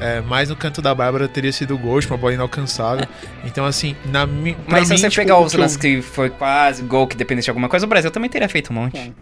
é, 0.00 0.20
mais 0.20 0.48
no 0.48 0.56
canto 0.56 0.80
da 0.80 0.94
Bárbara, 0.94 1.28
teria 1.28 1.52
sido 1.52 1.76
gol, 1.76 2.00
uma 2.08 2.16
bola 2.16 2.34
inalcançável. 2.34 3.06
Então, 3.44 3.64
assim, 3.64 3.94
na 4.06 4.26
mi... 4.26 4.54
pra 4.54 4.78
Mas 4.78 4.88
se 4.88 4.94
mim, 4.94 4.98
você 5.00 5.10
tipo, 5.10 5.22
pegar 5.22 5.38
o 5.38 5.44
os 5.44 5.52
lances 5.52 5.76
que 5.76 6.00
foi 6.02 6.30
quase 6.30 6.82
gol, 6.82 7.06
que 7.06 7.16
dependesse 7.16 7.46
de 7.46 7.50
alguma 7.50 7.68
coisa, 7.68 7.86
o 7.86 7.88
Brasil 7.88 8.10
também 8.10 8.30
teria 8.30 8.48
feito 8.48 8.72
um 8.72 8.76
monte. 8.76 9.12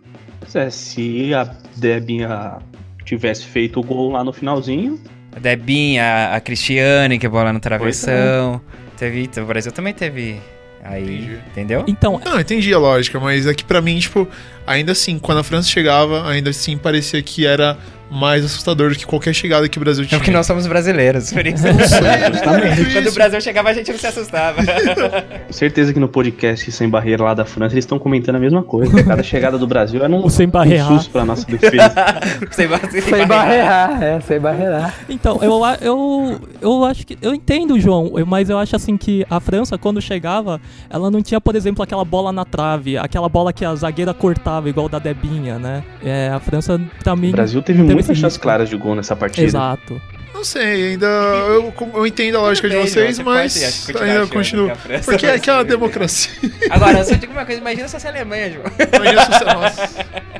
Pois 0.41 0.55
é, 0.57 0.71
se 0.71 1.35
a 1.35 1.45
Debinha 1.77 2.59
tivesse 3.05 3.45
feito 3.45 3.81
o 3.81 3.83
gol 3.83 4.13
lá 4.13 4.23
no 4.23 4.33
finalzinho, 4.33 5.01
A 5.35 5.39
Debinha, 5.39 6.31
a 6.33 6.41
Cristiane, 6.41 7.19
que 7.19 7.27
a 7.27 7.31
bola 7.31 7.53
no 7.53 7.59
é. 7.59 7.61
travessão. 7.61 8.61
Teve, 8.97 9.29
o 9.37 9.45
Brasil 9.45 9.73
também 9.73 9.95
teve. 9.95 10.41
Aí, 10.83 11.03
Entendi. 11.03 11.41
entendeu? 11.51 11.85
Então, 11.87 12.21
Não, 12.25 12.41
entendi 12.41 12.73
a 12.73 12.79
lógica, 12.79 13.19
mas 13.21 13.47
é 13.47 13.53
que 13.55 13.65
pra 13.65 13.83
mim, 13.83 13.99
tipo, 13.99 14.27
ainda 14.69 14.93
assim, 14.93 15.19
quando 15.19 15.39
a 15.39 15.43
França 15.45 15.69
chegava, 15.69 16.29
ainda 16.29 16.51
assim 16.51 16.77
parecia 16.77 17.21
que 17.23 17.47
era 17.47 17.77
mais 18.11 18.43
assustador 18.43 18.89
do 18.89 18.97
que 18.97 19.05
qualquer 19.05 19.35
chegada 19.35 19.69
que 19.69 19.77
o 19.77 19.81
Brasil 19.83 20.03
É 20.03 20.07
tinha. 20.07 20.19
porque 20.19 20.31
nós 20.31 20.47
somos 20.47 20.67
brasileiros, 20.67 21.31
por 21.31 21.47
isso. 21.47 21.63
Justamente. 22.33 22.93
Quando 22.95 23.07
o 23.09 23.13
Brasil 23.13 23.39
chegava, 23.39 23.69
a 23.69 23.73
gente 23.75 23.91
não 23.93 23.99
se 23.99 24.07
assustava. 24.07 24.63
certeza 25.53 25.93
que 25.93 26.01
no 26.01 26.09
podcast 26.09 26.73
Sem 26.73 26.89
Barreira 26.89 27.23
lá 27.23 27.35
da 27.35 27.45
França 27.45 27.75
eles 27.75 27.85
estão 27.85 27.99
comentando 27.99 28.37
a 28.37 28.39
mesma 28.39 28.63
coisa. 28.63 29.05
Cada 29.05 29.23
chegada 29.23 29.59
do 29.59 29.67
Brasil 29.67 30.03
era 30.03 30.11
um, 30.11 30.25
O 30.25 30.31
Sem 30.31 30.47
um 30.47 30.51
Barreira. 30.51 30.85
susto 30.87 31.11
pra 31.11 31.27
nossa 31.27 31.45
defesa. 31.47 31.93
Sem, 32.51 32.67
sem, 32.91 33.01
Sem 33.03 33.27
barrear, 33.27 34.03
é, 34.03 34.21
sem 34.21 34.41
barrear. 34.41 34.95
então 35.07 35.39
eu, 35.43 35.61
eu, 35.83 36.41
eu 36.63 36.85
acho 36.87 37.07
que. 37.07 37.19
Eu 37.21 37.35
entendo, 37.35 37.79
João, 37.79 38.11
mas 38.27 38.49
eu 38.49 38.59
acho 38.59 38.75
assim 38.75 38.97
que 38.97 39.23
a 39.29 39.39
França, 39.39 39.77
quando 39.77 40.01
chegava, 40.01 40.59
ela 40.89 41.11
não 41.11 41.21
tinha, 41.21 41.43
por 41.43 41.55
exemplo, 41.55 41.83
aquela 41.83 42.07
bola 42.07 42.33
na 42.33 42.47
trave, 42.47 42.97
aquela 42.97 43.29
bola 43.29 43.53
que 43.53 43.67
a 43.67 43.75
zagueira 43.75 44.15
cortava, 44.15 44.58
igual 44.67 44.89
da 44.89 44.99
Debinha, 44.99 45.59
né? 45.59 45.85
É, 46.03 46.31
a 46.33 46.41
França, 46.41 46.81
mim. 47.15 47.29
O 47.29 47.33
Brasil 47.33 47.61
teve 47.63 47.81
Teve 47.83 47.95
muitas 47.95 48.17
chances 48.17 48.39
claras 48.39 48.69
de 48.69 48.77
gol 48.77 48.95
nessa 48.95 49.15
partida. 49.15 49.47
Exato. 49.47 50.01
Não 50.35 50.45
sei, 50.45 50.91
ainda. 50.93 51.07
Eu, 51.07 51.73
eu 51.95 52.07
entendo 52.07 52.39
a 52.39 52.41
lógica 52.43 52.69
de 52.69 52.77
vocês, 52.77 53.17
você 53.17 53.23
mas 53.25 53.55
que 53.87 53.93
continuar 53.93 54.13
ainda 54.15 54.27
continuo. 54.29 54.67
que 54.67 54.73
a 54.73 54.77
França 54.77 55.05
Porque 55.11 55.27
é 55.27 55.29
vai 55.31 55.39
aquela 55.39 55.59
ser 55.59 55.65
melhor. 55.65 55.79
democracia. 55.81 56.33
Agora, 56.71 56.99
eu 56.99 57.05
só 57.05 57.15
digo 57.15 57.33
uma 57.33 57.45
coisa, 57.45 57.61
imagina 57.61 57.89
se 57.89 57.95
fosse 57.95 58.07
a 58.07 58.11
Alemanha, 58.11 58.51
João. 58.53 58.65
Imagina 58.95 59.25
se 59.25 59.31
você- 59.33 59.45
nossa. 59.45 60.07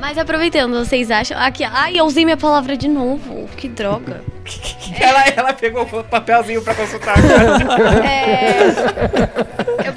Mas 0.00 0.16
aproveitando, 0.16 0.72
vocês 0.84 1.10
acham. 1.10 1.38
Aqui, 1.38 1.62
ai, 1.62 1.92
eu 1.96 2.04
usei 2.06 2.24
minha 2.24 2.36
palavra 2.36 2.76
de 2.76 2.88
novo. 2.88 3.48
Que 3.56 3.68
droga. 3.68 4.22
Ela, 4.98 5.24
ela 5.36 5.52
pegou 5.52 5.82
o 5.82 6.02
papelzinho 6.04 6.60
pra 6.62 6.74
consultar 6.74 7.16
agora. 7.16 8.04
É. 8.04 8.58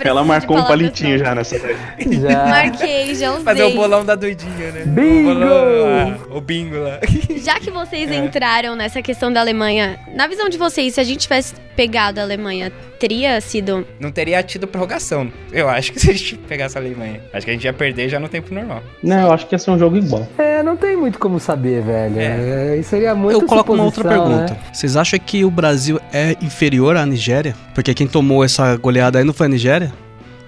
Ela 0.08 0.24
marcou 0.24 0.56
um 0.58 0.64
palitinho 0.64 1.18
já 1.18 1.34
nessa. 1.34 1.58
Já. 1.58 2.46
Marquei, 2.46 3.16
já 3.16 3.32
usei. 3.32 3.44
Fazer 3.44 3.64
o 3.64 3.72
bolão 3.74 4.06
da 4.06 4.14
doidinha, 4.14 4.72
né? 4.72 4.84
Bingo! 4.86 5.32
O, 5.32 5.34
bolão, 5.34 6.18
ah, 6.32 6.38
o 6.38 6.42
bingo 6.42 6.78
lá. 6.78 7.00
Já 7.44 7.56
que 7.56 7.72
vocês 7.72 8.12
É. 8.14 8.16
entraram 8.16 8.76
nessa 8.76 9.02
questão 9.02 9.34
da 9.34 9.40
Alemanha, 9.40 10.00
na 10.14 10.28
visão 10.28 10.48
de 10.50 10.58
vocês, 10.58 10.94
se 10.94 11.00
a 11.02 11.04
gente 11.04 11.22
tivesse 11.22 11.56
pegado 11.76 12.20
a 12.20 12.24
Alemanha, 12.24 12.72
teria 13.00 13.40
sido. 13.42 13.86
Não 14.00 14.12
teria 14.12 14.42
tido 14.44 14.68
prorrogação. 14.68 15.32
Eu 15.52 15.68
acho 15.70 15.92
que 15.92 16.00
se 16.00 16.10
a 16.10 16.14
gente 16.14 16.38
pegasse 16.38 16.78
a 16.78 16.82
Alemanha. 16.82 17.22
Acho 17.34 17.46
que 17.46 17.52
a 17.52 17.54
gente 17.54 17.64
ia 17.66 17.74
perder 17.74 18.10
já 18.10 18.20
no 18.20 18.30
tempo 18.30 18.54
normal. 18.54 18.84
Não, 19.02 19.28
eu 19.28 19.32
acho 19.34 19.48
que 19.48 19.56
ia 19.56 19.60
ser 19.60 19.72
um 19.72 19.80
jogo 19.80 19.98
igual. 19.98 20.28
É, 20.38 20.62
não 20.64 20.76
tem 20.78 20.96
muito 20.96 21.20
como 21.20 21.40
saber, 21.40 21.82
velho. 21.82 22.20
É. 22.20 22.74
É, 22.74 22.78
isso 22.78 22.90
seria 22.90 23.14
muito 23.16 23.42
Eu 23.42 23.46
coloco 23.48 23.74
uma 23.74 23.84
outra 23.84 24.08
pergunta. 24.08 24.54
né? 24.54 24.58
Vocês 24.74 24.96
acham 24.98 25.20
que 25.20 25.44
o 25.46 25.52
Brasil 25.52 26.00
é 26.12 26.36
inferior 26.42 26.96
à 26.98 27.06
Nigéria? 27.06 27.56
Porque 27.74 27.94
quem 27.94 28.08
tomou 28.08 28.44
essa 28.44 28.76
goleada 28.78 29.20
aí 29.20 29.26
não 29.26 29.34
foi 29.34 29.48
a 29.48 29.50
Nigéria? 29.50 29.92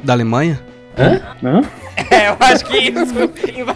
Da 0.03 0.13
Alemanha? 0.13 0.59
Hã? 0.97 1.21
É, 2.09 2.29
eu 2.29 2.37
acho 2.39 2.65
que 2.65 2.77
isso 2.77 3.13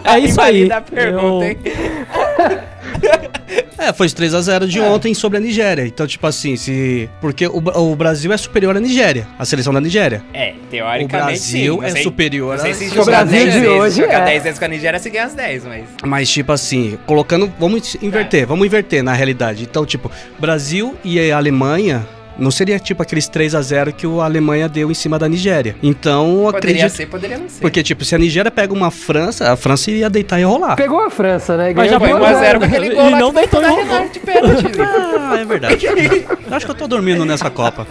É 0.04 0.18
isso 0.18 0.40
aí. 0.40 0.62
invalida 0.62 0.76
a 0.76 0.80
pergunta, 0.80 1.44
Eu- 1.44 1.50
hein? 1.50 1.58
É, 3.80 3.92
foi 3.94 4.08
3 4.10 4.34
a 4.34 4.40
0 4.42 4.68
de 4.68 4.78
ontem 4.78 5.14
sobre 5.14 5.38
a 5.38 5.40
Nigéria. 5.40 5.86
Então, 5.86 6.06
tipo 6.06 6.26
assim, 6.26 6.54
se. 6.54 7.08
Porque 7.20 7.46
o, 7.46 7.56
o 7.58 7.96
Brasil 7.96 8.30
é 8.30 8.36
superior 8.36 8.76
à 8.76 8.80
Nigéria, 8.80 9.26
a 9.38 9.44
seleção 9.46 9.72
da 9.72 9.80
Nigéria. 9.80 10.22
É, 10.34 10.50
O 10.52 10.66
teoricamente 10.70 11.08
Brasil 11.08 11.78
sim. 11.80 11.84
É 11.86 11.90
sei- 11.90 12.02
superior 12.02 12.56
Não 12.56 12.62
sei 12.62 12.72
à 12.72 12.74
se 12.74 12.98
O 12.98 13.04
Brasil 13.04 13.32
10 13.38 13.54
de 13.54 13.60
vezes, 13.60 13.78
hoje 13.78 13.96
jogar 14.02 14.20
é. 14.20 14.24
10 14.26 14.42
vezes 14.42 14.58
com 14.58 14.64
a 14.66 14.68
Nigéria, 14.68 14.98
você 14.98 15.08
ganha 15.10 15.24
as 15.24 15.34
10, 15.34 15.64
mas... 15.64 15.84
Mas, 16.04 16.28
tipo 16.30 16.52
assim, 16.52 16.98
colocando. 17.06 17.50
Vamos 17.58 17.96
inverter, 18.02 18.46
vamos 18.46 18.66
inverter 18.66 19.02
na 19.02 19.14
realidade. 19.14 19.62
Então, 19.62 19.86
tipo, 19.86 20.10
Brasil 20.38 20.94
e 21.02 21.30
a 21.30 21.36
Alemanha. 21.36 22.06
Não 22.40 22.50
seria 22.50 22.78
tipo 22.78 23.02
aqueles 23.02 23.28
3 23.28 23.54
a 23.54 23.62
0 23.62 23.92
que 23.92 24.06
a 24.06 24.24
Alemanha 24.24 24.68
deu 24.68 24.90
em 24.90 24.94
cima 24.94 25.18
da 25.18 25.28
Nigéria. 25.28 25.76
Então, 25.82 26.46
eu 26.46 26.52
Poderia 26.52 26.70
acredito. 26.86 26.96
ser, 26.96 27.06
poderia 27.06 27.38
não 27.38 27.48
ser. 27.48 27.60
Porque, 27.60 27.82
tipo, 27.82 28.04
se 28.04 28.14
a 28.14 28.18
Nigéria 28.18 28.50
pega 28.50 28.72
uma 28.72 28.90
França, 28.90 29.52
a 29.52 29.56
França 29.56 29.90
iria 29.90 30.08
deitar 30.08 30.40
e 30.40 30.44
rolar. 30.44 30.74
Pegou 30.76 31.00
a 31.04 31.10
França, 31.10 31.56
né? 31.56 31.70
E 31.72 31.74
Mas 31.74 31.90
já 31.90 32.00
Foi 32.00 32.08
foi 32.08 32.18
por 32.18 32.26
1x0 32.28 32.58
com 32.58 32.64
aquele 32.64 32.86
E 32.86 32.94
gol 32.94 33.10
lá 33.10 33.18
não 33.18 33.28
que 33.30 33.36
deitou 33.36 33.62
e 33.62 33.66
rolou. 33.66 33.84
Renard 33.84 34.12
de 34.12 34.20
pênalti. 34.20 34.64
Ah, 35.32 35.36
é 35.38 35.44
verdade. 35.44 35.86
Acho 36.50 36.66
que 36.66 36.72
eu 36.72 36.74
tô 36.76 36.88
dormindo 36.88 37.24
nessa 37.24 37.48
Copa. 37.50 37.86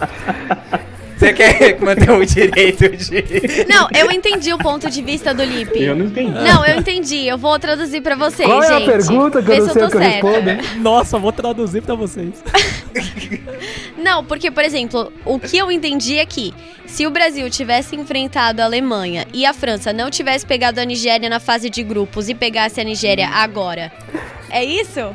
Você 1.20 1.34
quer 1.34 1.78
manter 1.78 2.10
o 2.10 2.24
direito 2.24 2.88
de... 2.96 3.66
Não, 3.68 3.88
eu 3.94 4.10
entendi 4.10 4.54
o 4.54 4.58
ponto 4.58 4.88
de 4.90 5.02
vista 5.02 5.34
do 5.34 5.44
Lipe. 5.44 5.82
Eu 5.82 5.94
não 5.94 6.06
entendi. 6.06 6.32
Não, 6.32 6.64
eu 6.64 6.78
entendi. 6.78 7.26
Eu 7.26 7.36
vou 7.36 7.58
traduzir 7.58 8.00
pra 8.00 8.16
vocês, 8.16 8.48
Qual 8.48 8.62
é 8.62 8.68
a 8.68 8.78
gente. 8.78 8.86
pergunta 8.90 9.42
que 9.42 9.50
eu 9.50 9.54
Vê 9.54 9.60
não 9.60 9.66
se 9.66 9.72
sei 9.74 9.82
tô 9.82 9.90
que 9.90 9.96
eu 9.96 10.00
respondo? 10.00 10.80
Nossa, 10.80 11.18
vou 11.18 11.30
traduzir 11.30 11.82
pra 11.82 11.94
vocês. 11.94 12.42
Não, 13.98 14.24
porque, 14.24 14.50
por 14.50 14.64
exemplo, 14.64 15.12
o 15.26 15.38
que 15.38 15.58
eu 15.58 15.70
entendi 15.70 16.16
é 16.16 16.24
que 16.24 16.54
se 16.86 17.06
o 17.06 17.10
Brasil 17.10 17.50
tivesse 17.50 17.94
enfrentado 17.94 18.62
a 18.62 18.64
Alemanha 18.64 19.26
e 19.34 19.44
a 19.44 19.52
França 19.52 19.92
não 19.92 20.10
tivesse 20.10 20.46
pegado 20.46 20.80
a 20.80 20.84
Nigéria 20.84 21.28
na 21.28 21.38
fase 21.38 21.68
de 21.68 21.82
grupos 21.82 22.30
e 22.30 22.34
pegasse 22.34 22.80
a 22.80 22.84
Nigéria 22.84 23.28
agora, 23.28 23.92
é 24.48 24.64
isso? 24.64 25.14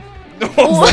O- 0.57 0.83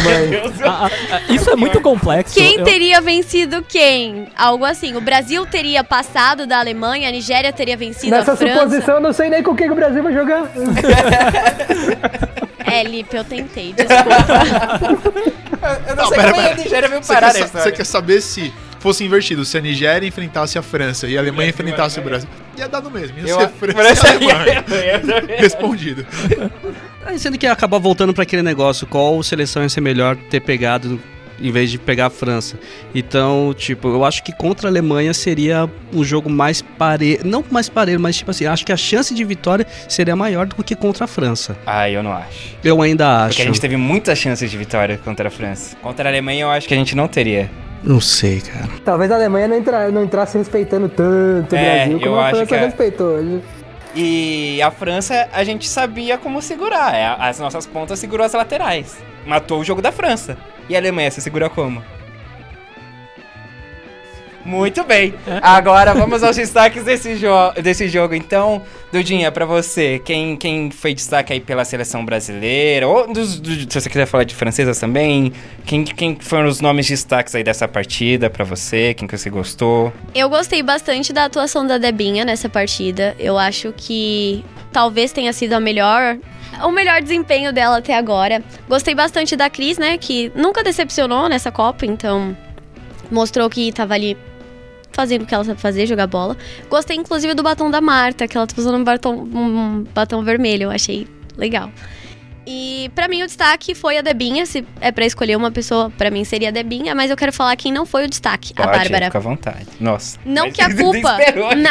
Ah, 0.64 0.86
ah, 0.86 0.90
ah, 1.10 1.20
isso 1.32 1.50
é 1.50 1.56
muito 1.56 1.80
complexo. 1.80 2.34
Quem 2.34 2.58
Eu- 2.58 2.64
teria 2.64 3.00
vencido 3.00 3.64
quem? 3.68 4.28
Algo 4.36 4.64
assim. 4.64 4.94
O 4.96 5.00
Brasil 5.00 5.44
teria 5.46 5.82
passado 5.82 6.46
da 6.46 6.58
Alemanha, 6.60 7.08
a 7.08 7.12
Nigéria 7.12 7.52
teria 7.52 7.76
vencido 7.76 8.10
Nessa 8.10 8.32
a 8.32 8.36
França. 8.36 8.54
suposição, 8.60 8.94
eu 8.96 9.00
não 9.00 9.12
sei 9.12 9.28
nem 9.30 9.42
com 9.42 9.54
quem 9.54 9.66
que 9.66 9.72
o 9.72 9.76
Brasil 9.76 10.02
vai 10.02 10.12
jogar. 10.12 10.44
É, 12.64 12.84
Lipe, 12.84 13.14
eu 13.14 13.24
tentei, 13.24 13.74
desculpa. 13.74 15.32
Eu 15.88 15.94
não, 15.94 16.02
Não, 16.04 16.08
sei 16.08 16.16
pera, 16.16 16.30
como 16.32 16.42
pera. 16.42 16.54
a 16.54 16.56
Nigéria 16.56 16.88
veio 16.88 17.02
Você 17.02 17.12
parar 17.12 17.32
quer, 17.32 17.40
nessa 17.40 17.60
você 17.60 17.70
quer 17.72 17.84
saber 17.84 18.20
se 18.20 18.52
fosse 18.80 19.04
invertido, 19.04 19.44
se 19.44 19.58
a 19.58 19.60
Nigéria 19.60 20.06
enfrentasse 20.08 20.58
a 20.58 20.62
França 20.62 21.06
e 21.06 21.16
a 21.16 21.20
Alemanha 21.20 21.50
enfrentasse 21.50 22.00
o 22.00 22.02
Brasil? 22.02 22.28
Ia 22.56 22.68
dar 22.68 22.80
no 22.80 22.90
mesmo, 22.90 23.18
ia 23.18 23.28
Eu- 23.28 23.38
ser 23.40 23.48
França 23.50 24.06
e 24.14 24.30
Alemanha. 24.32 24.64
Respondido. 25.38 26.04
Aí, 27.04 27.18
Sendo 27.18 27.36
que 27.38 27.46
ia 27.46 27.52
acabar 27.52 27.78
voltando 27.78 28.12
pra 28.14 28.22
aquele 28.22 28.42
negócio, 28.42 28.86
qual 28.86 29.22
seleção 29.22 29.62
ia 29.62 29.68
ser 29.68 29.80
melhor 29.80 30.16
ter 30.30 30.40
pegado 30.40 31.00
em 31.40 31.50
vez 31.50 31.70
de 31.72 31.78
pegar 31.78 32.06
a 32.06 32.10
França. 32.10 32.56
Então, 32.94 33.52
tipo, 33.56 33.88
eu 33.88 34.04
acho 34.04 34.22
que 34.22 34.32
contra 34.32 34.68
a 34.68 34.70
Alemanha 34.70 35.12
seria 35.12 35.68
um 35.92 36.04
jogo 36.04 36.30
mais 36.30 36.62
pareiro, 36.62 37.26
não 37.26 37.44
mais 37.50 37.68
pareiro, 37.68 38.00
mas 38.00 38.16
tipo 38.16 38.30
assim, 38.30 38.46
acho 38.46 38.64
que 38.64 38.70
a 38.70 38.76
chance 38.76 39.12
de 39.12 39.24
vitória 39.24 39.66
seria 39.88 40.14
maior 40.14 40.46
do 40.46 40.62
que 40.62 40.76
contra 40.76 41.04
a 41.04 41.08
França. 41.08 41.56
Ah, 41.66 41.90
eu 41.90 42.00
não 42.00 42.12
acho. 42.12 42.56
Eu 42.62 42.80
ainda 42.80 43.24
acho. 43.24 43.28
Porque 43.30 43.42
a 43.42 43.46
gente 43.46 43.60
teve 43.60 43.76
muitas 43.76 44.18
chances 44.18 44.48
de 44.48 44.56
vitória 44.56 45.00
contra 45.04 45.26
a 45.26 45.30
França. 45.32 45.74
Contra 45.82 46.08
a 46.08 46.12
Alemanha 46.12 46.42
eu 46.44 46.50
acho 46.50 46.68
que 46.68 46.74
a 46.74 46.76
gente 46.76 46.94
não 46.94 47.08
teria. 47.08 47.50
Não 47.82 48.00
sei, 48.00 48.40
cara. 48.40 48.68
Talvez 48.84 49.10
a 49.10 49.16
Alemanha 49.16 49.48
não, 49.48 49.56
entra, 49.56 49.90
não 49.90 50.04
entrasse 50.04 50.38
respeitando 50.38 50.88
tanto 50.88 51.56
o 51.56 51.58
É, 51.58 51.78
Brasil 51.78 51.98
como 51.98 52.06
eu 52.14 52.20
a 52.20 52.26
acho 52.26 52.30
França 52.36 52.46
que 52.46 52.54
é- 52.54 52.64
respeitou 52.66 53.06
hoje. 53.08 53.40
E 53.94 54.60
a 54.62 54.70
França, 54.70 55.28
a 55.32 55.44
gente 55.44 55.68
sabia 55.68 56.16
como 56.16 56.40
segurar. 56.40 56.94
É, 56.94 57.04
As 57.18 57.38
nossas 57.38 57.66
pontas 57.66 57.98
segurou 57.98 58.24
as 58.24 58.32
laterais. 58.32 58.96
Matou 59.26 59.60
o 59.60 59.64
jogo 59.64 59.82
da 59.82 59.92
França. 59.92 60.36
E 60.68 60.74
a 60.74 60.78
Alemanha, 60.78 61.10
você 61.10 61.20
segura 61.20 61.50
como? 61.50 61.82
Muito 64.44 64.82
bem. 64.84 65.14
Agora 65.40 65.94
vamos 65.94 66.22
aos 66.22 66.36
destaques 66.36 66.82
desse, 66.84 67.16
jo 67.16 67.28
desse 67.62 67.88
jogo. 67.88 68.14
Então, 68.14 68.62
Dudinha, 68.92 69.30
pra 69.30 69.44
você, 69.44 70.00
quem, 70.04 70.36
quem 70.36 70.70
foi 70.70 70.94
destaque 70.94 71.32
aí 71.32 71.40
pela 71.40 71.64
seleção 71.64 72.04
brasileira? 72.04 72.88
Ou 72.88 73.12
dos- 73.12 73.38
do- 73.40 73.70
se 73.72 73.80
você 73.80 73.88
quiser 73.88 74.06
falar 74.06 74.24
de 74.24 74.34
francesas 74.34 74.78
também, 74.78 75.32
quem, 75.64 75.84
quem 75.84 76.16
foram 76.20 76.48
os 76.48 76.60
nomes 76.60 76.88
destaques 76.88 77.34
aí 77.34 77.44
dessa 77.44 77.68
partida 77.68 78.28
pra 78.28 78.44
você? 78.44 78.94
Quem 78.94 79.06
que 79.06 79.16
você 79.16 79.30
gostou? 79.30 79.92
Eu 80.14 80.28
gostei 80.28 80.62
bastante 80.62 81.12
da 81.12 81.24
atuação 81.26 81.66
da 81.66 81.78
Debinha 81.78 82.24
nessa 82.24 82.48
partida. 82.48 83.14
Eu 83.18 83.38
acho 83.38 83.72
que 83.76 84.44
talvez 84.72 85.12
tenha 85.12 85.32
sido 85.32 85.52
a 85.52 85.60
melhor. 85.60 86.16
O 86.64 86.70
melhor 86.70 87.00
desempenho 87.00 87.52
dela 87.52 87.78
até 87.78 87.96
agora. 87.96 88.42
Gostei 88.68 88.94
bastante 88.94 89.34
da 89.36 89.48
Cris, 89.48 89.78
né? 89.78 89.96
Que 89.96 90.30
nunca 90.34 90.62
decepcionou 90.62 91.28
nessa 91.28 91.50
Copa, 91.50 91.86
então 91.86 92.36
mostrou 93.10 93.48
que 93.48 93.72
tava 93.72 93.94
ali 93.94 94.16
fazendo 94.92 95.22
o 95.22 95.26
que 95.26 95.34
ela 95.34 95.44
sabe 95.44 95.60
fazer, 95.60 95.86
jogar 95.86 96.06
bola. 96.06 96.36
Gostei, 96.68 96.96
inclusive, 96.96 97.34
do 97.34 97.42
batom 97.42 97.70
da 97.70 97.80
Marta, 97.80 98.26
que 98.28 98.36
ela 98.36 98.46
tá 98.46 98.54
usando 98.56 98.76
um 98.76 98.84
batom, 98.84 99.14
um 99.14 99.84
batom 99.94 100.22
vermelho. 100.22 100.64
Eu 100.64 100.70
achei 100.70 101.06
legal. 101.36 101.70
E 102.44 102.90
pra 102.94 103.06
mim 103.06 103.22
o 103.22 103.26
destaque 103.26 103.74
foi 103.74 103.96
a 103.98 104.02
Debinha. 104.02 104.44
Se 104.46 104.66
é 104.80 104.90
pra 104.90 105.06
escolher 105.06 105.36
uma 105.36 105.50
pessoa, 105.50 105.90
pra 105.96 106.10
mim 106.10 106.24
seria 106.24 106.48
a 106.48 106.50
Debinha, 106.50 106.94
mas 106.94 107.10
eu 107.10 107.16
quero 107.16 107.32
falar 107.32 107.54
quem 107.56 107.72
não 107.72 107.86
foi 107.86 108.04
o 108.04 108.08
destaque, 108.08 108.52
a 108.56 108.66
Bárbara. 108.66 109.06
fica 109.06 109.18
à 109.18 109.20
vontade. 109.20 109.66
Nossa. 109.78 110.18
Não 110.24 110.50
que 110.50 110.60
a 110.60 110.68
culpa. 110.74 111.18
Não, 111.56 111.70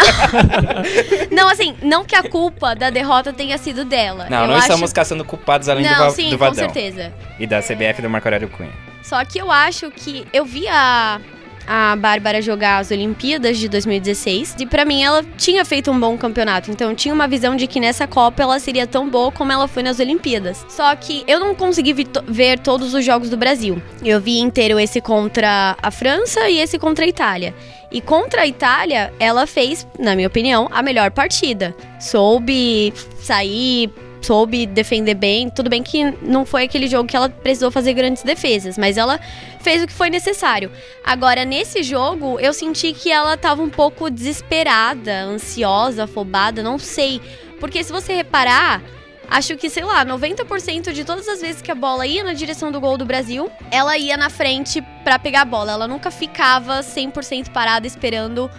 não, 1.43 1.49
assim, 1.49 1.75
não 1.81 2.05
que 2.05 2.15
a 2.15 2.23
culpa 2.23 2.73
da 2.73 2.89
derrota 2.89 3.33
tenha 3.33 3.57
sido 3.57 3.83
dela. 3.83 4.27
Não, 4.29 4.43
eu 4.43 4.47
não 4.47 4.55
acho... 4.55 4.67
estamos 4.67 4.93
caçando 4.93 5.25
culpados 5.25 5.67
além 5.67 5.83
do, 5.83 5.91
Não, 5.91 5.97
va 5.97 6.09
sim, 6.11 6.29
do 6.29 6.37
com 6.37 6.45
Vadão. 6.45 6.55
certeza. 6.55 7.13
E 7.37 7.45
da 7.45 7.61
CBF 7.61 8.01
do 8.01 8.09
Marco 8.09 8.27
Aurélio 8.27 8.47
Cunha. 8.49 8.71
Só 9.03 9.23
que 9.25 9.39
eu 9.39 9.51
acho 9.51 9.91
que 9.91 10.25
eu 10.31 10.45
vi 10.45 10.67
a, 10.69 11.19
a 11.67 11.95
Bárbara 11.95 12.41
jogar 12.41 12.79
as 12.79 12.91
Olimpíadas 12.91 13.57
de 13.57 13.67
2016 13.67 14.55
e 14.59 14.65
pra 14.65 14.85
mim 14.85 15.03
ela 15.03 15.23
tinha 15.37 15.63
feito 15.63 15.91
um 15.91 15.99
bom 15.99 16.17
campeonato. 16.17 16.71
Então 16.71 16.89
eu 16.89 16.95
tinha 16.95 17.13
uma 17.13 17.27
visão 17.27 17.55
de 17.55 17.67
que 17.67 17.79
nessa 17.79 18.07
Copa 18.07 18.43
ela 18.43 18.59
seria 18.59 18.87
tão 18.87 19.09
boa 19.09 19.31
como 19.31 19.51
ela 19.51 19.67
foi 19.67 19.83
nas 19.83 19.99
Olimpíadas. 19.99 20.65
Só 20.69 20.95
que 20.95 21.23
eu 21.27 21.39
não 21.39 21.55
consegui 21.55 21.93
ver 22.27 22.59
todos 22.59 22.93
os 22.93 23.03
jogos 23.03 23.29
do 23.29 23.37
Brasil. 23.37 23.81
Eu 24.03 24.19
vi 24.19 24.39
inteiro 24.39 24.79
esse 24.79 25.01
contra 25.01 25.75
a 25.81 25.91
França 25.91 26.49
e 26.49 26.59
esse 26.59 26.77
contra 26.77 27.05
a 27.05 27.07
Itália. 27.07 27.53
E 27.91 27.99
contra 27.99 28.43
a 28.43 28.47
Itália, 28.47 29.13
ela 29.19 29.45
fez, 29.45 29.85
na 29.99 30.15
minha 30.15 30.27
opinião, 30.27 30.69
a 30.71 30.81
melhor 30.81 31.11
partida. 31.11 31.75
Soube 31.99 32.93
sair, 33.19 33.91
soube 34.21 34.65
defender 34.65 35.15
bem. 35.15 35.49
Tudo 35.49 35.69
bem 35.69 35.81
que 35.83 36.03
não 36.21 36.45
foi 36.45 36.63
aquele 36.63 36.87
jogo 36.87 37.07
que 37.09 37.15
ela 37.15 37.29
precisou 37.29 37.71
fazer 37.71 37.93
grandes 37.93 38.23
defesas, 38.23 38.77
mas 38.77 38.97
ela 38.97 39.19
fez 39.59 39.83
o 39.83 39.87
que 39.87 39.93
foi 39.93 40.09
necessário. 40.09 40.71
Agora, 41.03 41.43
nesse 41.45 41.83
jogo, 41.83 42.39
eu 42.39 42.53
senti 42.53 42.93
que 42.93 43.11
ela 43.11 43.35
tava 43.37 43.61
um 43.61 43.69
pouco 43.69 44.09
desesperada, 44.09 45.23
ansiosa, 45.23 46.03
afobada, 46.05 46.61
não 46.63 46.77
sei. 46.77 47.21
Porque 47.59 47.83
se 47.83 47.91
você 47.91 48.13
reparar, 48.13 48.81
acho 49.29 49.55
que, 49.57 49.69
sei 49.69 49.83
lá, 49.83 50.05
90% 50.05 50.91
de 50.91 51.03
todas 51.03 51.27
as 51.27 51.41
vezes 51.41 51.61
que 51.61 51.71
a 51.71 51.75
bola 51.75 52.05
ia 52.07 52.23
na 52.23 52.33
direção 52.33 52.71
do 52.71 52.79
gol 52.79 52.97
do 52.97 53.05
Brasil, 53.05 53.49
ela 53.71 53.97
ia 53.97 54.17
na 54.17 54.29
frente 54.29 54.81
pra 55.03 55.17
pegar 55.19 55.41
a 55.41 55.45
bola. 55.45 55.71
Ela 55.73 55.87
nunca 55.87 56.09
ficava 56.11 56.79
100% 56.81 57.49
parada 57.51 57.85
esperando 57.87 58.49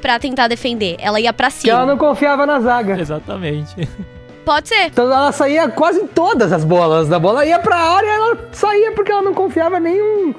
pra 0.00 0.18
tentar 0.18 0.48
defender. 0.48 0.96
Ela 0.98 1.20
ia 1.20 1.32
pra 1.32 1.50
Porque 1.50 1.68
ela 1.70 1.80
cima. 1.80 1.92
não 1.92 1.98
confiava 1.98 2.46
na 2.46 2.60
zaga. 2.60 2.98
Exatamente. 3.00 3.74
Pode 4.48 4.66
ser. 4.66 4.86
Então 4.86 5.04
ela 5.04 5.30
saía 5.30 5.68
quase 5.68 6.04
todas 6.06 6.54
as 6.54 6.64
bolas. 6.64 7.12
A 7.12 7.18
bola 7.18 7.44
ia 7.44 7.58
pra 7.58 7.76
área 7.76 8.08
ela 8.08 8.38
saía 8.50 8.92
porque 8.92 9.12
ela 9.12 9.20
não 9.20 9.34
confiava 9.34 9.78
nenhum 9.78 10.34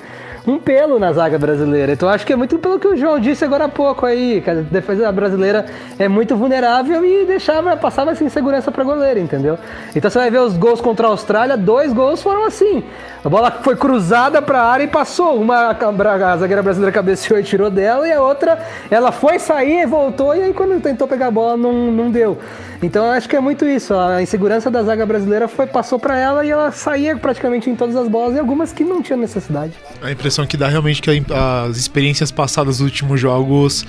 um 0.45 0.60
pelo 0.60 0.99
na 0.99 1.12
zaga 1.13 1.38
brasileira. 1.38 1.93
Então 1.93 2.10
acho 2.10 2.25
que 2.25 2.34
é 2.34 2.36
muito 2.36 2.58
pelo 2.58 2.80
que 2.80 2.88
o 2.88 2.95
João 2.95 3.19
disse 3.19 3.43
agora 3.45 3.65
há 3.65 3.69
pouco 3.69 4.06
aí, 4.06 4.41
que 4.41 4.49
a 4.49 4.56
defesa 4.56 5.12
brasileira 5.12 5.65
é 5.97 6.08
muito 6.08 6.36
vulnerável 6.36 7.04
e 7.06 7.25
deixava, 7.25 7.75
passava 7.78 8.12
essa 8.12 8.23
insegurança 8.23 8.71
para 8.71 8.84
goleiro, 8.84 9.19
entendeu? 9.19 9.58
Então 9.95 10.10
você 10.10 10.19
vai 10.19 10.32
ver 10.32 10.39
os 10.39 10.58
gols 10.58 10.82
contra 10.82 11.08
a 11.08 11.10
Austrália, 11.10 11.58
dois 11.58 11.93
gols 11.93 12.21
foram 12.21 12.45
assim. 12.45 12.84
A 13.24 13.28
bola 13.28 13.51
foi 13.51 13.76
cruzada 13.76 14.41
para 14.41 14.61
a 14.61 14.72
área 14.72 14.84
e 14.86 14.88
passou. 14.88 15.39
Uma 15.39 15.72
a 15.72 16.38
zagueira 16.38 16.63
brasileira 16.63 16.91
cabeceou 16.91 17.39
e 17.39 17.43
tirou 17.43 17.70
dela, 17.70 18.07
e 18.07 18.11
a 18.13 18.22
outra 18.22 18.59
ela 18.89 19.11
foi 19.11 19.39
sair 19.39 19.82
e 19.82 19.86
voltou, 19.86 20.36
e 20.36 20.41
aí 20.41 20.53
quando 20.53 20.82
tentou 20.82 21.07
pegar 21.07 21.28
a 21.28 21.32
bola 21.32 21.57
não, 21.57 21.91
não 21.91 22.09
deu. 22.09 22.38
Então 22.82 23.11
acho 23.11 23.28
que 23.28 23.36
é 23.36 23.39
muito 23.41 23.66
isso. 23.66 23.93
A 23.93 24.22
insegurança 24.22 24.72
da 24.72 24.82
zaga 24.84 25.05
brasileira 25.05 25.47
foi, 25.49 25.68
passou 25.68 25.99
para 25.99 26.18
ela 26.18 26.45
e 26.45 26.49
ela 26.49 26.72
saía 26.72 27.18
praticamente 27.18 27.70
em 27.70 27.76
todas 27.76 27.95
as 27.95 28.07
bolas 28.07 28.36
e 28.36 28.39
algumas 28.39 28.72
que 28.72 28.86
não 28.86 29.01
tinham 29.01 29.20
necessidade. 29.20 29.74
A 30.01 30.09
impressão 30.11 30.28
que 30.45 30.55
dá 30.57 30.67
realmente 30.67 31.01
que 31.01 31.09
a- 31.34 31.63
as 31.63 31.77
experiências 31.77 32.32
passadas 32.32 32.77
dos 32.77 32.86
últimos 32.86 33.19
jogos 33.19 33.86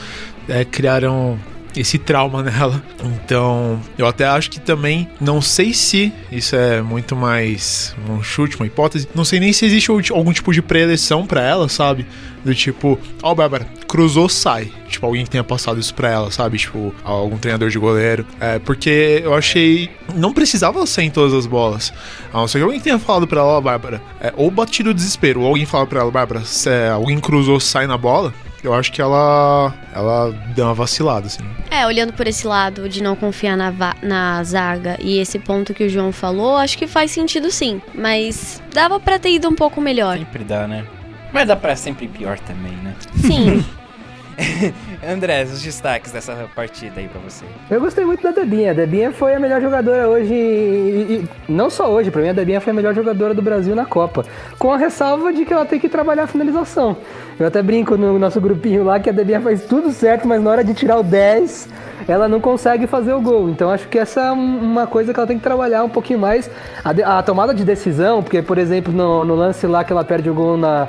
é, 0.48 0.64
criaram 0.64 1.38
esse 1.76 1.98
trauma 1.98 2.42
nela. 2.44 2.82
Então, 3.04 3.80
eu 3.96 4.06
até 4.06 4.26
acho 4.26 4.50
que 4.50 4.60
também, 4.60 5.08
não 5.20 5.40
sei 5.40 5.72
se 5.72 6.12
isso 6.30 6.56
é 6.56 6.82
muito 6.82 7.14
mais 7.14 7.94
um 8.08 8.22
chute, 8.22 8.56
uma 8.56 8.66
hipótese, 8.66 9.08
não 9.14 9.24
sei 9.24 9.40
nem 9.40 9.52
se 9.52 9.64
existe 9.64 9.90
algum 9.90 10.32
tipo 10.32 10.52
de 10.52 10.62
preleção 10.62 11.26
pra 11.26 11.42
ela, 11.42 11.68
sabe? 11.68 12.06
Do 12.44 12.54
tipo, 12.54 12.98
ó, 13.22 13.34
Bárbara, 13.34 13.66
cruzou, 13.86 14.28
sai. 14.28 14.72
Tipo, 14.88 15.04
alguém 15.04 15.24
que 15.24 15.30
tenha 15.30 15.44
passado 15.44 15.78
isso 15.78 15.94
pra 15.94 16.08
ela, 16.08 16.30
sabe? 16.30 16.56
Tipo, 16.56 16.94
algum 17.04 17.36
treinador 17.36 17.68
de 17.68 17.78
goleiro. 17.78 18.24
É, 18.40 18.58
porque 18.58 19.20
eu 19.22 19.34
achei. 19.34 19.90
Não 20.14 20.32
precisava 20.32 20.84
ser 20.86 21.02
em 21.02 21.10
todas 21.10 21.34
as 21.34 21.46
bolas. 21.46 21.92
A 22.32 22.38
não 22.38 22.48
ser 22.48 22.58
que 22.58 22.64
alguém 22.64 22.80
tenha 22.80 22.98
falado 22.98 23.26
pra 23.26 23.40
ela, 23.40 23.50
ó, 23.50 23.60
Bárbara, 23.60 24.00
é, 24.20 24.32
ou 24.36 24.50
batido 24.50 24.90
o 24.90 24.94
desespero, 24.94 25.40
ou 25.42 25.48
alguém 25.48 25.66
fala 25.66 25.86
pra 25.86 26.00
ela, 26.00 26.10
Bárbara, 26.10 26.42
se 26.44 26.70
alguém 26.88 27.20
cruzou, 27.20 27.60
sai 27.60 27.86
na 27.86 27.98
bola. 27.98 28.32
Eu 28.62 28.74
acho 28.74 28.92
que 28.92 29.00
ela. 29.00 29.74
Ela 29.94 30.32
deu 30.54 30.66
uma 30.66 30.74
vacilada, 30.74 31.26
assim. 31.26 31.42
É, 31.70 31.86
olhando 31.86 32.12
por 32.12 32.26
esse 32.26 32.46
lado 32.46 32.88
de 32.88 33.02
não 33.02 33.16
confiar 33.16 33.56
na, 33.56 33.72
na 34.02 34.44
zaga 34.44 34.96
e 35.00 35.18
esse 35.18 35.38
ponto 35.38 35.72
que 35.72 35.84
o 35.84 35.88
João 35.88 36.12
falou, 36.12 36.56
acho 36.56 36.76
que 36.76 36.86
faz 36.86 37.10
sentido 37.10 37.50
sim. 37.50 37.80
Mas 37.94 38.62
dava 38.72 39.00
pra 39.00 39.18
ter 39.18 39.30
ido 39.30 39.48
um 39.48 39.54
pouco 39.54 39.80
melhor. 39.80 40.18
Sempre 40.18 40.44
dá, 40.44 40.66
né? 40.66 40.84
Mas 41.32 41.46
dá 41.46 41.56
pra 41.56 41.76
sempre 41.76 42.08
pior 42.08 42.38
também, 42.40 42.72
né? 42.72 42.94
Sim. 43.20 43.64
André, 45.06 45.44
os 45.44 45.60
destaques 45.62 46.12
dessa 46.12 46.34
partida 46.54 47.00
aí 47.00 47.08
pra 47.08 47.20
você. 47.20 47.44
Eu 47.70 47.80
gostei 47.80 48.04
muito 48.04 48.22
da 48.22 48.30
Debinha. 48.30 48.70
A 48.70 48.74
Debinha 48.74 49.12
foi 49.12 49.34
a 49.34 49.40
melhor 49.40 49.60
jogadora 49.60 50.08
hoje. 50.08 50.32
E, 50.32 51.24
e 51.48 51.52
não 51.52 51.68
só 51.70 51.90
hoje, 51.90 52.10
pra 52.10 52.22
mim 52.22 52.28
a 52.28 52.32
Debinha 52.32 52.60
foi 52.60 52.72
a 52.72 52.74
melhor 52.76 52.94
jogadora 52.94 53.34
do 53.34 53.42
Brasil 53.42 53.74
na 53.74 53.84
Copa. 53.84 54.24
Com 54.58 54.72
a 54.72 54.76
ressalva 54.76 55.32
de 55.32 55.44
que 55.44 55.52
ela 55.52 55.64
tem 55.66 55.78
que 55.78 55.88
trabalhar 55.88 56.24
a 56.24 56.26
finalização. 56.26 56.96
Eu 57.38 57.46
até 57.46 57.62
brinco 57.62 57.96
no 57.96 58.18
nosso 58.18 58.40
grupinho 58.40 58.84
lá 58.84 58.98
que 59.00 59.08
a 59.08 59.12
Debinha 59.12 59.40
faz 59.40 59.64
tudo 59.64 59.90
certo, 59.92 60.26
mas 60.26 60.42
na 60.42 60.50
hora 60.50 60.64
de 60.64 60.74
tirar 60.74 60.98
o 60.98 61.02
10, 61.02 61.68
ela 62.08 62.28
não 62.28 62.40
consegue 62.40 62.86
fazer 62.86 63.12
o 63.12 63.20
gol. 63.20 63.48
Então 63.50 63.70
acho 63.70 63.88
que 63.88 63.98
essa 63.98 64.20
é 64.20 64.32
um- 64.32 64.58
uma 64.60 64.86
coisa 64.86 65.12
que 65.12 65.18
ela 65.20 65.26
tem 65.26 65.38
que 65.38 65.42
trabalhar 65.42 65.82
um 65.84 65.88
pouquinho 65.88 66.18
mais. 66.18 66.50
A, 66.84 66.92
de- 66.92 67.02
a 67.02 67.22
tomada 67.22 67.54
de 67.54 67.64
decisão, 67.64 68.22
porque, 68.22 68.42
por 68.42 68.58
exemplo, 68.58 68.92
no, 68.92 69.24
no 69.24 69.34
lance 69.34 69.66
lá 69.66 69.82
que 69.84 69.92
ela 69.92 70.04
perde 70.04 70.28
o 70.28 70.34
gol 70.34 70.56
na, 70.56 70.86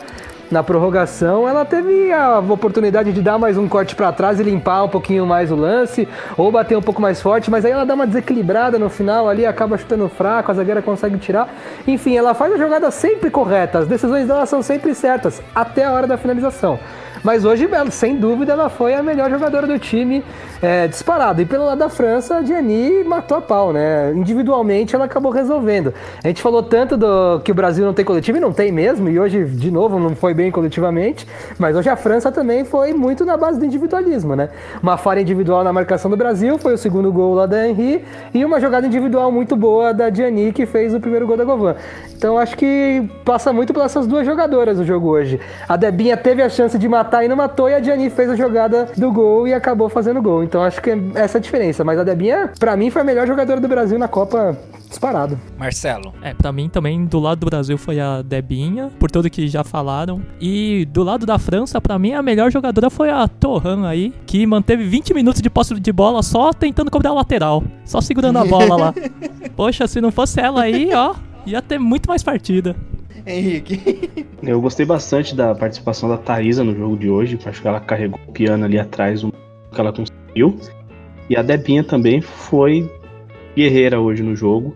na 0.51 0.61
prorrogação, 0.61 1.47
ela 1.47 1.63
teve 1.63 2.11
a 2.11 2.39
oportunidade 2.39 3.13
de 3.13 3.21
dar 3.21 3.37
mais 3.37 3.57
um 3.57 3.67
corte 3.67 3.95
pra 3.95 4.11
trás 4.11 4.39
e 4.39 4.43
limpar 4.43 4.83
um 4.83 4.89
pouquinho 4.89 5.25
mais 5.25 5.51
o 5.51 5.55
lance, 5.55 6.07
ou 6.37 6.51
bater 6.51 6.77
um 6.77 6.81
pouco 6.81 7.01
mais 7.01 7.21
forte, 7.21 7.49
mas 7.49 7.63
aí 7.63 7.71
ela 7.71 7.85
dá 7.85 7.93
uma 7.93 8.05
desequilibrada 8.05 8.77
no 8.77 8.89
final 8.89 9.29
ali, 9.29 9.45
acaba 9.45 9.77
chutando 9.77 10.09
fraco, 10.09 10.51
a 10.51 10.53
zagueira 10.53 10.81
consegue 10.81 11.17
tirar. 11.17 11.47
Enfim, 11.87 12.17
ela 12.17 12.33
faz 12.33 12.53
a 12.53 12.57
jogada 12.57 12.91
sempre 12.91 13.29
correta, 13.29 13.79
as 13.79 13.87
decisões 13.87 14.27
dela 14.27 14.45
são 14.45 14.61
sempre 14.61 14.93
certas, 14.93 15.41
até 15.55 15.85
a 15.85 15.91
hora 15.91 16.05
da 16.05 16.17
finalização. 16.17 16.77
Mas 17.23 17.45
hoje, 17.45 17.67
sem 17.91 18.15
dúvida, 18.15 18.53
ela 18.53 18.69
foi 18.69 18.93
a 18.93 19.03
melhor 19.03 19.29
jogadora 19.29 19.67
do 19.67 19.77
time, 19.77 20.23
é, 20.61 20.87
disparado. 20.87 21.41
E 21.41 21.45
pelo 21.45 21.65
lado 21.65 21.79
da 21.79 21.89
França, 21.89 22.37
a 22.37 22.43
Gianni 22.43 23.03
matou 23.03 23.37
a 23.37 23.41
pau, 23.41 23.71
né? 23.71 24.11
Individualmente, 24.13 24.95
ela 24.95 25.05
acabou 25.05 25.31
resolvendo. 25.31 25.93
A 26.23 26.27
gente 26.27 26.41
falou 26.41 26.63
tanto 26.63 26.97
do 26.97 27.39
que 27.41 27.51
o 27.51 27.55
Brasil 27.55 27.85
não 27.85 27.93
tem 27.93 28.05
coletivo, 28.05 28.37
e 28.37 28.41
não 28.41 28.51
tem 28.51 28.71
mesmo, 28.71 29.09
e 29.09 29.19
hoje, 29.19 29.43
de 29.45 29.71
novo, 29.71 29.99
não 29.99 30.15
foi 30.15 30.33
bem 30.33 30.51
coletivamente, 30.51 31.27
mas 31.59 31.75
hoje 31.75 31.89
a 31.89 31.95
França 31.95 32.31
também 32.31 32.63
foi 32.63 32.93
muito 32.93 33.25
na 33.25 33.37
base 33.37 33.59
do 33.59 33.65
individualismo, 33.65 34.35
né? 34.35 34.49
Uma 34.81 34.97
falha 34.97 35.21
individual 35.21 35.63
na 35.63 35.73
marcação 35.73 36.09
do 36.09 36.17
Brasil, 36.17 36.57
foi 36.57 36.73
o 36.73 36.77
segundo 36.77 37.11
gol 37.11 37.33
lá 37.33 37.45
da 37.45 37.67
Henry, 37.67 38.03
e 38.33 38.43
uma 38.43 38.59
jogada 38.59 38.87
individual 38.87 39.31
muito 39.31 39.55
boa 39.55 39.93
da 39.93 40.09
Gianni, 40.09 40.51
que 40.51 40.65
fez 40.65 40.93
o 40.93 40.99
primeiro 40.99 41.27
gol 41.27 41.37
da 41.37 41.43
Govan. 41.43 41.75
Então 42.15 42.37
acho 42.37 42.55
que 42.55 43.09
passa 43.25 43.51
muito 43.51 43.73
pelas 43.73 43.91
duas 44.05 44.25
jogadoras 44.25 44.77
o 44.77 44.85
jogo 44.85 45.09
hoje. 45.09 45.39
A 45.67 45.75
Debinha 45.75 46.15
teve 46.15 46.43
a 46.43 46.49
chance 46.49 46.77
de 46.77 46.87
matar 46.87 47.10
e 47.23 47.27
não 47.27 47.35
matou, 47.35 47.69
e 47.69 47.73
a 47.73 47.81
Gianni 47.81 48.09
fez 48.09 48.29
a 48.29 48.35
jogada 48.35 48.89
do 48.97 49.11
gol 49.11 49.47
e 49.47 49.53
acabou 49.53 49.89
fazendo 49.89 50.21
gol. 50.21 50.43
Então 50.43 50.61
acho 50.61 50.81
que 50.81 50.89
é 50.91 50.99
essa 51.15 51.37
a 51.37 51.41
diferença. 51.41 51.83
Mas 51.83 51.99
a 51.99 52.03
Debinha, 52.03 52.51
pra 52.59 52.75
mim, 52.77 52.89
foi 52.89 53.01
a 53.01 53.05
melhor 53.05 53.27
jogadora 53.27 53.59
do 53.59 53.67
Brasil 53.67 53.97
na 53.97 54.07
Copa 54.07 54.57
disparado. 54.87 55.39
Marcelo. 55.57 56.13
É, 56.21 56.33
pra 56.33 56.51
mim 56.51 56.69
também, 56.69 57.05
do 57.05 57.19
lado 57.19 57.39
do 57.39 57.45
Brasil 57.45 57.77
foi 57.77 57.99
a 57.99 58.21
Debinha, 58.21 58.91
por 58.99 59.09
tudo 59.09 59.29
que 59.29 59.47
já 59.47 59.63
falaram. 59.63 60.21
E 60.39 60.85
do 60.91 61.03
lado 61.03 61.25
da 61.25 61.39
França, 61.39 61.79
pra 61.81 61.97
mim, 61.97 62.13
a 62.13 62.21
melhor 62.21 62.51
jogadora 62.51 62.89
foi 62.89 63.09
a 63.09 63.27
Torran 63.27 63.87
aí, 63.87 64.13
que 64.25 64.45
manteve 64.45 64.83
20 64.83 65.13
minutos 65.13 65.41
de 65.41 65.49
posse 65.49 65.79
de 65.79 65.91
bola 65.91 66.21
só 66.21 66.53
tentando 66.53 66.91
cobrar 66.91 67.11
a 67.11 67.13
lateral. 67.13 67.63
Só 67.85 68.01
segurando 68.01 68.39
a 68.39 68.45
bola 68.45 68.75
lá. 68.75 68.93
Poxa, 69.55 69.87
se 69.87 70.01
não 70.01 70.11
fosse 70.11 70.39
ela 70.39 70.63
aí, 70.63 70.89
ó, 70.93 71.15
ia 71.45 71.61
ter 71.61 71.79
muito 71.79 72.07
mais 72.07 72.21
partida. 72.21 72.75
Henrique. 73.25 74.25
Eu 74.41 74.61
gostei 74.61 74.85
bastante 74.85 75.35
da 75.35 75.53
participação 75.53 76.09
da 76.09 76.17
Thaisa 76.17 76.63
no 76.63 76.75
jogo 76.75 76.97
de 76.97 77.09
hoje. 77.09 77.39
Acho 77.45 77.61
que 77.61 77.67
ela 77.67 77.79
carregou 77.79 78.19
o 78.27 78.31
piano 78.31 78.65
ali 78.65 78.79
atrás, 78.79 79.23
o 79.23 79.31
que 79.31 79.79
ela 79.79 79.93
conseguiu. 79.93 80.57
E 81.29 81.35
a 81.35 81.41
Debinha 81.41 81.83
também 81.83 82.21
foi 82.21 82.89
guerreira 83.55 83.99
hoje 83.99 84.23
no 84.23 84.35
jogo. 84.35 84.75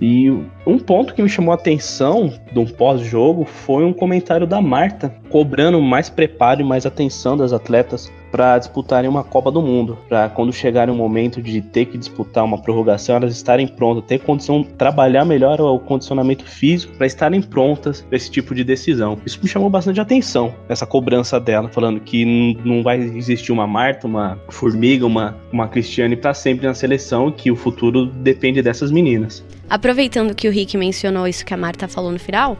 E 0.00 0.30
um 0.68 0.78
ponto 0.78 1.14
que 1.14 1.22
me 1.22 1.30
chamou 1.30 1.52
a 1.52 1.54
atenção 1.54 2.30
de 2.52 2.58
um 2.58 2.66
pós-jogo 2.66 3.46
foi 3.46 3.86
um 3.86 3.92
comentário 3.92 4.46
da 4.46 4.60
Marta 4.60 5.14
cobrando 5.30 5.80
mais 5.80 6.10
preparo 6.10 6.60
e 6.60 6.64
mais 6.64 6.84
atenção 6.84 7.38
das 7.38 7.54
atletas 7.54 8.12
para 8.30 8.58
disputarem 8.58 9.08
uma 9.08 9.24
Copa 9.24 9.50
do 9.50 9.62
Mundo, 9.62 9.98
para 10.08 10.28
quando 10.28 10.52
chegar 10.52 10.90
o 10.90 10.94
momento 10.94 11.40
de 11.40 11.62
ter 11.62 11.86
que 11.86 11.96
disputar 11.96 12.44
uma 12.44 12.60
prorrogação, 12.60 13.16
elas 13.16 13.32
estarem 13.32 13.66
prontas, 13.66 14.04
ter 14.04 14.18
condição, 14.18 14.62
trabalhar 14.62 15.24
melhor 15.24 15.60
o 15.60 15.78
condicionamento 15.78 16.44
físico 16.44 16.94
para 16.96 17.06
estarem 17.06 17.40
prontas 17.40 18.02
para 18.02 18.16
esse 18.16 18.30
tipo 18.30 18.54
de 18.54 18.64
decisão. 18.64 19.18
Isso 19.24 19.38
me 19.42 19.48
chamou 19.48 19.70
bastante 19.70 20.00
atenção, 20.00 20.54
essa 20.68 20.86
cobrança 20.86 21.40
dela, 21.40 21.68
falando 21.68 22.00
que 22.00 22.54
não 22.64 22.82
vai 22.82 22.98
existir 22.98 23.52
uma 23.52 23.66
Marta, 23.66 24.06
uma 24.06 24.38
Formiga, 24.48 25.06
uma, 25.06 25.36
uma 25.52 25.68
Cristiane 25.68 26.16
para 26.16 26.34
sempre 26.34 26.66
na 26.66 26.74
seleção 26.74 27.30
que 27.32 27.50
o 27.50 27.56
futuro 27.56 28.06
depende 28.06 28.60
dessas 28.62 28.90
meninas. 28.90 29.44
Aproveitando 29.70 30.34
que 30.34 30.48
o 30.48 30.50
Rick 30.58 30.76
mencionou 30.76 31.26
isso 31.28 31.44
que 31.44 31.54
a 31.54 31.56
Marta 31.56 31.86
falou 31.86 32.10
no 32.10 32.18
final, 32.18 32.58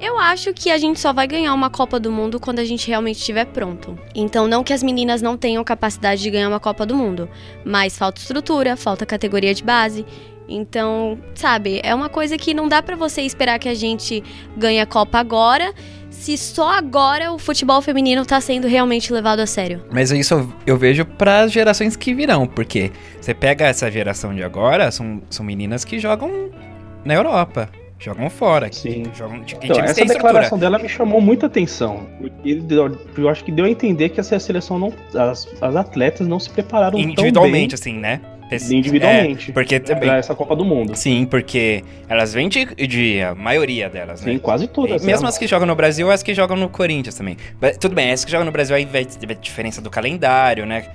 eu 0.00 0.18
acho 0.18 0.52
que 0.52 0.70
a 0.70 0.76
gente 0.76 0.98
só 1.00 1.12
vai 1.12 1.26
ganhar 1.26 1.54
uma 1.54 1.70
Copa 1.70 1.98
do 1.98 2.10
Mundo 2.10 2.38
quando 2.40 2.58
a 2.58 2.64
gente 2.64 2.88
realmente 2.88 3.18
estiver 3.18 3.46
pronto. 3.46 3.98
Então, 4.14 4.46
não 4.46 4.62
que 4.64 4.72
as 4.72 4.82
meninas 4.82 5.22
não 5.22 5.36
tenham 5.36 5.62
capacidade 5.64 6.20
de 6.20 6.28
ganhar 6.30 6.48
uma 6.48 6.60
Copa 6.60 6.84
do 6.84 6.94
Mundo, 6.94 7.28
mas 7.64 7.96
falta 7.96 8.20
estrutura, 8.20 8.76
falta 8.76 9.06
categoria 9.06 9.54
de 9.54 9.62
base. 9.62 10.04
Então, 10.48 11.18
sabe, 11.34 11.80
é 11.82 11.94
uma 11.94 12.08
coisa 12.08 12.36
que 12.36 12.52
não 12.52 12.68
dá 12.68 12.82
pra 12.82 12.94
você 12.94 13.22
esperar 13.22 13.58
que 13.58 13.68
a 13.68 13.74
gente 13.74 14.22
ganhe 14.56 14.80
a 14.80 14.86
Copa 14.86 15.18
agora, 15.18 15.72
se 16.10 16.36
só 16.36 16.70
agora 16.70 17.32
o 17.32 17.38
futebol 17.38 17.80
feminino 17.82 18.24
tá 18.24 18.40
sendo 18.40 18.68
realmente 18.68 19.12
levado 19.12 19.40
a 19.40 19.46
sério. 19.46 19.82
Mas 19.90 20.10
isso 20.10 20.48
eu- 20.66 20.76
vejo 20.76 21.04
para 21.04 21.46
gerações 21.48 21.96
que 21.96 22.12
virão, 22.14 22.46
porque 22.46 22.92
você 23.20 23.32
pega 23.34 23.66
essa 23.66 23.90
geração 23.90 24.34
de 24.34 24.42
agora, 24.42 24.90
são, 24.90 25.22
são 25.30 25.44
meninas 25.44 25.84
que 25.84 25.98
jogam 25.98 26.50
na 27.06 27.14
Europa, 27.14 27.70
jogam 27.98 28.28
fora, 28.28 28.68
Sim. 28.70 29.04
jogam 29.14 29.40
que 29.42 29.54
Então, 29.54 29.78
essa 29.78 29.92
estrutura. 29.92 30.14
declaração 30.14 30.58
dela 30.58 30.78
me 30.78 30.88
chamou 30.88 31.20
muita 31.20 31.46
atenção. 31.46 32.06
Porque 32.20 33.20
eu 33.20 33.28
acho 33.28 33.44
que 33.44 33.52
deu 33.52 33.64
a 33.64 33.70
entender 33.70 34.10
que 34.10 34.20
essa 34.20 34.38
seleção 34.38 34.78
não. 34.78 34.92
As, 35.14 35.48
as 35.60 35.76
atletas 35.76 36.26
não 36.26 36.38
se 36.38 36.50
prepararam 36.50 36.98
Individualmente, 36.98 37.74
assim, 37.74 37.94
né? 37.94 38.20
individualmente. 38.70 39.50
É, 39.50 39.54
porque 39.54 39.80
também. 39.80 40.08
Essa 40.10 40.34
Copa 40.34 40.54
do 40.54 40.64
Mundo. 40.64 40.94
Sim, 40.94 41.26
porque 41.28 41.82
elas 42.08 42.32
vêm 42.32 42.48
de, 42.48 42.64
de 42.86 43.20
a 43.20 43.34
maioria 43.34 43.88
delas, 43.88 44.20
né? 44.20 44.32
Sim, 44.32 44.38
quase 44.38 44.68
todas. 44.68 45.02
E 45.02 45.06
mesmo 45.06 45.26
as 45.26 45.36
que 45.36 45.46
jogam 45.46 45.66
no 45.66 45.74
Brasil, 45.74 46.10
as 46.10 46.22
que 46.22 46.32
jogam 46.32 46.56
no 46.56 46.68
Corinthians 46.68 47.16
também. 47.16 47.36
Mas, 47.60 47.76
tudo 47.76 47.94
bem, 47.94 48.12
as 48.12 48.24
que 48.24 48.30
jogam 48.30 48.44
no 48.44 48.52
Brasil 48.52 48.76
aí 48.76 48.84
vai 48.84 49.04
ter 49.04 49.30
a 49.30 49.34
diferença 49.34 49.80
do 49.80 49.90
calendário, 49.90 50.64
né? 50.64 50.86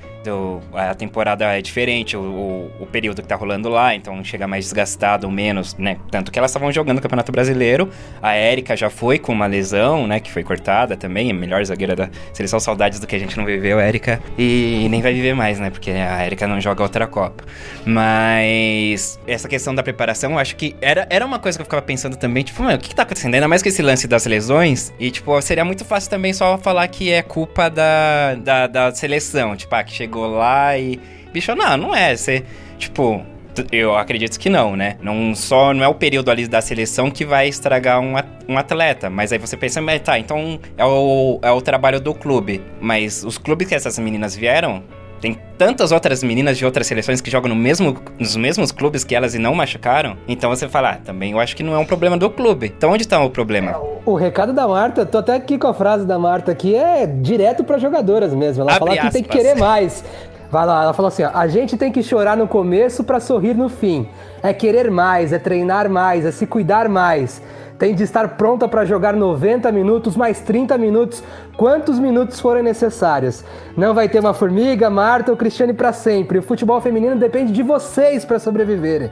A 0.73 0.93
temporada 0.93 1.45
é 1.45 1.61
diferente, 1.61 2.15
o, 2.15 2.21
o, 2.21 2.71
o 2.81 2.85
período 2.85 3.21
que 3.21 3.27
tá 3.27 3.35
rolando 3.35 3.69
lá, 3.69 3.95
então 3.95 4.23
chega 4.23 4.47
mais 4.47 4.65
desgastado 4.65 5.25
ou 5.27 5.31
menos, 5.31 5.75
né? 5.77 5.97
Tanto 6.09 6.31
que 6.31 6.37
elas 6.37 6.51
estavam 6.51 6.71
jogando 6.71 6.99
o 6.99 7.01
Campeonato 7.01 7.31
Brasileiro. 7.31 7.89
A 8.21 8.33
Érica 8.33 8.75
já 8.75 8.89
foi 8.89 9.17
com 9.17 9.31
uma 9.31 9.47
lesão, 9.47 10.07
né? 10.07 10.19
Que 10.19 10.31
foi 10.31 10.43
cortada 10.43 10.95
também, 10.95 11.31
a 11.31 11.33
melhor 11.33 11.63
zagueira 11.65 11.95
da 11.95 12.09
seleção. 12.33 12.59
Saudades 12.59 12.99
do 12.99 13.07
que 13.07 13.15
a 13.15 13.19
gente 13.19 13.37
não 13.37 13.45
viveu, 13.45 13.79
Érica. 13.79 14.21
E, 14.37 14.87
nem 14.89 15.01
vai 15.01 15.13
viver 15.13 15.33
mais, 15.33 15.59
né? 15.59 15.69
Porque 15.69 15.91
a 15.91 16.21
Érica 16.21 16.47
não 16.47 16.59
joga 16.59 16.83
outra 16.83 17.07
Copa. 17.07 17.43
Mas 17.85 19.19
essa 19.25 19.47
questão 19.47 19.73
da 19.73 19.81
preparação, 19.81 20.33
eu 20.33 20.39
acho 20.39 20.55
que 20.55 20.75
era, 20.81 21.07
era 21.09 21.25
uma 21.25 21.39
coisa 21.39 21.57
que 21.57 21.61
eu 21.61 21.65
ficava 21.65 21.81
pensando 21.81 22.15
também, 22.15 22.43
tipo, 22.43 22.61
mano, 22.61 22.77
o 22.77 22.79
que, 22.79 22.89
que 22.89 22.95
tá 22.95 23.03
acontecendo? 23.03 23.33
Ainda 23.33 23.47
mais 23.47 23.63
com 23.63 23.69
esse 23.69 23.81
lance 23.81 24.07
das 24.07 24.25
lesões. 24.25 24.93
E, 24.99 25.09
tipo, 25.09 25.39
seria 25.41 25.65
muito 25.65 25.83
fácil 25.83 26.09
também 26.09 26.33
só 26.33 26.57
falar 26.57 26.87
que 26.87 27.11
é 27.11 27.21
culpa 27.21 27.69
da, 27.69 28.35
da, 28.35 28.67
da 28.67 28.91
seleção. 28.93 29.55
Tipo, 29.55 29.75
ah, 29.75 29.83
que 29.83 29.93
chegou 30.11 30.27
lá 30.27 30.77
e. 30.77 30.99
Bicho, 31.31 31.55
não, 31.55 31.77
não 31.77 31.95
é. 31.95 32.15
Você, 32.15 32.43
tipo. 32.77 33.25
Eu 33.69 33.97
acredito 33.97 34.39
que 34.39 34.49
não, 34.49 34.77
né? 34.77 34.95
Não 35.01 35.35
só 35.35 35.73
não 35.73 35.83
é 35.83 35.87
o 35.87 35.93
período 35.93 36.31
ali 36.31 36.47
da 36.47 36.61
seleção 36.61 37.11
que 37.11 37.25
vai 37.25 37.49
estragar 37.49 37.99
um, 37.99 38.13
um 38.47 38.57
atleta. 38.57 39.09
Mas 39.09 39.33
aí 39.33 39.37
você 39.37 39.57
pensa, 39.57 39.81
mas 39.81 39.99
tá, 39.99 40.17
então 40.17 40.57
é 40.77 40.85
o, 40.85 41.37
é 41.41 41.51
o 41.51 41.59
trabalho 41.61 41.99
do 41.99 42.13
clube. 42.13 42.61
Mas 42.79 43.25
os 43.25 43.37
clubes 43.37 43.67
que 43.67 43.75
essas 43.75 43.99
meninas 43.99 44.37
vieram, 44.37 44.81
tem 45.21 45.37
tantas 45.57 45.91
outras 45.91 46.23
meninas 46.23 46.57
de 46.57 46.65
outras 46.65 46.87
seleções 46.87 47.21
que 47.21 47.29
jogam 47.29 47.47
no 47.47 47.55
mesmo, 47.55 47.95
nos 48.17 48.35
mesmos 48.35 48.71
clubes 48.71 49.03
que 49.03 49.13
elas 49.13 49.35
e 49.35 49.39
não 49.39 49.53
machucaram. 49.53 50.17
Então 50.27 50.49
você 50.49 50.67
fala, 50.67 50.93
ah, 50.93 50.97
também 50.97 51.33
eu 51.33 51.39
acho 51.39 51.55
que 51.55 51.61
não 51.61 51.73
é 51.73 51.77
um 51.77 51.85
problema 51.85 52.17
do 52.17 52.29
clube. 52.29 52.73
Então 52.75 52.91
onde 52.91 53.07
tá 53.07 53.23
o 53.23 53.29
problema? 53.29 53.79
O 54.03 54.15
recado 54.15 54.51
da 54.51 54.67
Marta, 54.67 55.05
tô 55.05 55.19
até 55.19 55.35
aqui 55.35 55.59
com 55.59 55.67
a 55.67 55.73
frase 55.73 56.05
da 56.05 56.17
Marta 56.17 56.51
aqui, 56.51 56.75
é 56.75 57.05
direto 57.05 57.63
para 57.63 57.77
jogadoras 57.77 58.33
mesmo. 58.33 58.63
Ela 58.63 58.75
Abre 58.75 58.95
fala 58.95 59.01
que 59.07 59.13
tem 59.13 59.23
que 59.23 59.29
querer 59.29 59.55
mais. 59.55 60.03
Vai 60.49 60.65
lá, 60.65 60.83
ela 60.83 60.93
falou 60.93 61.07
assim: 61.07 61.23
ó, 61.23 61.29
a 61.33 61.47
gente 61.47 61.77
tem 61.77 61.91
que 61.91 62.03
chorar 62.03 62.35
no 62.35 62.47
começo 62.47 63.03
para 63.03 63.19
sorrir 63.19 63.55
no 63.55 63.69
fim. 63.69 64.09
É 64.43 64.51
querer 64.51 64.89
mais, 64.89 65.31
é 65.31 65.39
treinar 65.39 65.87
mais, 65.87 66.25
é 66.25 66.31
se 66.31 66.47
cuidar 66.47 66.89
mais. 66.89 67.41
Tem 67.81 67.95
de 67.95 68.03
estar 68.03 68.37
pronta 68.37 68.67
para 68.67 68.85
jogar 68.85 69.15
90 69.15 69.71
minutos, 69.71 70.15
mais 70.15 70.39
30 70.39 70.77
minutos, 70.77 71.23
quantos 71.57 71.97
minutos 71.97 72.39
forem 72.39 72.61
necessários. 72.61 73.43
Não 73.75 73.95
vai 73.95 74.07
ter 74.07 74.19
uma 74.19 74.35
formiga, 74.35 74.87
Marta 74.87 75.31
ou 75.31 75.35
Cristiane 75.35 75.73
para 75.73 75.91
sempre. 75.91 76.37
O 76.37 76.43
futebol 76.43 76.79
feminino 76.79 77.15
depende 77.15 77.51
de 77.51 77.63
vocês 77.63 78.23
para 78.23 78.37
sobreviverem. 78.37 79.09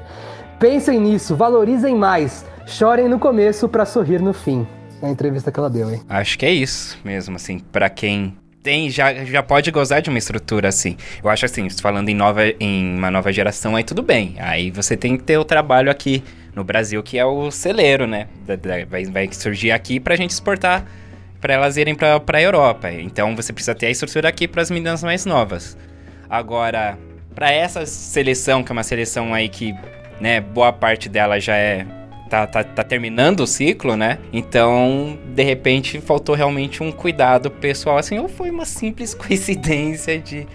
Pensem 0.60 1.00
nisso, 1.00 1.36
valorizem 1.36 1.96
mais. 1.96 2.46
Chorem 2.68 3.10
no 3.10 3.18
começo 3.18 3.68
para 3.68 3.88
sorrir 3.88 4.22
no 4.22 4.34
fim. 4.34 4.68
É 5.02 5.08
a 5.08 5.10
entrevista 5.10 5.52
que 5.52 5.60
ela 5.60 5.68
deu, 5.68 5.90
hein? 5.90 6.04
Acho 6.08 6.38
que 6.38 6.46
é 6.46 6.52
isso 6.52 6.96
mesmo, 7.04 7.38
assim, 7.38 7.58
pra 7.72 7.90
quem 7.90 8.38
tem, 8.62 8.88
já, 8.92 9.26
já 9.26 9.42
pode 9.42 9.72
gozar 9.72 10.00
de 10.00 10.12
uma 10.12 10.20
estrutura 10.20 10.68
assim. 10.68 10.96
Eu 11.24 11.30
acho 11.32 11.44
assim, 11.44 11.68
falando 11.72 12.10
em, 12.10 12.14
nova, 12.14 12.42
em 12.60 12.96
uma 12.96 13.10
nova 13.10 13.34
geração, 13.34 13.76
aí 13.76 13.84
tudo 13.84 14.04
bem. 14.04 14.36
Aí 14.38 14.70
você 14.70 14.96
tem 14.96 15.18
que 15.18 15.24
ter 15.24 15.40
o 15.40 15.44
trabalho 15.44 15.90
aqui 15.90 16.24
no 16.56 16.64
Brasil, 16.64 17.02
que 17.04 17.18
é 17.18 17.26
o 17.26 17.52
celeiro, 17.52 18.08
né? 18.08 18.28
Vai, 18.88 19.06
vai 19.06 19.30
surgir 19.32 19.72
aqui 19.72 20.00
pra 20.00 20.16
gente 20.16 20.32
exportar, 20.32 20.86
pra 21.40 21.54
elas 21.54 21.78
irem 21.78 21.96
pra, 21.96 22.20
pra 22.20 22.42
Europa. 22.42 22.92
Então 22.92 23.36
você 23.36 23.54
precisa 23.54 23.76
ter 23.76 23.88
a 23.88 23.92
estrutura 23.92 24.30
aqui 24.30 24.48
pras 24.48 24.70
meninas 24.70 25.04
mais 25.04 25.26
novas. 25.26 25.78
Agora, 26.30 26.98
pra 27.34 27.52
essa 27.52 27.86
seleção, 27.86 28.64
que 28.64 28.72
é 28.72 28.74
uma 28.74 28.84
seleção 28.84 29.34
aí 29.34 29.50
que, 29.50 29.74
né, 30.20 30.42
boa 30.42 30.72
parte 30.74 31.08
dela 31.08 31.40
já 31.40 31.56
é 31.56 31.86
tá, 32.30 32.46
tá, 32.46 32.64
tá 32.64 32.84
terminando 32.84 33.42
o 33.42 33.48
ciclo, 33.48 33.96
né? 33.96 34.20
Então, 34.32 35.18
de 35.34 35.44
repente, 35.44 36.00
faltou 36.00 36.36
realmente 36.36 36.84
um 36.84 36.92
cuidado 36.92 37.50
pessoal, 37.50 37.98
assim, 37.98 38.20
ou 38.20 38.30
foi 38.30 38.52
uma 38.52 38.66
simples 38.66 39.14
coincidência 39.16 40.20
de 40.20 40.48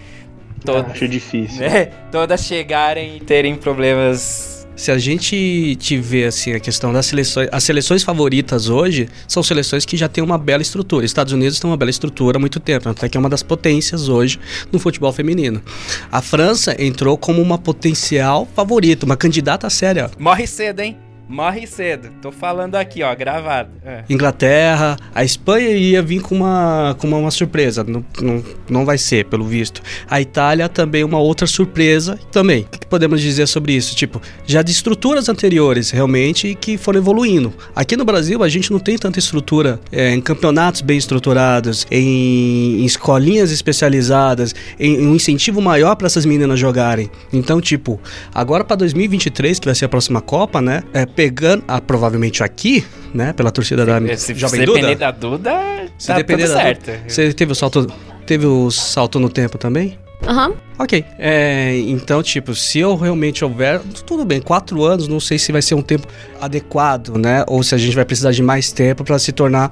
todas, 0.65 0.93
Acho 0.93 1.09
difícil. 1.09 1.69
né, 1.69 1.87
todas 2.11 2.45
chegarem 2.45 3.17
e 3.17 3.21
terem 3.21 3.57
problemas. 3.57 4.54
Se 4.77 4.91
a 4.91 4.99
gente 4.99 5.77
tiver 5.77 6.27
assim 6.27 6.53
a 6.53 6.61
questão 6.61 6.93
das 6.93 7.07
seleções, 7.07 7.49
as 7.53 7.63
seleções 7.63 8.03
favoritas 8.03 8.69
hoje 8.69 9.09
são 9.29 9.43
seleções 9.43 9.85
que 9.85 9.97
já 9.97 10.09
têm 10.09 10.23
uma 10.23 10.37
bela 10.37 10.63
estrutura. 10.63 11.07
Estados 11.07 11.33
Unidos 11.33 11.61
tem 11.61 11.71
uma 11.71 11.77
bela 11.77 11.91
estrutura 11.91 12.39
há 12.39 12.41
muito 12.41 12.59
tempo, 12.59 12.89
até 12.89 13.09
que 13.09 13.17
é 13.17 13.21
uma 13.21 13.31
das 13.31 13.43
potências 13.43 14.09
hoje 14.09 14.39
no 14.73 14.79
futebol 14.79 15.13
feminino. 15.13 15.63
A 16.11 16.21
França 16.21 16.75
entrou 16.79 17.17
como 17.17 17.41
uma 17.41 17.57
potencial 17.57 18.49
favorita, 18.55 19.07
uma 19.07 19.17
candidata 19.17 19.71
séria. 19.71 20.11
Morre 20.19 20.47
cedo, 20.47 20.81
hein? 20.81 21.04
Morre 21.29 21.67
cedo. 21.67 22.11
Tô 22.21 22.31
falando 22.31 22.75
aqui, 22.75 23.03
ó, 23.03 23.15
gravado. 23.15 23.71
É. 23.85 24.05
Inglaterra, 24.11 24.97
a 25.15 25.25
Espanha 25.25 25.71
ia 25.71 26.03
vir 26.03 26.21
com 26.21 26.35
uma, 26.35 26.95
com 26.99 27.07
uma, 27.07 27.17
uma 27.17 27.31
surpresa, 27.31 27.83
não, 27.83 28.05
não, 28.21 28.45
não 28.69 28.85
vai 28.85 28.99
ser, 28.99 29.25
pelo 29.27 29.45
visto. 29.45 29.81
A 30.09 30.21
Itália 30.21 30.69
também 30.69 31.03
uma 31.03 31.19
outra 31.19 31.47
surpresa 31.47 32.19
também. 32.31 32.63
O 32.63 32.79
que 32.79 32.87
podemos 32.87 33.21
dizer 33.21 33.47
sobre 33.47 33.73
isso? 33.73 33.97
Tipo, 33.97 34.21
já 34.47 34.61
de 34.61 34.71
estruturas 34.71 35.29
anteriores, 35.29 35.91
realmente, 35.91 36.55
que 36.55 36.77
foram 36.77 36.99
evoluindo. 36.99 37.55
Aqui 37.75 37.97
no 37.97 38.05
Brasil, 38.05 38.43
a 38.43 38.49
gente 38.49 38.71
não 38.71 38.79
tem 38.79 38.99
tanta 38.99 39.19
estrutura 39.19 39.81
é, 39.91 40.13
em 40.15 40.21
campeonatos 40.21 40.83
bem 40.83 40.99
estruturados, 40.99 41.87
em, 41.91 42.83
em 42.83 42.85
escolinhas 42.85 43.51
especializadas, 43.51 44.55
em, 44.79 44.97
em 44.97 45.07
um 45.07 45.15
incentivo 45.15 45.61
maior 45.63 45.97
para 45.97 46.07
essas 46.07 46.27
meninas 46.27 46.61
jogarem. 46.61 47.11
Então, 47.33 47.61
tipo, 47.61 47.99
agora 48.35 48.63
para 48.63 48.77
2023, 48.77 49.59
que 49.59 49.67
vai 49.67 49.75
ser 49.75 49.87
a 49.87 49.89
próxima 49.89 50.21
Copa, 50.21 50.61
né? 50.61 50.83
É, 50.93 51.07
pegando, 51.15 51.65
ah, 51.69 51.81
provavelmente 51.81 52.43
aqui, 52.43 52.85
né? 53.13 53.33
Pela 53.33 53.51
torcida 53.51 53.85
da 53.85 54.01
Se, 54.17 54.27
se 54.27 54.35
Jovem 54.35 54.61
depender 54.61 54.95
Duda. 54.95 54.97
da 54.97 55.11
Duda, 55.11 55.61
Se 55.99 56.09
tá 56.09 56.17
depender 56.17 56.45
tudo 56.45 56.55
da 56.55 56.61
certo. 56.63 56.91
Você 57.09 57.33
teve 57.33 57.53
o 57.53 57.55
salto, 57.55 57.87
teve 58.27 58.47
o 58.47 58.71
salto 58.71 59.19
no 59.19 59.29
tempo 59.29 59.57
também? 59.59 59.99
Aham. 60.27 60.55
Ok. 60.79 61.05
É, 61.19 61.77
então, 61.87 62.23
tipo, 62.23 62.55
se 62.55 62.79
eu 62.79 62.97
realmente 62.97 63.45
houver. 63.45 63.81
Tudo 64.07 64.25
bem, 64.25 64.41
quatro 64.41 64.83
anos, 64.83 65.07
não 65.07 65.21
sei 65.21 65.39
se 65.39 65.53
vai 65.53 65.61
ser 65.63 65.75
um 65.75 65.83
tempo 65.83 66.07
adequado, 66.41 67.17
né? 67.17 67.45
Ou 67.47 67.63
se 67.63 67.75
a 67.75 67.79
gente 67.79 67.95
vai 67.95 68.05
precisar 68.05 68.33
de 68.33 68.43
mais 68.43 68.73
tempo 68.73 69.05
para 69.05 69.19
se 69.19 69.33
tornar 69.33 69.71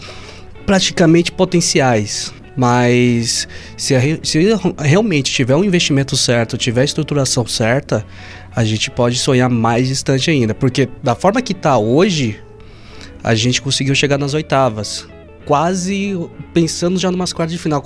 praticamente 0.67 1.33
potenciais. 1.33 2.33
Mas 2.57 3.49
se, 3.77 3.95
a 3.95 4.01
se 4.23 4.39
realmente 4.79 5.33
tiver 5.33 5.57
um 5.57 5.65
investimento 5.65 6.17
certo, 6.17 6.59
tiver 6.59 6.83
a 6.83 6.85
estruturação 6.85 7.47
certa, 7.47 8.05
a 8.55 8.65
gente 8.65 8.91
pode 8.91 9.19
sonhar 9.19 9.49
mais 9.49 9.89
distante 9.89 10.31
ainda. 10.31 10.55
Porque 10.55 10.89
da 11.03 11.15
forma 11.15 11.41
que 11.41 11.55
tá 11.55 11.79
hoje, 11.79 12.39
a 13.23 13.35
gente 13.35 13.63
conseguiu 13.63 13.95
chegar 13.95 14.19
nas 14.19 14.35
oitavas. 14.35 15.07
Quase 15.45 16.19
pensando 16.53 16.99
já 16.99 17.11
numas 17.11 17.33
quartas 17.33 17.53
de 17.53 17.59
final. 17.59 17.83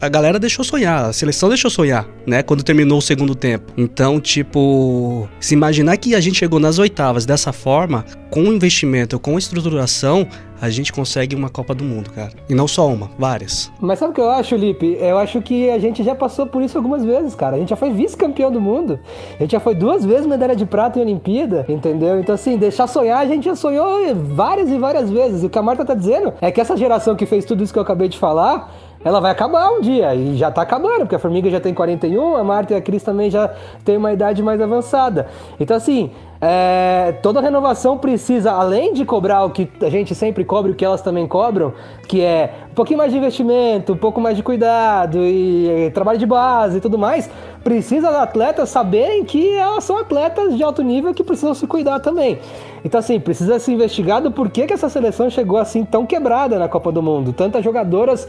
A 0.00 0.08
galera 0.08 0.38
deixou 0.38 0.64
sonhar, 0.64 1.10
a 1.10 1.12
seleção 1.12 1.50
deixou 1.50 1.70
sonhar, 1.70 2.08
né? 2.26 2.42
Quando 2.42 2.62
terminou 2.62 2.98
o 2.98 3.02
segundo 3.02 3.34
tempo. 3.34 3.70
Então, 3.76 4.18
tipo, 4.18 5.28
se 5.38 5.52
imaginar 5.52 5.98
que 5.98 6.14
a 6.14 6.20
gente 6.20 6.38
chegou 6.38 6.58
nas 6.58 6.78
oitavas 6.78 7.26
dessa 7.26 7.52
forma, 7.52 8.06
com 8.30 8.44
investimento, 8.44 9.18
com 9.20 9.38
estruturação, 9.38 10.26
a 10.60 10.68
gente 10.68 10.92
consegue 10.92 11.34
uma 11.34 11.48
Copa 11.48 11.74
do 11.74 11.82
Mundo, 11.82 12.10
cara. 12.10 12.32
E 12.48 12.54
não 12.54 12.68
só 12.68 12.86
uma, 12.86 13.10
várias. 13.18 13.72
Mas 13.80 13.98
sabe 13.98 14.12
o 14.12 14.14
que 14.14 14.20
eu 14.20 14.30
acho, 14.30 14.54
Lipe? 14.54 14.98
Eu 15.00 15.16
acho 15.16 15.40
que 15.40 15.70
a 15.70 15.78
gente 15.78 16.02
já 16.02 16.14
passou 16.14 16.46
por 16.46 16.62
isso 16.62 16.76
algumas 16.76 17.04
vezes, 17.04 17.34
cara. 17.34 17.56
A 17.56 17.58
gente 17.58 17.70
já 17.70 17.76
foi 17.76 17.90
vice-campeão 17.90 18.52
do 18.52 18.60
mundo. 18.60 19.00
A 19.38 19.42
gente 19.42 19.52
já 19.52 19.60
foi 19.60 19.74
duas 19.74 20.04
vezes 20.04 20.26
medalha 20.26 20.54
de 20.54 20.66
prata 20.66 20.98
em 20.98 21.02
Olimpíada, 21.02 21.64
entendeu? 21.68 22.20
Então, 22.20 22.34
assim, 22.34 22.58
deixar 22.58 22.86
sonhar, 22.86 23.18
a 23.18 23.26
gente 23.26 23.44
já 23.44 23.56
sonhou 23.56 24.14
várias 24.14 24.68
e 24.68 24.78
várias 24.78 25.10
vezes. 25.10 25.42
E 25.42 25.46
o 25.46 25.50
que 25.50 25.58
a 25.58 25.62
Marta 25.62 25.84
tá 25.84 25.94
dizendo 25.94 26.34
é 26.40 26.50
que 26.50 26.60
essa 26.60 26.76
geração 26.76 27.16
que 27.16 27.24
fez 27.24 27.44
tudo 27.44 27.64
isso 27.64 27.72
que 27.72 27.78
eu 27.78 27.82
acabei 27.82 28.08
de 28.08 28.18
falar, 28.18 28.70
ela 29.02 29.20
vai 29.20 29.30
acabar 29.30 29.70
um 29.70 29.80
dia. 29.80 30.14
E 30.14 30.36
já 30.36 30.50
tá 30.50 30.62
acabando, 30.62 31.00
porque 31.00 31.14
a 31.14 31.18
Formiga 31.18 31.48
já 31.50 31.60
tem 31.60 31.72
41, 31.72 32.36
a 32.36 32.44
Marta 32.44 32.74
e 32.74 32.76
a 32.76 32.82
Cris 32.82 33.02
também 33.02 33.30
já 33.30 33.48
tem 33.84 33.96
uma 33.96 34.12
idade 34.12 34.42
mais 34.42 34.60
avançada. 34.60 35.26
Então, 35.58 35.76
assim, 35.76 36.10
é, 36.42 37.12
toda 37.22 37.40
renovação 37.40 37.98
precisa, 37.98 38.52
além 38.52 38.94
de 38.94 39.04
cobrar 39.04 39.44
o 39.44 39.50
que 39.50 39.68
a 39.82 39.90
gente 39.90 40.14
sempre 40.14 40.42
cobra 40.42 40.70
e 40.70 40.74
o 40.74 40.76
que 40.76 40.84
elas 40.84 41.02
também 41.02 41.26
cobram, 41.26 41.74
que 42.08 42.22
é 42.22 42.54
um 42.70 42.74
pouquinho 42.74 42.96
mais 42.96 43.12
de 43.12 43.18
investimento, 43.18 43.92
um 43.92 43.96
pouco 43.96 44.20
mais 44.20 44.36
de 44.36 44.42
cuidado 44.42 45.18
e, 45.18 45.86
e 45.86 45.90
trabalho 45.90 46.18
de 46.18 46.24
base 46.24 46.78
e 46.78 46.80
tudo 46.80 46.96
mais, 46.96 47.28
precisa 47.62 48.08
as 48.08 48.16
atletas 48.16 48.70
saberem 48.70 49.22
que 49.22 49.54
elas 49.54 49.84
são 49.84 49.98
atletas 49.98 50.56
de 50.56 50.62
alto 50.62 50.82
nível 50.82 51.12
que 51.12 51.22
precisam 51.22 51.54
se 51.54 51.66
cuidar 51.66 52.00
também. 52.00 52.38
Então, 52.84 52.98
assim, 52.98 53.18
precisa 53.20 53.58
ser 53.58 53.72
investigado 53.72 54.30
por 54.30 54.48
que, 54.50 54.66
que 54.66 54.72
essa 54.72 54.88
seleção 54.88 55.28
chegou 55.30 55.58
assim 55.58 55.84
tão 55.84 56.06
quebrada 56.06 56.58
na 56.58 56.68
Copa 56.68 56.90
do 56.90 57.02
Mundo. 57.02 57.32
Tantas 57.32 57.64
jogadoras 57.64 58.26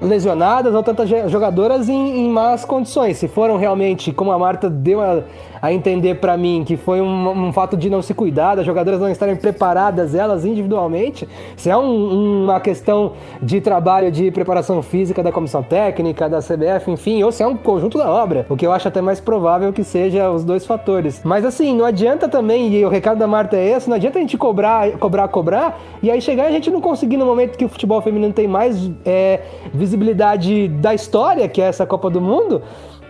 lesionadas 0.00 0.74
ou 0.74 0.82
tantas 0.82 1.08
jogadoras 1.30 1.88
em, 1.88 2.20
em 2.26 2.28
más 2.30 2.64
condições. 2.64 3.18
Se 3.18 3.28
foram 3.28 3.56
realmente, 3.56 4.12
como 4.12 4.32
a 4.32 4.38
Marta 4.38 4.70
deu 4.70 5.00
a, 5.00 5.20
a 5.60 5.72
entender 5.72 6.14
pra 6.16 6.36
mim, 6.36 6.64
que 6.66 6.76
foi 6.76 7.00
um, 7.02 7.48
um 7.48 7.52
fato 7.52 7.76
de 7.76 7.90
não 7.90 8.00
se 8.00 8.14
cuidar, 8.14 8.54
das 8.54 8.64
jogadoras 8.64 8.98
não 8.98 9.10
estarem 9.10 9.36
preparadas 9.36 10.14
elas 10.14 10.44
individualmente, 10.46 11.28
se 11.56 11.68
é 11.68 11.76
um- 11.76 12.44
uma 12.44 12.58
questão 12.60 13.12
de 13.42 13.60
trabalho 13.60 14.10
de 14.10 14.30
preparação 14.30 14.80
física 14.82 15.22
da 15.22 15.30
comissão 15.30 15.62
técnica, 15.62 16.28
da 16.30 16.38
CBF, 16.40 16.90
enfim, 16.90 17.22
ou 17.22 17.30
se 17.30 17.42
é 17.42 17.46
um 17.46 17.56
conjunto 17.56 17.98
da 17.98 18.08
obra, 18.10 18.46
o 18.48 18.56
que 18.56 18.66
eu 18.66 18.72
acho 18.72 18.88
até 18.88 19.02
mais 19.02 19.20
provável 19.20 19.70
que 19.72 19.84
seja 19.84 20.30
os 20.30 20.44
dois 20.44 20.64
fatores. 20.64 21.20
Mas 21.22 21.44
assim, 21.44 21.76
não 21.76 21.84
adianta 21.84 22.26
também, 22.26 22.72
e 22.72 22.84
o 22.84 22.88
recado 22.88 23.18
da 23.18 23.26
Marta 23.26 23.54
é 23.56 23.72
esse, 23.72 23.89
não 23.90 23.96
adianta 23.96 24.18
a 24.18 24.20
gente 24.22 24.38
cobrar, 24.38 24.90
cobrar, 24.92 25.28
cobrar, 25.28 25.78
e 26.02 26.10
aí 26.10 26.20
chegar 26.20 26.44
e 26.44 26.46
a 26.46 26.52
gente 26.52 26.70
não 26.70 26.80
conseguir 26.80 27.16
no 27.16 27.26
momento 27.26 27.58
que 27.58 27.64
o 27.64 27.68
futebol 27.68 28.00
feminino 28.00 28.32
tem 28.32 28.46
mais 28.46 28.90
é, 29.04 29.40
visibilidade 29.74 30.68
da 30.68 30.94
história, 30.94 31.48
que 31.48 31.60
é 31.60 31.66
essa 31.66 31.84
Copa 31.84 32.08
do 32.08 32.20
Mundo, 32.20 32.62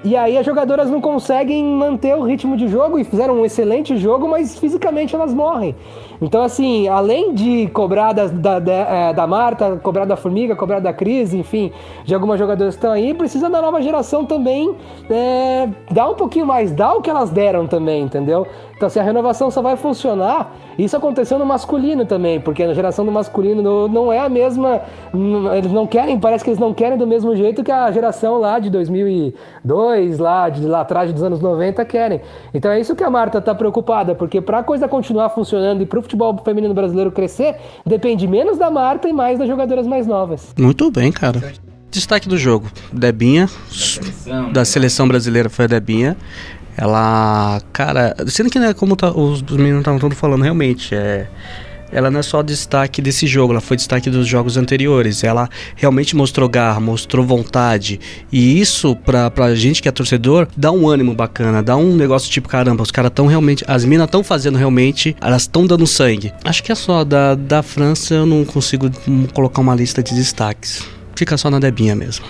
E 0.02 0.16
aí 0.16 0.38
as 0.38 0.46
jogadoras 0.46 0.88
não 0.88 0.98
conseguem 0.98 1.62
manter 1.62 2.16
o 2.16 2.22
ritmo 2.22 2.56
de 2.56 2.68
jogo 2.68 2.98
e 2.98 3.04
fizeram 3.04 3.34
um 3.34 3.44
excelente 3.44 3.98
jogo, 3.98 4.26
mas 4.26 4.58
fisicamente 4.58 5.14
elas 5.14 5.34
morrem. 5.34 5.76
Então, 6.22 6.42
assim, 6.42 6.88
além 6.88 7.34
de 7.34 7.68
cobrar 7.68 8.14
da, 8.14 8.26
da, 8.26 8.58
da, 8.58 8.72
eh, 8.72 9.12
da 9.12 9.26
Marta, 9.26 9.78
cobrar 9.82 10.06
da 10.06 10.16
Formiga, 10.16 10.56
cobrar 10.56 10.80
da 10.80 10.92
Cris, 10.92 11.34
enfim, 11.34 11.70
de 12.04 12.14
algumas 12.14 12.38
jogadoras 12.38 12.74
que 12.74 12.78
estão 12.78 12.92
aí, 12.92 13.12
precisa 13.12 13.50
da 13.50 13.60
nova 13.60 13.82
geração 13.82 14.24
também 14.24 14.74
é, 15.10 15.68
dar 15.90 16.08
um 16.08 16.14
pouquinho 16.14 16.46
mais, 16.46 16.72
dar 16.72 16.94
o 16.94 17.02
que 17.02 17.10
elas 17.10 17.28
deram 17.28 17.66
também, 17.66 18.02
entendeu? 18.02 18.46
Então, 18.80 18.86
assim, 18.86 18.98
a 18.98 19.02
renovação 19.02 19.50
só 19.50 19.60
vai 19.60 19.76
funcionar. 19.76 20.56
Isso 20.78 20.96
aconteceu 20.96 21.38
no 21.38 21.44
masculino 21.44 22.06
também, 22.06 22.40
porque 22.40 22.62
a 22.62 22.72
geração 22.72 23.04
do 23.04 23.12
masculino 23.12 23.86
não- 23.86 24.10
é 24.10 24.20
a 24.20 24.28
mesma. 24.30 24.80
Eles 25.54 25.70
não 25.70 25.86
querem, 25.86 26.18
parece 26.18 26.42
que 26.42 26.48
eles 26.48 26.58
não 26.58 26.72
querem 26.72 26.96
do 26.96 27.06
mesmo 27.06 27.36
jeito 27.36 27.62
que 27.62 27.70
a 27.70 27.90
geração 27.92 28.38
lá 28.40 28.58
de 28.58 28.70
2002, 28.70 30.18
lá, 30.18 30.48
de 30.48 30.64
lá 30.66 30.80
atrás 30.80 31.12
dos 31.12 31.22
anos 31.22 31.42
90, 31.42 31.84
querem. 31.84 32.22
Então 32.54 32.70
é 32.70 32.80
isso 32.80 32.96
que 32.96 33.04
a 33.04 33.10
Marta 33.10 33.38
tá 33.38 33.54
preocupada, 33.54 34.14
porque 34.14 34.40
pra 34.40 34.62
coisa 34.62 34.88
continuar 34.88 35.28
funcionando 35.28 35.82
e 35.82 35.84
pro 35.86 36.00
futebol 36.00 36.34
feminino 36.42 36.72
brasileiro 36.72 37.12
crescer, 37.12 37.56
depende 37.84 38.26
menos 38.26 38.56
da 38.56 38.70
Marta 38.70 39.06
e 39.10 39.12
mais 39.12 39.38
das 39.38 39.46
jogadoras 39.46 39.86
mais 39.86 40.06
novas. 40.06 40.54
Muito 40.58 40.90
bem, 40.90 41.12
cara. 41.12 41.38
Destaque 41.90 42.28
do 42.28 42.38
jogo: 42.38 42.66
Debinha, 42.90 43.46
da 44.52 44.64
seleção 44.64 45.06
brasileira 45.06 45.50
foi 45.50 45.66
a 45.66 45.68
Debinha. 45.68 46.16
Ela, 46.80 47.60
cara, 47.74 48.16
sendo 48.26 48.48
que 48.48 48.58
né, 48.58 48.72
como 48.72 48.96
tá- 48.96 49.10
os, 49.10 49.42
os 49.42 49.56
meninos 49.58 49.80
estavam 49.80 50.00
todos 50.00 50.16
falando, 50.18 50.40
realmente, 50.42 50.94
é, 50.94 51.26
ela 51.92 52.10
não 52.10 52.20
é 52.20 52.22
só 52.22 52.42
destaque 52.42 53.02
desse 53.02 53.26
jogo, 53.26 53.52
ela 53.52 53.60
foi 53.60 53.76
destaque 53.76 54.08
dos 54.08 54.26
jogos 54.26 54.56
anteriores. 54.56 55.22
Ela 55.22 55.46
realmente 55.76 56.16
mostrou 56.16 56.48
garra, 56.48 56.80
mostrou 56.80 57.22
vontade. 57.22 58.00
E 58.32 58.58
isso, 58.58 58.96
pra, 58.96 59.30
pra 59.30 59.54
gente 59.54 59.82
que 59.82 59.88
é 59.88 59.92
torcedor, 59.92 60.48
dá 60.56 60.72
um 60.72 60.88
ânimo 60.88 61.14
bacana, 61.14 61.62
dá 61.62 61.76
um 61.76 61.94
negócio 61.94 62.30
tipo, 62.30 62.48
caramba, 62.48 62.82
os 62.82 62.90
caras 62.90 63.10
estão 63.10 63.26
realmente. 63.26 63.62
As 63.68 63.84
minas 63.84 64.06
estão 64.06 64.24
fazendo 64.24 64.56
realmente, 64.56 65.14
elas 65.20 65.42
estão 65.42 65.66
dando 65.66 65.86
sangue. 65.86 66.32
Acho 66.44 66.62
que 66.62 66.72
é 66.72 66.74
só 66.74 67.04
da, 67.04 67.34
da 67.34 67.62
França 67.62 68.14
eu 68.14 68.24
não 68.24 68.42
consigo 68.42 68.90
hum, 69.06 69.26
colocar 69.34 69.60
uma 69.60 69.74
lista 69.74 70.02
de 70.02 70.14
destaques. 70.14 70.82
Fica 71.14 71.36
só 71.36 71.50
na 71.50 71.58
Debinha 71.58 71.94
mesmo. 71.94 72.24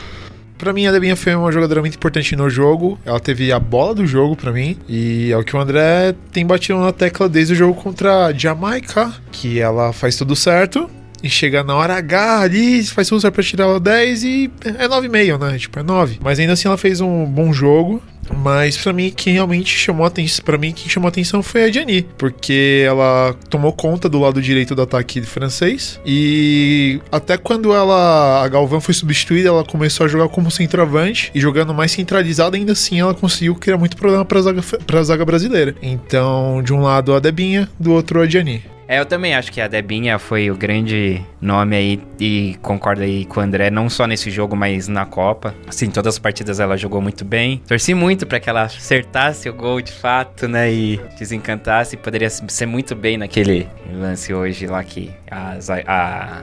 Pra 0.60 0.74
mim, 0.74 0.86
a 0.86 0.92
Debinha 0.92 1.16
foi 1.16 1.34
uma 1.34 1.50
jogadora 1.50 1.80
muito 1.80 1.94
importante 1.94 2.36
no 2.36 2.50
jogo. 2.50 2.98
Ela 3.06 3.18
teve 3.18 3.50
a 3.50 3.58
bola 3.58 3.94
do 3.94 4.06
jogo 4.06 4.36
pra 4.36 4.52
mim. 4.52 4.76
E 4.86 5.32
é 5.32 5.36
o 5.36 5.42
que 5.42 5.56
o 5.56 5.58
André 5.58 6.14
tem 6.30 6.44
batido 6.44 6.78
na 6.78 6.92
tecla 6.92 7.30
desde 7.30 7.54
o 7.54 7.56
jogo 7.56 7.80
contra 7.80 8.26
a 8.26 8.32
Jamaica. 8.34 9.10
Que 9.32 9.58
ela 9.58 9.90
faz 9.94 10.16
tudo 10.16 10.36
certo. 10.36 10.90
E 11.22 11.28
chega 11.28 11.62
na 11.62 11.74
hora 11.74 11.96
H 11.96 12.40
ali, 12.40 12.84
faz 12.84 13.08
certo 13.08 13.30
pra 13.30 13.42
tirar 13.42 13.64
ela 13.64 13.80
10 13.80 14.24
e 14.24 14.50
é 14.64 14.88
9,5, 14.88 15.38
né? 15.38 15.58
Tipo, 15.58 15.78
é 15.78 15.82
9. 15.82 16.18
Mas 16.22 16.38
ainda 16.38 16.54
assim 16.54 16.68
ela 16.68 16.78
fez 16.78 17.00
um 17.00 17.24
bom 17.24 17.52
jogo. 17.52 18.02
Mas 18.36 18.76
pra 18.76 18.92
mim, 18.92 19.12
quem 19.14 19.34
realmente 19.34 19.76
chamou 19.76 20.06
atenção, 20.06 20.44
para 20.44 20.56
mim, 20.56 20.72
quem 20.72 20.88
chamou 20.88 21.08
atenção 21.08 21.42
foi 21.42 21.64
a 21.64 21.72
Gianni, 21.72 22.06
porque 22.16 22.84
ela 22.86 23.34
tomou 23.48 23.72
conta 23.72 24.08
do 24.08 24.20
lado 24.20 24.40
direito 24.40 24.74
do 24.74 24.82
ataque 24.82 25.20
francês 25.22 26.00
e 26.06 27.00
até 27.10 27.36
quando 27.36 27.72
ela 27.72 28.44
a 28.44 28.48
Galvão 28.48 28.80
foi 28.80 28.94
substituída, 28.94 29.48
ela 29.48 29.64
começou 29.64 30.06
a 30.06 30.08
jogar 30.08 30.28
como 30.28 30.50
centroavante 30.50 31.30
e 31.34 31.40
jogando 31.40 31.74
mais 31.74 31.92
centralizada, 31.92 32.56
ainda 32.56 32.72
assim 32.72 33.00
ela 33.00 33.14
conseguiu 33.14 33.54
criar 33.54 33.78
muito 33.78 33.96
problema 33.96 34.24
para 34.24 34.40
zaga 34.40 34.62
para 34.62 35.02
zaga 35.02 35.24
brasileira. 35.24 35.74
Então, 35.82 36.62
de 36.62 36.72
um 36.72 36.80
lado 36.80 37.14
a 37.14 37.18
Debinha, 37.18 37.68
do 37.78 37.92
outro 37.92 38.20
a 38.20 38.26
Gianni. 38.26 38.62
É, 38.90 38.98
eu 38.98 39.06
também 39.06 39.36
acho 39.36 39.52
que 39.52 39.60
a 39.60 39.68
Debinha 39.68 40.18
foi 40.18 40.50
o 40.50 40.56
grande 40.56 41.24
nome 41.40 41.76
aí 41.76 42.02
e 42.18 42.56
concordo 42.60 43.02
aí 43.02 43.24
com 43.24 43.38
o 43.38 43.42
André, 43.42 43.70
não 43.70 43.88
só 43.88 44.04
nesse 44.04 44.32
jogo, 44.32 44.56
mas 44.56 44.88
na 44.88 45.06
Copa. 45.06 45.54
Assim, 45.68 45.88
todas 45.88 46.14
as 46.14 46.18
partidas 46.18 46.58
ela 46.58 46.76
jogou 46.76 47.00
muito 47.00 47.24
bem. 47.24 47.62
Torci 47.68 47.94
muito 47.94 48.26
pra 48.26 48.40
que 48.40 48.50
ela 48.50 48.62
acertasse 48.62 49.48
o 49.48 49.54
gol 49.54 49.80
de 49.80 49.92
fato, 49.92 50.48
né, 50.48 50.72
e 50.72 51.00
desencantasse. 51.16 51.96
Poderia 51.96 52.28
ser 52.28 52.66
muito 52.66 52.96
bem 52.96 53.16
naquele 53.16 53.68
lance 53.92 54.34
hoje 54.34 54.66
lá 54.66 54.82
que 54.82 55.12
a, 55.30 55.56
a 55.86 56.42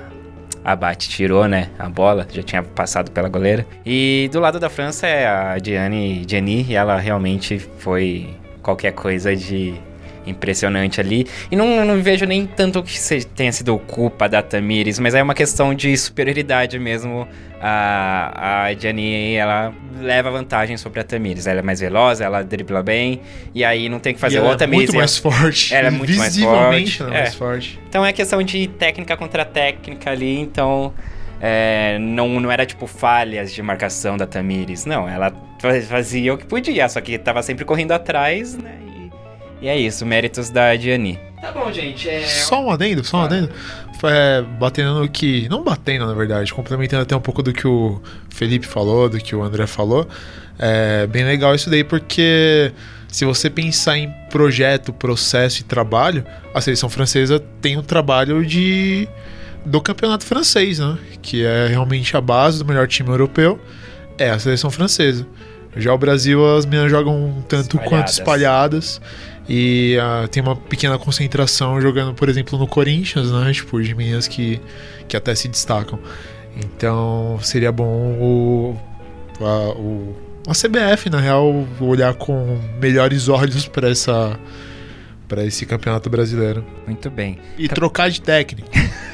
a 0.63 0.75
Bate 0.75 1.09
tirou, 1.09 1.49
né, 1.49 1.69
a 1.77 1.89
bola, 1.89 2.25
já 2.31 2.43
tinha 2.43 2.63
passado 2.63 3.11
pela 3.11 3.27
goleira. 3.27 3.67
E 3.85 4.29
do 4.31 4.39
lado 4.39 4.57
da 4.57 4.69
França 4.69 5.05
é 5.05 5.27
a 5.27 5.57
Gianni, 5.61 6.23
Gianni 6.25 6.65
e 6.69 6.75
ela 6.75 6.97
realmente 6.97 7.59
foi 7.79 8.29
qualquer 8.61 8.93
coisa 8.93 9.35
de 9.35 9.75
impressionante 10.27 10.99
ali. 10.99 11.25
E 11.51 11.55
não, 11.55 11.85
não 11.85 12.01
vejo 12.01 12.25
nem 12.25 12.45
tanto 12.45 12.81
que 12.83 12.97
tenha 13.35 13.51
sido 13.51 13.77
culpa 13.79 14.27
da 14.27 14.41
Tamires, 14.41 14.99
mas 14.99 15.15
é 15.15 15.23
uma 15.23 15.33
questão 15.33 15.73
de 15.73 15.95
superioridade 15.97 16.77
mesmo. 16.79 17.27
A, 17.59 18.65
a 18.67 18.73
Gianni, 18.75 19.33
ela 19.33 19.73
leva 19.99 20.29
vantagem 20.29 20.77
sobre 20.77 20.99
a 20.99 21.03
Tamires. 21.03 21.47
Ela 21.47 21.59
é 21.59 21.63
mais 21.63 21.79
veloz, 21.79 22.21
ela 22.21 22.43
dribla 22.43 22.83
bem, 22.83 23.21
e 23.53 23.65
aí 23.65 23.89
não 23.89 23.99
tem 23.99 24.13
que 24.13 24.19
fazer 24.19 24.35
E 24.35 24.37
ela 24.37 24.49
outra 24.49 24.65
é 24.65 24.67
muito 24.67 24.93
mais 24.95 25.17
forte. 25.17 25.73
Ela 25.73 25.87
é 25.87 25.91
muito 25.91 26.15
mais 26.17 26.37
forte, 26.37 27.01
ela 27.01 27.13
é 27.15 27.17
é. 27.17 27.21
mais 27.23 27.33
forte. 27.35 27.79
Então 27.89 28.05
é 28.05 28.13
questão 28.13 28.43
de 28.43 28.67
técnica 28.67 29.17
contra 29.17 29.43
técnica 29.43 30.11
ali, 30.11 30.39
então 30.39 30.93
é, 31.41 31.97
não, 31.99 32.39
não 32.39 32.51
era 32.51 32.65
tipo 32.65 32.85
falhas 32.85 33.51
de 33.51 33.61
marcação 33.61 34.17
da 34.17 34.27
Tamires, 34.27 34.85
não, 34.85 35.07
ela 35.09 35.31
fa- 35.59 35.81
fazia 35.81 36.33
o 36.33 36.37
que 36.37 36.45
podia, 36.45 36.87
só 36.89 37.01
que 37.01 37.17
tava 37.17 37.41
sempre 37.41 37.65
correndo 37.65 37.91
atrás, 37.91 38.55
né? 38.55 38.75
E, 39.61 39.67
é 39.67 39.77
isso, 39.77 40.05
méritos 40.05 40.49
da 40.49 40.75
Diani. 40.75 41.19
Tá 41.41 41.51
bom, 41.51 41.71
gente, 41.71 42.09
é. 42.09 42.25
Só 42.25 42.63
um 42.63 42.71
adendo, 42.71 43.03
só 43.03 43.17
um 43.17 43.21
adendo. 43.21 43.49
É, 44.03 44.41
batendo 44.59 44.99
no 44.99 45.09
que. 45.09 45.47
Não 45.49 45.63
batendo, 45.63 46.05
na 46.05 46.13
verdade, 46.13 46.53
complementando 46.53 47.03
até 47.03 47.15
um 47.15 47.21
pouco 47.21 47.41
do 47.41 47.53
que 47.53 47.67
o 47.67 48.01
Felipe 48.29 48.65
falou, 48.65 49.09
do 49.09 49.17
que 49.17 49.35
o 49.35 49.43
André 49.43 49.65
falou. 49.67 50.07
É 50.59 51.05
bem 51.07 51.23
legal 51.23 51.53
isso 51.53 51.69
daí, 51.69 51.83
porque 51.83 52.71
se 53.07 53.25
você 53.25 53.49
pensar 53.49 53.97
em 53.97 54.11
projeto, 54.29 54.91
processo 54.91 55.61
e 55.61 55.63
trabalho, 55.63 56.25
a 56.53 56.61
seleção 56.61 56.89
francesa 56.89 57.39
tem 57.61 57.77
um 57.77 57.83
trabalho 57.83 58.45
de 58.45 59.07
do 59.65 59.81
campeonato 59.81 60.25
francês, 60.25 60.79
né? 60.79 60.97
Que 61.21 61.45
é 61.45 61.67
realmente 61.67 62.15
a 62.15 62.21
base 62.21 62.59
do 62.59 62.65
melhor 62.65 62.87
time 62.87 63.09
europeu, 63.09 63.59
é 64.17 64.29
a 64.29 64.39
seleção 64.39 64.71
francesa. 64.71 65.25
Já 65.75 65.93
o 65.93 65.97
Brasil, 65.97 66.43
as 66.55 66.65
meninas 66.65 66.89
jogam 66.89 67.15
um 67.15 67.41
tanto 67.41 67.77
quanto 67.79 68.07
Espalhadas. 68.07 68.99
E 69.47 69.97
ah, 70.01 70.27
tem 70.29 70.43
uma 70.43 70.55
pequena 70.55 70.97
concentração 70.97 71.79
jogando, 71.79 72.13
por 72.13 72.27
exemplo, 72.27 72.57
no 72.59 72.67
Corinthians, 72.67 73.31
né? 73.31 73.51
Tipo, 73.53 73.81
de 73.81 73.95
meninas 73.95 74.27
que, 74.27 74.59
que 75.07 75.15
até 75.15 75.33
se 75.33 75.47
destacam. 75.47 75.99
Então 76.55 77.39
seria 77.41 77.71
bom 77.71 77.85
o, 78.19 78.77
a, 79.39 79.69
o, 79.77 80.15
a 80.47 80.53
CBF, 80.53 81.09
na 81.09 81.19
real, 81.19 81.65
olhar 81.79 82.13
com 82.15 82.59
melhores 82.81 83.29
olhos 83.29 83.67
para 83.67 83.89
essa 83.89 84.37
para 85.27 85.43
esse 85.45 85.65
campeonato 85.65 86.09
brasileiro. 86.09 86.65
Muito 86.85 87.09
bem. 87.09 87.37
E 87.57 87.67
trocar 87.67 88.09
de 88.09 88.21
técnico. 88.21 88.69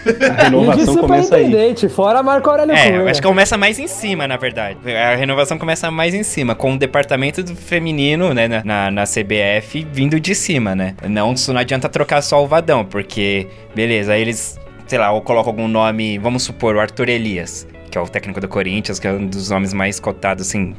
A 0.05 0.09
de 0.35 0.43
renovação 0.43 0.97
começa 0.97 1.35
aí. 1.35 1.43
superintendente, 1.45 1.89
fora 1.89 2.21
Marco 2.21 2.49
Aurélio 2.49 2.75
É, 2.75 2.91
Cunha. 2.91 3.09
acho 3.09 3.21
que 3.21 3.27
começa 3.27 3.57
mais 3.57 3.79
em 3.79 3.87
cima, 3.87 4.27
na 4.27 4.35
verdade. 4.37 4.77
A 4.91 5.15
renovação 5.15 5.57
começa 5.57 5.89
mais 5.89 6.13
em 6.13 6.23
cima, 6.23 6.53
com 6.55 6.73
o 6.73 6.77
departamento 6.77 7.41
do 7.41 7.55
feminino, 7.55 8.33
né, 8.33 8.47
na, 8.63 8.91
na, 8.91 9.03
CBF, 9.05 9.87
vindo 9.91 10.19
de 10.19 10.35
cima, 10.35 10.75
né? 10.75 10.95
Não, 11.07 11.33
isso 11.33 11.53
não 11.53 11.59
adianta 11.61 11.87
trocar 11.87 12.21
só 12.21 12.43
o 12.43 12.47
Vadão, 12.47 12.83
porque, 12.83 13.47
beleza, 13.73 14.13
aí 14.13 14.21
eles, 14.21 14.59
sei 14.85 14.99
lá, 14.99 15.11
ou 15.11 15.21
colocam 15.21 15.51
algum 15.51 15.67
nome, 15.67 16.17
vamos 16.17 16.43
supor, 16.43 16.75
o 16.75 16.79
Arthur 16.79 17.09
Elias, 17.09 17.65
que 17.93 17.97
é 17.99 18.01
o 18.01 18.07
técnico 18.07 18.41
do 18.41 18.47
Corinthians, 18.47 18.97
que 18.97 19.07
é 19.07 19.11
um 19.11 19.27
dos 19.27 19.51
nomes 19.51 19.71
mais 19.71 19.99
cotados, 19.99 20.47
assim. 20.47 20.75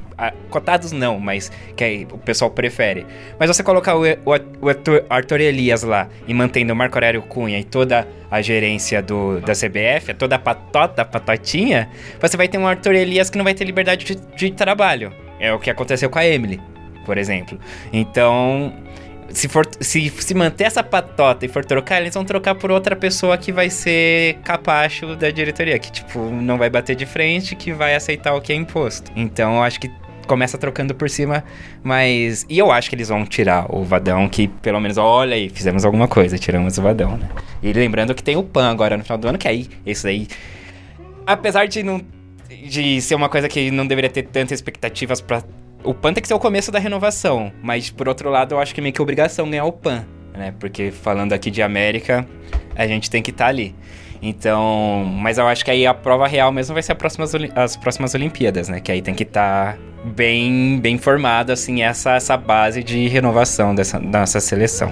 cotados 0.51 0.91
não, 0.91 1.21
mas 1.21 1.49
que 1.77 1.85
aí 1.85 2.09
o 2.11 2.19
pessoal 2.19 2.51
prefere. 2.51 3.07
Mas 3.39 3.47
você 3.47 3.63
colocar 3.63 3.95
o, 3.95 4.03
o, 4.03 4.31
o 4.61 4.69
Arthur, 5.09 5.41
Elias 5.41 5.85
lá 5.85 6.09
e 6.27 6.35
mantendo 6.35 6.73
o 6.73 6.77
Marco 6.77 6.97
Aurélio 6.97 7.23
Cunha 7.23 7.57
e 7.61 7.63
toda 7.63 8.09
a 8.29 8.43
gerência 8.43 9.01
do, 9.01 9.39
da 9.39 9.53
CBF, 9.53 10.13
toda 10.19 10.35
a 10.35 10.41
patota, 10.41 11.03
a 11.03 11.05
patotinha, 11.05 11.89
você 12.21 12.37
vai 12.37 12.49
ter 12.49 12.59
um 12.59 12.67
Arthur 12.67 12.97
Elias 12.97 13.31
que 13.31 13.39
não 13.39 13.45
vai 13.45 13.55
ter 13.55 13.65
liberdade 13.65 14.05
de, 14.05 14.17
de 14.17 14.51
trabalho. 14.51 15.13
É 15.39 15.53
o 15.53 15.61
que 15.61 15.71
aconteceu 15.71 16.11
com 16.11 16.19
a 16.19 16.27
Emily, 16.27 16.61
por 17.07 17.17
exemplo. 17.17 17.57
Então, 17.93 18.75
se, 19.35 19.49
for, 19.49 19.69
se, 19.81 20.09
se 20.11 20.35
manter 20.35 20.65
essa 20.65 20.83
patota 20.83 21.45
e 21.45 21.49
for 21.49 21.65
trocar, 21.65 22.01
eles 22.01 22.15
vão 22.15 22.25
trocar 22.25 22.55
por 22.55 22.71
outra 22.71 22.95
pessoa 22.95 23.37
que 23.37 23.53
vai 23.53 23.69
ser 23.69 24.39
capacho 24.45 25.17
da 25.17 25.31
diretoria, 25.31 25.79
que, 25.79 25.91
tipo, 25.91 26.19
não 26.31 26.57
vai 26.57 26.71
bater 26.71 26.95
de 26.95 27.05
frente, 27.05 27.57
que 27.57 27.73
vai 27.73 27.95
aceitar 27.95 28.35
o 28.35 28.41
que 28.41 28.53
é 28.53 28.57
imposto. 28.57 29.11
Então, 29.17 29.57
eu 29.57 29.63
acho 29.63 29.81
que 29.81 29.91
começa 30.27 30.57
trocando 30.57 30.95
por 30.95 31.11
cima, 31.11 31.45
mas... 31.83 32.47
E 32.49 32.59
eu 32.59 32.71
acho 32.71 32.89
que 32.89 32.97
eles 32.97 33.09
vão 33.09 33.27
tirar 33.27 33.67
o 33.69 33.83
Vadão, 33.85 34.29
que 34.29 34.49
pelo 34.49 34.81
menos, 34.81 34.97
olha 34.97 35.35
aí, 35.35 35.51
fizemos 35.51 35.85
alguma 35.85 36.09
coisa, 36.09 36.39
tiramos 36.39 36.79
o 36.79 36.83
Vadão, 36.83 37.17
né? 37.17 37.29
E 37.63 37.73
lembrando 37.73 38.15
que 38.15 38.23
tem 38.23 38.37
o 38.37 38.43
PAN 38.43 38.71
agora 38.71 38.97
no 38.97 39.03
final 39.03 39.19
do 39.19 39.29
ano, 39.29 39.39
que 39.39 39.49
aí, 39.49 39.69
isso 39.85 40.07
aí... 40.07 40.29
Apesar 41.27 41.67
de 41.67 41.83
não... 41.83 42.01
De 42.49 43.01
ser 43.03 43.15
uma 43.15 43.29
coisa 43.29 43.49
que 43.49 43.71
não 43.71 43.87
deveria 43.87 44.09
ter 44.09 44.23
tantas 44.23 44.53
expectativas 44.53 45.21
pra 45.21 45.43
o 45.85 45.93
PAN 45.95 46.13
tem 46.15 46.23
que 46.23 46.29
ser 46.29 46.35
o 46.35 46.39
começo 46.39 46.73
da 46.73 46.79
renovação, 46.79 47.53
mas 47.63 47.91
por 47.91 48.09
outro 48.09 48.31
lado 48.31 48.55
eu 48.55 48.61
acho 48.61 48.75
que 48.75 48.81
é 48.81 48.83
meio 48.83 48.93
que 48.93 49.03
obrigação 49.03 49.49
ganhar 49.51 49.65
o 49.67 49.73
PAN, 49.73 50.05
né? 50.37 50.55
Porque 50.59 50.91
falando 50.91 51.33
aqui 51.33 51.51
de 51.51 51.63
América, 51.63 52.27
a 52.75 52.87
gente 52.87 53.11
tem 53.11 53.23
que 53.23 53.31
estar 53.31 53.47
ali. 53.47 53.75
Então, 54.23 55.05
mas 55.21 55.37
eu 55.37 55.47
acho 55.47 55.63
que 55.65 55.71
aí 55.71 55.87
a 55.87 55.93
prova 55.93 56.27
real 56.27 56.51
mesmo 56.51 56.73
vai 56.73 56.83
ser 56.83 56.93
a 56.93 56.95
próximas 56.95 57.35
Oli- 57.35 57.53
as 57.55 57.77
próximas 57.77 58.15
Olimpíadas, 58.15 58.69
né? 58.71 58.81
Que 58.81 58.91
aí 58.91 59.03
tem 59.03 59.15
que 59.15 59.23
estar 59.23 59.77
bem, 60.03 60.81
bem 60.81 60.97
formado, 60.97 61.51
assim, 61.53 61.83
essa, 61.83 62.13
essa 62.15 62.35
base 62.37 62.83
de 62.83 63.07
renovação 63.09 63.75
dessa 63.75 63.99
nossa 63.99 64.41
seleção. 64.41 64.91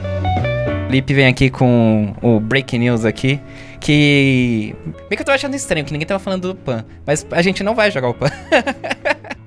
O 0.87 0.93
Lipe 0.93 1.15
vem 1.15 1.27
aqui 1.27 1.49
com 1.49 2.15
o 2.21 2.39
Break 2.39 2.77
News 2.77 3.07
aqui, 3.07 3.41
que... 3.81 4.75
Bem 5.09 5.17
que 5.17 5.23
eu 5.23 5.25
tô 5.25 5.33
achando 5.33 5.55
estranho, 5.57 5.87
que 5.87 5.93
ninguém 5.93 6.07
tava 6.07 6.21
falando 6.21 6.49
do 6.49 6.55
PAN, 6.55 6.85
mas 7.07 7.27
a 7.31 7.41
gente 7.41 7.65
não 7.65 7.75
vai 7.75 7.91
jogar 7.91 8.11
o 8.11 8.15
PAN. 8.15 8.29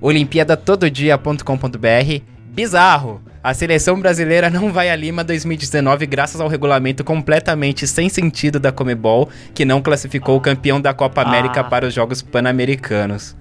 Olimpíadatododia.com.br 0.06 2.22
Bizarro! 2.54 3.22
A 3.44 3.56
seleção 3.56 4.00
brasileira 4.00 4.52
não 4.52 4.72
vai 4.72 4.92
a 4.92 4.96
Lima 4.96 5.24
2019 5.24 6.06
graças 6.06 6.40
ao 6.40 6.48
regulamento 6.48 7.04
completamente 7.04 7.88
sem 7.88 8.08
sentido 8.08 8.60
da 8.60 8.72
Comebol, 8.72 9.28
que 9.56 9.66
não 9.66 9.82
classificou 9.82 10.38
o 10.38 10.42
campeão 10.42 10.80
da 10.80 10.94
Copa 10.94 11.24
América 11.24 11.62
Ah. 11.62 11.64
para 11.64 11.88
os 11.88 11.94
Jogos 11.94 12.22
Pan-Americanos. 12.22 13.36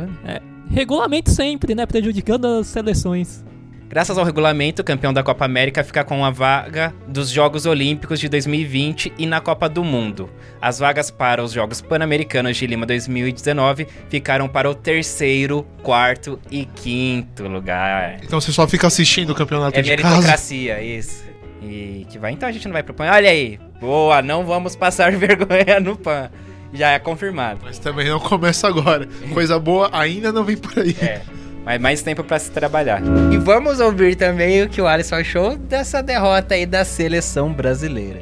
Regulamento 0.71 1.31
sempre, 1.31 1.75
né? 1.75 1.85
Prejudicando 1.85 2.47
as 2.47 2.67
seleções. 2.67 3.45
Graças 3.89 4.19
ao 4.19 4.25
regulamento, 4.25 4.83
o 4.83 4.85
campeão 4.85 5.13
da 5.13 5.23
Copa 5.23 5.45
América 5.45 5.85
fica 5.85 6.03
com 6.03 6.25
a 6.25 6.31
vaga 6.31 6.93
dos 7.07 7.29
Jogos 7.31 7.65
Olímpicos 7.65 8.19
de 8.19 8.29
2020 8.29 9.13
e 9.17 9.25
na 9.27 9.41
Copa 9.41 9.69
do 9.69 9.85
Mundo. 9.85 10.29
As 10.61 10.79
vagas 10.81 11.11
para 11.13 11.43
os 11.45 11.53
Jogos 11.53 11.81
Pan-Americanos 11.81 12.57
de 12.57 12.67
Lima 12.67 12.87
2019 12.87 13.87
ficaram 14.09 14.49
para 14.49 14.69
o 14.69 14.75
terceiro, 14.75 15.65
quarto 15.83 16.41
e 16.51 16.65
quinto 16.65 17.47
lugar. 17.47 18.19
Então 18.23 18.41
você 18.41 18.51
só 18.51 18.67
fica 18.67 18.87
assistindo 18.89 19.31
o 19.31 19.35
campeonato 19.35 19.79
É 19.79 19.83
de 19.83 19.95
casa. 19.97 20.09
meritocracia, 20.09 20.83
isso. 20.83 21.23
E 21.63 22.05
que 22.11 22.19
vai, 22.19 22.33
então 22.33 22.49
a 22.49 22.53
gente 22.53 22.67
não 22.67 22.73
vai 22.73 22.83
pro 22.83 22.95
PAN. 22.95 23.11
Olha 23.13 23.31
aí, 23.31 23.61
boa, 23.81 24.21
não 24.23 24.45
vamos 24.45 24.75
passar 24.75 25.13
vergonha 25.17 25.79
no 25.81 25.97
PAN. 25.97 26.31
Já 26.73 26.91
é 26.91 26.99
confirmado. 26.99 27.61
Mas 27.63 27.79
também 27.79 28.09
não 28.09 28.19
começa 28.19 28.67
agora. 28.67 29.07
Coisa 29.33 29.59
boa 29.61 29.89
ainda 29.93 30.33
não 30.33 30.43
vem 30.43 30.57
por 30.57 30.77
aí. 30.81 30.97
É, 31.01 31.21
mas 31.65 31.81
mais 31.81 32.03
tempo 32.03 32.23
pra 32.23 32.39
se 32.39 32.53
trabalhar. 32.53 33.01
E 33.33 33.39
vamos 33.39 33.81
ouvir 33.81 34.17
também 34.17 34.63
o 34.63 34.69
que 34.69 34.81
o 34.81 34.87
Alisson 34.87 35.17
achou 35.17 35.57
dessa 35.57 36.03
derrota 36.03 36.55
aí 36.55 36.67
da 36.67 36.85
seleção 36.85 37.53
brasileira. 37.53 38.21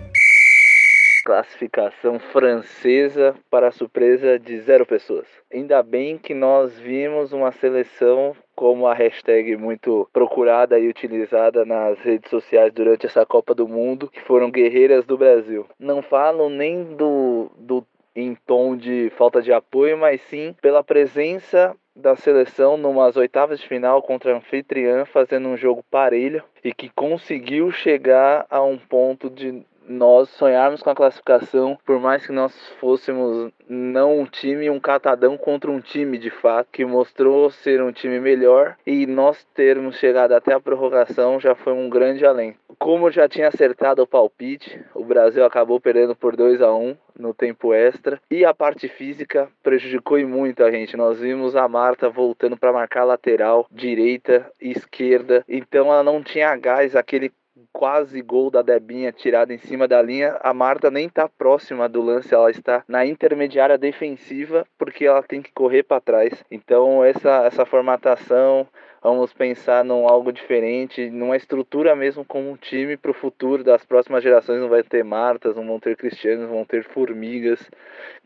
Classificação 1.24 2.18
francesa 2.18 3.34
para 3.48 3.68
a 3.68 3.72
surpresa 3.72 4.38
de 4.38 4.60
zero 4.60 4.84
pessoas. 4.84 5.26
Ainda 5.52 5.80
bem 5.82 6.18
que 6.18 6.34
nós 6.34 6.76
vimos 6.80 7.32
uma 7.32 7.52
seleção 7.52 8.34
como 8.56 8.86
a 8.86 8.94
hashtag 8.94 9.56
muito 9.56 10.08
procurada 10.12 10.78
e 10.78 10.88
utilizada 10.88 11.64
nas 11.64 11.98
redes 12.00 12.28
sociais 12.28 12.72
durante 12.72 13.06
essa 13.06 13.24
Copa 13.24 13.54
do 13.54 13.68
Mundo, 13.68 14.08
que 14.08 14.20
foram 14.20 14.50
guerreiras 14.50 15.04
do 15.04 15.16
Brasil. 15.16 15.66
Não 15.78 16.02
falo 16.02 16.48
nem 16.48 16.82
do, 16.96 17.50
do 17.56 17.86
em 18.14 18.36
tom 18.46 18.76
de 18.76 19.10
falta 19.16 19.40
de 19.40 19.52
apoio, 19.52 19.96
mas 19.96 20.20
sim 20.28 20.54
pela 20.60 20.84
presença 20.84 21.74
da 21.94 22.16
seleção 22.16 22.76
numas 22.76 23.16
oitavas 23.16 23.60
de 23.60 23.68
final 23.68 24.02
contra 24.02 24.32
a 24.32 24.36
anfitriã, 24.36 25.04
fazendo 25.04 25.48
um 25.48 25.56
jogo 25.56 25.84
parelho 25.90 26.42
e 26.64 26.72
que 26.72 26.88
conseguiu 26.88 27.70
chegar 27.70 28.46
a 28.48 28.62
um 28.62 28.78
ponto 28.78 29.28
de 29.28 29.64
nós 29.88 30.28
sonharmos 30.30 30.82
com 30.82 30.90
a 30.90 30.94
classificação, 30.94 31.78
por 31.84 31.98
mais 31.98 32.26
que 32.26 32.32
nós 32.32 32.54
fôssemos 32.80 33.52
não 33.68 34.20
um 34.20 34.24
time, 34.24 34.70
um 34.70 34.80
catadão 34.80 35.36
contra 35.36 35.70
um 35.70 35.80
time 35.80 36.18
de 36.18 36.30
fato, 36.30 36.68
que 36.72 36.84
mostrou 36.84 37.50
ser 37.50 37.82
um 37.82 37.92
time 37.92 38.20
melhor 38.20 38.76
e 38.86 39.06
nós 39.06 39.44
termos 39.54 39.96
chegado 39.96 40.32
até 40.32 40.54
a 40.54 40.60
prorrogação 40.60 41.40
já 41.40 41.54
foi 41.54 41.72
um 41.72 41.88
grande 41.88 42.24
além. 42.24 42.56
Como 42.82 43.12
já 43.12 43.28
tinha 43.28 43.46
acertado 43.46 44.02
o 44.02 44.06
palpite, 44.08 44.84
o 44.92 45.04
Brasil 45.04 45.44
acabou 45.44 45.80
perdendo 45.80 46.16
por 46.16 46.34
2 46.34 46.60
a 46.60 46.74
1 46.74 46.96
no 47.16 47.32
tempo 47.32 47.72
extra 47.72 48.20
e 48.28 48.44
a 48.44 48.52
parte 48.52 48.88
física 48.88 49.48
prejudicou 49.62 50.18
e 50.18 50.24
muito 50.24 50.64
a 50.64 50.70
gente. 50.72 50.96
Nós 50.96 51.20
vimos 51.20 51.54
a 51.54 51.68
Marta 51.68 52.10
voltando 52.10 52.56
para 52.56 52.72
marcar 52.72 53.04
lateral, 53.04 53.68
direita 53.70 54.50
e 54.60 54.72
esquerda, 54.72 55.44
então 55.48 55.92
ela 55.92 56.02
não 56.02 56.24
tinha 56.24 56.56
gás, 56.56 56.96
aquele 56.96 57.30
quase 57.72 58.20
gol 58.20 58.50
da 58.50 58.62
Debinha 58.62 59.10
tirado 59.10 59.52
em 59.52 59.58
cima 59.58 59.88
da 59.88 60.00
linha, 60.02 60.38
a 60.42 60.52
Marta 60.52 60.90
nem 60.90 61.08
tá 61.08 61.28
próxima 61.28 61.88
do 61.88 62.02
lance, 62.02 62.34
ela 62.34 62.50
está 62.50 62.84
na 62.86 63.06
intermediária 63.06 63.78
defensiva 63.78 64.66
porque 64.78 65.06
ela 65.06 65.22
tem 65.22 65.40
que 65.40 65.52
correr 65.52 65.82
para 65.82 66.00
trás. 66.00 66.44
Então 66.50 67.02
essa 67.02 67.44
essa 67.46 67.64
formatação, 67.64 68.68
vamos 69.02 69.32
pensar 69.32 69.84
num 69.84 70.06
algo 70.06 70.32
diferente, 70.32 71.10
numa 71.10 71.36
estrutura 71.36 71.96
mesmo 71.96 72.24
como 72.24 72.50
um 72.50 72.56
time 72.56 72.96
para 72.96 73.10
o 73.10 73.14
futuro 73.14 73.64
das 73.64 73.84
próximas 73.84 74.22
gerações. 74.22 74.60
Não 74.60 74.68
vai 74.68 74.82
ter 74.82 75.02
Martas, 75.02 75.56
não 75.56 75.66
vão 75.66 75.80
ter 75.80 75.96
Cristianos, 75.96 76.48
vão 76.48 76.64
ter 76.64 76.84
Formigas. 76.84 77.70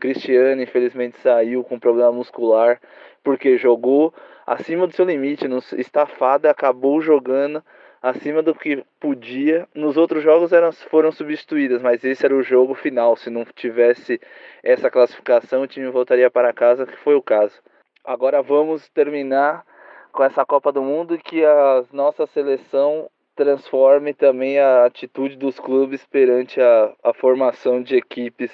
Cristiano 0.01 0.61
infelizmente 0.61 1.16
saiu 1.18 1.62
com 1.62 1.78
problema 1.78 2.12
muscular 2.12 2.80
porque 3.22 3.57
jogou 3.57 4.12
acima 4.47 4.86
do 4.86 4.94
seu 4.94 5.05
limite, 5.05 5.47
estafada, 5.76 6.51
acabou 6.51 7.01
jogando 7.01 7.62
acima 8.03 8.42
do 8.42 8.55
que 8.55 8.84
podia. 9.01 9.66
Nos 9.74 9.97
outros 9.97 10.22
jogos 10.22 10.53
eram, 10.53 10.72
foram 10.72 11.12
substituídas, 11.12 11.82
mas 11.82 12.05
esse 12.05 12.24
era 12.24 12.34
o 12.34 12.42
jogo 12.42 12.74
final. 12.74 13.16
Se 13.16 13.30
não 13.30 13.44
tivesse 13.44 14.20
essa 14.62 14.90
classificação, 14.90 15.62
o 15.62 15.66
time 15.66 15.88
voltaria 15.90 16.30
para 16.30 16.53
casa, 16.53 16.86
que 16.86 16.97
foi 16.97 17.14
o 17.14 17.22
caso. 17.22 17.61
Agora 18.05 18.42
vamos 18.42 18.88
terminar 18.90 19.64
com 20.12 20.22
essa 20.24 20.44
Copa 20.44 20.72
do 20.72 20.82
Mundo 20.82 21.14
e 21.14 21.18
que 21.18 21.44
a 21.44 21.84
nossa 21.92 22.26
seleção 22.26 23.11
transforme 23.36 24.14
também 24.14 24.59
a 24.59 24.86
atitude 24.86 25.36
dos 25.36 25.61
clubes 25.61 26.05
perante 26.07 26.61
a, 26.61 26.92
a 27.05 27.12
formação 27.12 27.82
de 27.82 27.94
equipes 27.97 28.51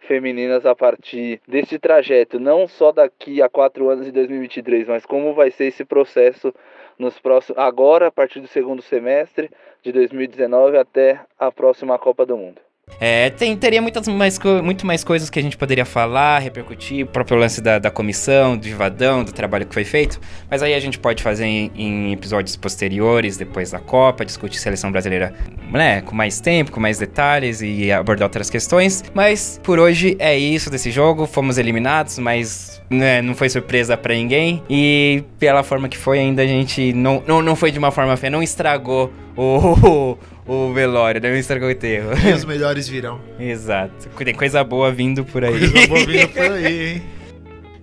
femininas 0.00 0.66
a 0.66 0.74
partir 0.74 1.40
desse 1.46 1.78
trajeto, 1.78 2.38
não 2.38 2.66
só 2.66 2.92
daqui 2.92 3.40
a 3.40 3.48
quatro 3.48 3.88
anos 3.88 4.06
em 4.06 4.12
2023, 4.12 4.88
mas 4.88 5.06
como 5.06 5.34
vai 5.34 5.50
ser 5.50 5.66
esse 5.66 5.84
processo 5.84 6.54
nos 6.98 7.18
próximos, 7.18 7.58
agora 7.58 8.08
a 8.08 8.12
partir 8.12 8.40
do 8.40 8.48
segundo 8.48 8.82
semestre 8.82 9.50
de 9.82 9.92
2019 9.92 10.78
até 10.78 11.20
a 11.38 11.50
próxima 11.50 11.98
Copa 11.98 12.24
do 12.24 12.36
Mundo. 12.36 12.60
É, 13.00 13.30
tem, 13.30 13.56
teria 13.56 13.82
muitas 13.82 14.06
mais, 14.06 14.38
muito 14.62 14.86
mais 14.86 15.02
coisas 15.02 15.28
que 15.28 15.38
a 15.38 15.42
gente 15.42 15.56
poderia 15.56 15.84
falar, 15.84 16.38
repercutir, 16.38 17.04
o 17.04 17.08
próprio 17.08 17.36
lance 17.36 17.60
da, 17.60 17.78
da 17.78 17.90
comissão, 17.90 18.56
do 18.56 18.62
Vivadão, 18.62 19.24
do 19.24 19.32
trabalho 19.32 19.66
que 19.66 19.74
foi 19.74 19.84
feito, 19.84 20.20
mas 20.50 20.62
aí 20.62 20.74
a 20.74 20.80
gente 20.80 20.98
pode 20.98 21.22
fazer 21.22 21.44
em, 21.44 21.70
em 21.74 22.12
episódios 22.12 22.56
posteriores, 22.56 23.36
depois 23.36 23.70
da 23.72 23.78
Copa, 23.78 24.24
discutir 24.24 24.58
seleção 24.58 24.92
brasileira 24.92 25.34
né, 25.70 26.02
com 26.02 26.14
mais 26.14 26.40
tempo, 26.40 26.70
com 26.70 26.80
mais 26.80 26.98
detalhes 26.98 27.60
e 27.62 27.90
abordar 27.90 28.26
outras 28.26 28.48
questões, 28.48 29.04
mas 29.12 29.60
por 29.62 29.78
hoje 29.78 30.16
é 30.18 30.36
isso 30.36 30.70
desse 30.70 30.90
jogo, 30.90 31.26
fomos 31.26 31.58
eliminados, 31.58 32.18
mas 32.18 32.80
né, 32.88 33.20
não 33.20 33.34
foi 33.34 33.48
surpresa 33.48 33.96
pra 33.96 34.14
ninguém, 34.14 34.62
e 34.68 35.24
pela 35.38 35.62
forma 35.62 35.88
que 35.88 35.98
foi 35.98 36.20
ainda 36.20 36.42
a 36.42 36.46
gente 36.46 36.92
não, 36.92 37.22
não, 37.26 37.42
não 37.42 37.56
foi 37.56 37.70
de 37.70 37.78
uma 37.78 37.90
forma 37.90 38.16
feia, 38.16 38.30
não 38.30 38.42
estragou 38.42 39.12
o, 39.36 40.16
o 40.46 40.72
velório, 40.72 41.20
não 41.20 41.34
estragou 41.34 41.68
o 41.68 41.70
enterro. 41.70 42.10
E 42.26 42.32
os 42.32 42.44
melhores 42.44 42.88
virão. 42.88 43.20
Exato. 43.38 44.08
Tem 44.24 44.34
coisa 44.34 44.62
boa 44.62 44.92
vindo 44.92 45.24
por 45.24 45.44
aí. 45.44 45.58
Coisa 45.58 45.86
boa 45.86 46.04
vindo 46.04 46.28
por 46.28 46.42
aí, 46.42 46.94
hein? 46.94 47.02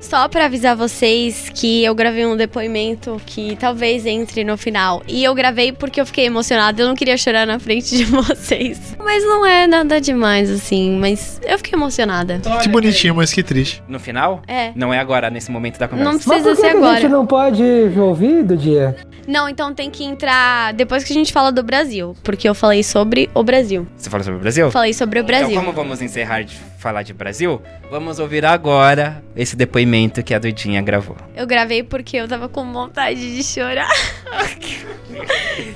Só 0.02 0.28
pra 0.28 0.46
avisar 0.46 0.76
vocês 0.76 1.50
que 1.54 1.84
eu 1.84 1.94
gravei 1.96 2.26
um 2.26 2.36
depoimento 2.36 3.22
que 3.26 3.56
talvez 3.56 4.06
entre 4.06 4.44
no 4.44 4.58
final. 4.58 5.02
E 5.08 5.24
eu 5.24 5.34
gravei 5.34 5.72
porque 5.72 6.02
eu 6.02 6.06
fiquei 6.06 6.26
emocionada. 6.26 6.82
Eu 6.82 6.88
não 6.88 6.96
queria 6.96 7.16
chorar 7.16 7.46
na 7.46 7.60
frente 7.60 7.96
de 7.96 8.04
vocês. 8.10 8.96
Mas 9.00 9.24
não 9.24 9.46
é 9.46 9.68
nada 9.68 10.02
demais, 10.02 10.50
assim. 10.50 10.98
Mas 11.00 11.40
eu 11.46 11.58
fiquei 11.58 11.78
emocionada. 11.78 12.42
Que 12.62 12.68
bonitinho, 12.68 13.16
mas 13.16 13.32
que 13.32 13.44
triste. 13.44 13.82
No 13.88 14.00
final? 14.00 14.42
É. 14.48 14.72
Não 14.76 14.94
é 14.94 15.00
agora, 15.00 15.30
nesse 15.30 15.52
momento 15.52 15.78
da 15.78 15.88
conversa. 15.88 16.12
Não 16.12 16.18
Mas 16.18 16.26
precisa 16.26 16.50
por 16.50 16.56
que, 16.56 16.62
ser 16.62 16.70
que 16.70 16.76
a 16.76 16.80
agora. 16.80 17.02
gente 17.02 17.10
não 17.12 17.26
pode 17.26 17.64
ouvir 17.98 18.44
do 18.44 18.58
dia? 18.58 18.96
Não, 19.28 19.48
então 19.48 19.74
tem 19.74 19.90
que 19.90 20.04
entrar 20.04 20.74
depois 20.74 21.04
que 21.04 21.14
a 21.14 21.16
gente 21.16 21.32
fala 21.32 21.52
do 21.52 21.62
Brasil. 21.62 22.16
Porque 22.24 22.50
eu 22.50 22.56
falei 22.56 22.84
sobre 22.84 23.30
o 23.36 23.44
Brasil. 23.44 23.88
Você 23.96 24.10
falou 24.10 24.24
sobre 24.24 24.38
o 24.40 24.42
Brasil? 24.42 24.72
Falei 24.72 24.94
sobre 24.94 25.20
o 25.20 25.24
Brasil. 25.24 25.52
Então, 25.52 25.64
como 25.64 25.74
vamos 25.76 26.02
encerrar 26.02 26.42
de 26.42 26.58
falar 26.80 27.04
de 27.04 27.14
Brasil, 27.14 27.62
vamos 27.92 28.18
ouvir 28.18 28.44
agora 28.44 29.24
esse 29.36 29.56
depoimento 29.56 29.91
que 30.24 30.34
a 30.34 30.40
Dudinha 30.40 30.82
gravou. 30.82 31.16
Eu 31.36 31.46
gravei 31.46 31.84
porque 31.84 32.18
eu 32.18 32.28
tava 32.28 32.48
com 32.48 32.72
vontade 32.72 33.36
de 33.36 33.44
chorar. 33.44 33.90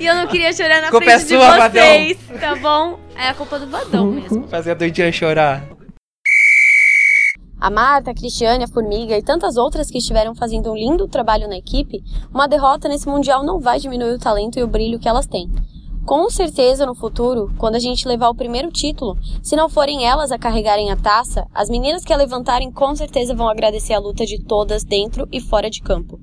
e 0.00 0.06
eu 0.06 0.14
não 0.14 0.26
queria 0.26 0.52
chorar 0.52 0.80
na 0.80 0.90
Culpa 0.90 1.04
frente 1.06 1.20
é 1.20 1.24
de 1.24 1.28
sua, 1.28 1.56
Vadão. 1.58 1.82
vocês, 1.84 2.18
tá 2.40 2.54
bom? 2.56 2.98
É 3.16 3.28
a 3.28 3.34
culpa 3.34 3.58
do 3.58 3.66
Vadão 3.66 4.06
mesmo. 4.06 4.48
Fazer 4.48 4.70
a 4.72 4.74
Dudinha 4.74 5.12
chorar. 5.12 5.64
A 7.58 7.70
Marta, 7.70 8.10
a 8.10 8.14
Cristiane, 8.14 8.64
a 8.64 8.68
Formiga 8.68 9.16
e 9.16 9.22
tantas 9.22 9.56
outras 9.56 9.90
que 9.90 9.98
estiveram 9.98 10.34
fazendo 10.34 10.70
um 10.70 10.74
lindo 10.74 11.08
trabalho 11.08 11.48
na 11.48 11.56
equipe, 11.56 12.02
uma 12.32 12.46
derrota 12.46 12.88
nesse 12.88 13.08
Mundial 13.08 13.44
não 13.44 13.58
vai 13.58 13.78
diminuir 13.78 14.12
o 14.14 14.18
talento 14.18 14.58
e 14.58 14.62
o 14.62 14.66
brilho 14.66 14.98
que 14.98 15.08
elas 15.08 15.26
têm. 15.26 15.50
Com 16.06 16.30
certeza 16.30 16.86
no 16.86 16.94
futuro, 16.94 17.52
quando 17.58 17.74
a 17.74 17.80
gente 17.80 18.06
levar 18.06 18.28
o 18.28 18.34
primeiro 18.34 18.70
título, 18.70 19.18
se 19.42 19.56
não 19.56 19.68
forem 19.68 20.06
elas 20.06 20.30
a 20.30 20.38
carregarem 20.38 20.88
a 20.92 20.96
taça, 20.96 21.48
as 21.52 21.68
meninas 21.68 22.04
que 22.04 22.12
a 22.12 22.16
levantarem 22.16 22.70
com 22.70 22.94
certeza 22.94 23.34
vão 23.34 23.48
agradecer 23.48 23.92
a 23.92 23.98
luta 23.98 24.24
de 24.24 24.40
todas 24.40 24.84
dentro 24.84 25.26
e 25.32 25.40
fora 25.40 25.68
de 25.68 25.82
campo. 25.82 26.20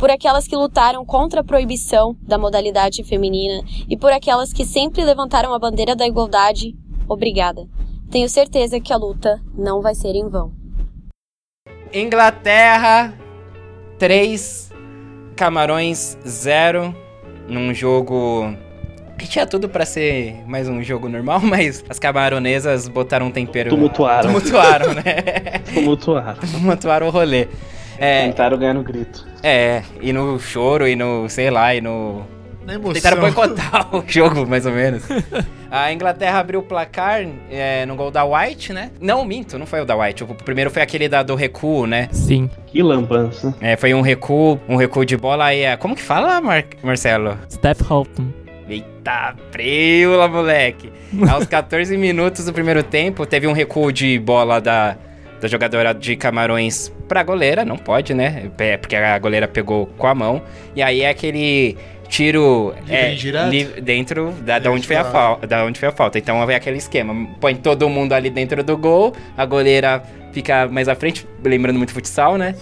Por 0.00 0.10
aquelas 0.10 0.48
que 0.48 0.56
lutaram 0.56 1.06
contra 1.06 1.42
a 1.42 1.44
proibição 1.44 2.16
da 2.20 2.36
modalidade 2.36 3.04
feminina 3.04 3.62
e 3.88 3.96
por 3.96 4.10
aquelas 4.12 4.52
que 4.52 4.64
sempre 4.64 5.04
levantaram 5.04 5.54
a 5.54 5.60
bandeira 5.60 5.94
da 5.94 6.08
igualdade, 6.08 6.76
obrigada. 7.08 7.68
tenho 8.10 8.28
certeza 8.28 8.80
que 8.80 8.92
a 8.92 8.96
luta 8.96 9.40
não 9.56 9.80
vai 9.80 9.94
ser 9.94 10.16
em 10.16 10.28
vão. 10.28 10.50
Inglaterra 11.94 13.16
3, 13.96 14.72
Camarões 15.36 16.18
0, 16.26 16.92
num 17.46 17.72
jogo 17.72 18.56
que 19.20 19.28
tinha 19.28 19.46
tudo 19.46 19.68
pra 19.68 19.84
ser 19.84 20.36
mais 20.46 20.66
um 20.68 20.82
jogo 20.82 21.08
normal, 21.08 21.40
mas 21.44 21.84
as 21.88 21.98
camaronesas 21.98 22.88
botaram 22.88 23.26
um 23.26 23.30
tempero. 23.30 23.68
Tumultuaram. 23.70 24.28
Tumultuaram, 24.28 24.94
né? 24.94 25.02
Tumultuaram. 25.74 26.38
Tumultuaram 26.52 27.06
o 27.06 27.10
rolê. 27.10 27.46
É, 27.98 28.26
Tentaram 28.26 28.56
ganhar 28.56 28.72
no 28.72 28.82
grito. 28.82 29.26
é, 29.42 29.82
e 30.00 30.10
no 30.10 30.38
choro, 30.40 30.88
e 30.88 30.96
no, 30.96 31.28
sei 31.28 31.50
lá, 31.50 31.74
e 31.74 31.82
no. 31.82 32.22
Na 32.64 32.74
emoção. 32.74 32.94
Tentaram 32.94 33.20
boicotar 33.20 33.94
o 33.94 34.02
jogo, 34.06 34.46
mais 34.46 34.64
ou 34.64 34.72
menos. 34.72 35.02
A 35.70 35.92
Inglaterra 35.92 36.38
abriu 36.40 36.60
o 36.60 36.62
placar 36.62 37.26
é, 37.50 37.84
no 37.86 37.94
gol 37.96 38.10
da 38.10 38.24
White, 38.24 38.72
né? 38.72 38.90
Não, 39.00 39.24
minto, 39.24 39.58
não 39.58 39.66
foi 39.66 39.80
o 39.80 39.84
da 39.84 39.96
White. 39.96 40.24
O 40.24 40.26
primeiro 40.34 40.70
foi 40.70 40.82
aquele 40.82 41.08
da, 41.08 41.22
do 41.22 41.34
recuo, 41.34 41.86
né? 41.86 42.08
Sim. 42.10 42.50
Que 42.66 42.82
lambança. 42.82 43.54
É, 43.60 43.76
foi 43.76 43.92
um 43.94 44.00
recuo, 44.00 44.58
um 44.68 44.76
recuo 44.76 45.04
de 45.04 45.16
bola 45.16 45.46
aí. 45.46 45.62
É, 45.62 45.76
como 45.76 45.94
que 45.94 46.02
fala, 46.02 46.40
Mar 46.40 46.64
Marcelo? 46.82 47.36
Steph 47.50 47.90
Houghton. 47.90 48.26
Eita, 48.70 49.34
preula, 49.50 50.28
moleque. 50.28 50.90
Aos 51.28 51.46
14 51.48 51.96
minutos 51.96 52.44
do 52.44 52.52
primeiro 52.52 52.82
tempo, 52.82 53.26
teve 53.26 53.46
um 53.46 53.52
recuo 53.52 53.92
de 53.92 54.18
bola 54.18 54.60
da, 54.60 54.96
da 55.40 55.48
jogadora 55.48 55.92
de 55.92 56.14
Camarões 56.16 56.92
pra 57.08 57.22
goleira. 57.22 57.64
Não 57.64 57.76
pode, 57.76 58.14
né? 58.14 58.50
É, 58.58 58.76
porque 58.76 58.94
a 58.96 59.18
goleira 59.18 59.48
pegou 59.48 59.86
com 59.98 60.06
a 60.06 60.14
mão. 60.14 60.42
E 60.76 60.82
aí 60.82 61.02
é 61.02 61.08
aquele 61.10 61.76
tiro 62.08 62.74
é, 62.88 63.12
e 63.14 63.30
li- 63.50 63.80
dentro 63.80 64.32
da, 64.42 64.58
da, 64.58 64.70
onde 64.70 64.86
foi 64.86 64.96
a 64.96 65.04
claro. 65.04 65.38
fal- 65.40 65.48
da 65.48 65.64
onde 65.64 65.78
foi 65.78 65.88
a 65.88 65.92
falta. 65.92 66.18
Então 66.18 66.48
é 66.48 66.54
aquele 66.54 66.78
esquema. 66.78 67.28
Põe 67.40 67.54
todo 67.56 67.88
mundo 67.88 68.12
ali 68.12 68.30
dentro 68.30 68.62
do 68.64 68.76
gol, 68.76 69.12
a 69.36 69.44
goleira 69.44 70.02
fica 70.32 70.68
mais 70.68 70.88
à 70.88 70.94
frente, 70.94 71.26
lembrando 71.44 71.76
muito 71.76 71.92
futsal, 71.92 72.36
né? 72.36 72.54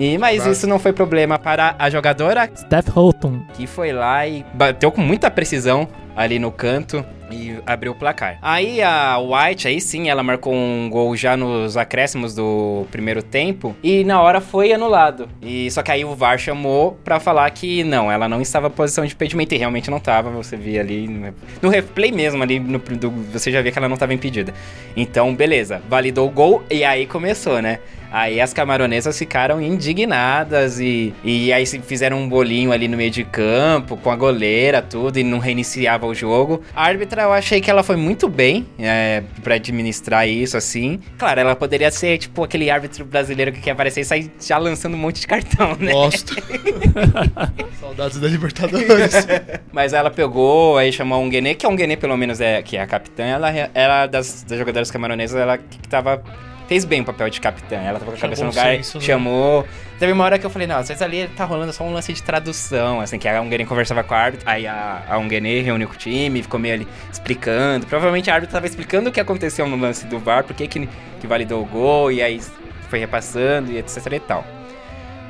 E, 0.00 0.16
mas 0.16 0.46
isso 0.46 0.66
não 0.66 0.78
foi 0.78 0.92
problema 0.94 1.38
para 1.38 1.74
a 1.78 1.90
jogadora 1.90 2.50
Steph 2.56 2.88
Houghton. 2.96 3.40
que 3.52 3.66
foi 3.66 3.92
lá 3.92 4.26
e 4.26 4.44
bateu 4.54 4.90
com 4.90 5.02
muita 5.02 5.30
precisão 5.30 5.86
ali 6.16 6.38
no 6.38 6.50
canto 6.50 7.04
e 7.30 7.54
abriu 7.66 7.92
o 7.92 7.94
placar. 7.94 8.38
Aí 8.42 8.82
a 8.82 9.18
White, 9.18 9.68
aí 9.68 9.80
sim, 9.80 10.08
ela 10.08 10.22
marcou 10.22 10.52
um 10.52 10.88
gol 10.90 11.14
já 11.14 11.36
nos 11.36 11.76
acréscimos 11.76 12.34
do 12.34 12.84
primeiro 12.90 13.22
tempo 13.22 13.76
e 13.82 14.02
na 14.02 14.20
hora 14.20 14.40
foi 14.40 14.72
anulado. 14.72 15.28
E 15.40 15.70
só 15.70 15.82
que 15.82 15.92
aí 15.92 16.04
o 16.04 16.14
VAR 16.14 16.38
chamou 16.38 16.98
pra 17.04 17.20
falar 17.20 17.48
que 17.50 17.84
não, 17.84 18.10
ela 18.10 18.28
não 18.28 18.40
estava 18.40 18.66
em 18.66 18.70
posição 18.70 19.04
de 19.06 19.12
impedimento 19.12 19.54
e 19.54 19.58
realmente 19.58 19.90
não 19.90 19.98
estava. 19.98 20.28
Você 20.30 20.56
via 20.56 20.80
ali 20.80 21.06
no- 21.06 21.32
no 21.62 21.68
replay 21.68 22.10
mesmo 22.10 22.42
ali, 22.42 22.58
no- 22.58 22.78
do- 22.80 23.10
você 23.32 23.52
já 23.52 23.62
via 23.62 23.70
que 23.70 23.78
ela 23.78 23.88
não 23.88 23.94
estava 23.94 24.12
impedida. 24.14 24.52
Então, 24.96 25.32
beleza, 25.34 25.80
validou 25.88 26.26
o 26.26 26.30
gol 26.30 26.62
e 26.70 26.82
aí 26.84 27.06
começou, 27.06 27.62
né? 27.62 27.78
Aí 28.10 28.40
as 28.40 28.52
camaronesas 28.52 29.18
ficaram 29.18 29.60
indignadas 29.60 30.80
e, 30.80 31.14
e 31.22 31.52
aí 31.52 31.64
fizeram 31.66 32.18
um 32.18 32.28
bolinho 32.28 32.72
ali 32.72 32.88
no 32.88 32.96
meio 32.96 33.10
de 33.10 33.24
campo, 33.24 33.96
com 33.96 34.10
a 34.10 34.16
goleira, 34.16 34.82
tudo, 34.82 35.18
e 35.18 35.24
não 35.24 35.38
reiniciava 35.38 36.06
o 36.06 36.14
jogo. 36.14 36.62
A 36.74 36.84
árbitra, 36.84 37.22
eu 37.22 37.32
achei 37.32 37.60
que 37.60 37.70
ela 37.70 37.82
foi 37.82 37.96
muito 37.96 38.28
bem 38.28 38.66
é, 38.78 39.22
para 39.42 39.54
administrar 39.54 40.28
isso, 40.28 40.56
assim. 40.56 41.00
Claro, 41.18 41.40
ela 41.40 41.54
poderia 41.54 41.90
ser, 41.90 42.18
tipo, 42.18 42.42
aquele 42.42 42.70
árbitro 42.70 43.04
brasileiro 43.04 43.52
que 43.52 43.60
quer 43.60 43.72
aparecer 43.72 44.00
e 44.00 44.04
sair 44.04 44.30
já 44.40 44.58
lançando 44.58 44.94
um 44.94 44.98
monte 44.98 45.20
de 45.20 45.26
cartão, 45.26 45.76
né? 45.78 45.92
Gosto. 45.92 46.34
Saudades 47.80 48.18
da 48.18 48.28
Libertadores. 48.28 49.26
Mas 49.72 49.92
ela 49.92 50.10
pegou, 50.10 50.76
aí 50.76 50.92
chamou 50.92 51.22
um 51.22 51.28
Guené, 51.28 51.54
que 51.54 51.64
é 51.64 51.68
um 51.68 51.76
Guené, 51.76 51.96
pelo 51.96 52.16
menos, 52.16 52.40
é, 52.40 52.62
que 52.62 52.76
é 52.76 52.82
a 52.82 52.86
capitã. 52.86 53.24
Ela, 53.24 53.50
ela 53.74 54.06
das, 54.06 54.42
das 54.42 54.58
jogadoras 54.58 54.90
camaronesas, 54.90 55.40
ela 55.40 55.58
que 55.58 55.88
tava. 55.88 56.22
Fez 56.70 56.84
bem 56.84 57.00
o 57.00 57.04
papel 57.04 57.28
de 57.28 57.40
capitã. 57.40 57.78
Ela 57.78 57.98
tava 57.98 58.12
com 58.12 58.16
a 58.16 58.20
cabeça 58.20 58.44
no 58.44 58.50
lugar, 58.50 58.76
senso, 58.76 58.98
né? 58.98 59.04
chamou. 59.04 59.66
Teve 59.98 60.12
uma 60.12 60.22
hora 60.22 60.38
que 60.38 60.46
eu 60.46 60.50
falei, 60.50 60.68
não, 60.68 60.76
às 60.76 60.86
vezes 60.86 61.02
ali 61.02 61.26
tá 61.26 61.44
rolando 61.44 61.72
só 61.72 61.82
um 61.82 61.92
lance 61.92 62.12
de 62.12 62.22
tradução, 62.22 63.00
assim, 63.00 63.18
que 63.18 63.26
a 63.26 63.42
Unguene 63.42 63.66
conversava 63.66 64.04
com 64.04 64.14
a 64.14 64.18
árbitra, 64.18 64.48
aí 64.48 64.68
a, 64.68 65.02
a 65.08 65.18
Unguene 65.18 65.62
reuniu 65.62 65.88
com 65.88 65.94
o 65.94 65.96
time, 65.96 66.40
ficou 66.40 66.60
meio 66.60 66.74
ali 66.74 66.88
explicando. 67.12 67.86
Provavelmente 67.86 68.30
a 68.30 68.34
árbitra 68.34 68.52
tava 68.52 68.66
explicando 68.68 69.10
o 69.10 69.12
que 69.12 69.18
aconteceu 69.18 69.66
no 69.66 69.76
lance 69.76 70.06
do 70.06 70.20
VAR, 70.20 70.44
por 70.44 70.54
que 70.54 70.68
que, 70.68 70.88
que 71.20 71.26
validou 71.26 71.60
o 71.60 71.66
gol, 71.66 72.12
e 72.12 72.22
aí 72.22 72.40
foi 72.88 73.00
repassando, 73.00 73.72
e 73.72 73.76
etc 73.76 74.06
e 74.12 74.20
tal. 74.20 74.44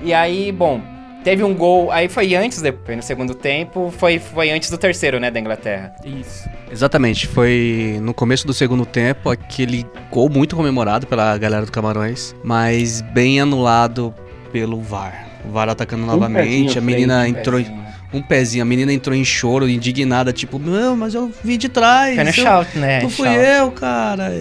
E 0.02 0.12
aí, 0.12 0.52
bom, 0.52 0.82
teve 1.24 1.42
um 1.44 1.54
gol, 1.54 1.90
aí 1.90 2.08
foi 2.08 2.34
antes, 2.34 2.60
de- 2.62 2.72
foi 2.84 2.96
no 2.96 3.02
segundo 3.02 3.34
tempo, 3.34 3.92
foi, 3.96 4.18
foi 4.18 4.50
antes 4.50 4.70
do 4.70 4.78
terceiro, 4.78 5.18
né, 5.20 5.30
da 5.30 5.38
Inglaterra. 5.40 5.94
Isso. 6.04 6.48
Exatamente, 6.70 7.26
foi 7.26 7.98
no 8.02 8.14
começo 8.14 8.46
do 8.46 8.52
segundo 8.54 8.86
tempo 8.86 9.28
aquele 9.30 9.84
gol 10.10 10.28
muito 10.28 10.54
comemorado 10.56 11.06
pela 11.06 11.36
galera 11.38 11.66
do 11.66 11.72
Camarões, 11.72 12.34
mas 12.44 13.00
bem 13.00 13.40
anulado 13.40 14.14
pelo 14.52 14.80
VAR. 14.80 15.26
O 15.44 15.50
VAR 15.50 15.68
atacando 15.68 16.04
novamente, 16.04 16.44
pezinho 16.74 16.78
a 16.78 16.80
menina 16.80 17.20
frente, 17.22 17.38
entrou 17.38 17.60
em- 17.60 17.89
um 18.12 18.20
pezinho, 18.20 18.62
a 18.62 18.64
menina 18.66 18.92
entrou 18.92 19.14
em 19.14 19.24
choro, 19.24 19.68
indignada, 19.68 20.32
tipo, 20.32 20.58
não, 20.58 20.96
mas 20.96 21.14
eu 21.14 21.30
vi 21.44 21.56
de 21.56 21.68
trás. 21.68 22.14
Foi 22.16 22.24
no 22.24 22.30
eu- 22.30 22.34
shout, 22.34 22.78
né? 22.78 23.02
Não 23.02 23.10
fui 23.10 23.28
shout. 23.28 23.40
eu, 23.40 23.70
cara. 23.70 24.32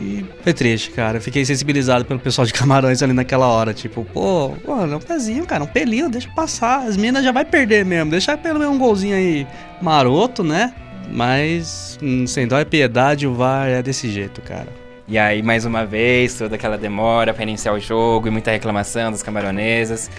E 0.00 0.24
foi 0.42 0.52
triste, 0.54 0.90
cara. 0.90 1.18
Eu 1.18 1.20
Fiquei 1.20 1.44
sensibilizado 1.44 2.04
pelo 2.04 2.18
pessoal 2.20 2.46
de 2.46 2.52
Camarões 2.54 3.02
ali 3.02 3.12
naquela 3.12 3.46
hora. 3.46 3.74
Tipo, 3.74 4.04
pô, 4.12 4.52
mano, 4.66 4.94
é 4.94 4.96
um 4.96 5.00
pezinho, 5.00 5.44
cara, 5.44 5.62
um 5.64 5.66
pelinho, 5.66 6.08
deixa 6.08 6.28
passar. 6.30 6.86
As 6.86 6.96
minas 6.96 7.22
já 7.22 7.30
vai 7.32 7.44
perder 7.44 7.84
mesmo. 7.84 8.10
Deixa 8.10 8.36
pelo 8.36 8.58
menos 8.58 8.74
um 8.74 8.78
golzinho 8.78 9.14
aí 9.14 9.46
maroto, 9.82 10.42
né? 10.42 10.72
Mas, 11.10 11.98
hum, 12.02 12.26
sem 12.26 12.46
dó 12.46 12.58
e 12.60 12.64
piedade, 12.64 13.26
o 13.26 13.34
VAR 13.34 13.68
é 13.68 13.82
desse 13.82 14.10
jeito, 14.10 14.40
cara. 14.42 14.68
E 15.06 15.16
aí, 15.18 15.42
mais 15.42 15.64
uma 15.64 15.86
vez, 15.86 16.34
toda 16.34 16.54
aquela 16.56 16.76
demora 16.76 17.32
pra 17.32 17.42
iniciar 17.42 17.72
o 17.72 17.80
jogo 17.80 18.28
e 18.28 18.30
muita 18.30 18.50
reclamação 18.50 19.10
das 19.10 19.22
camaronesas. 19.22 20.10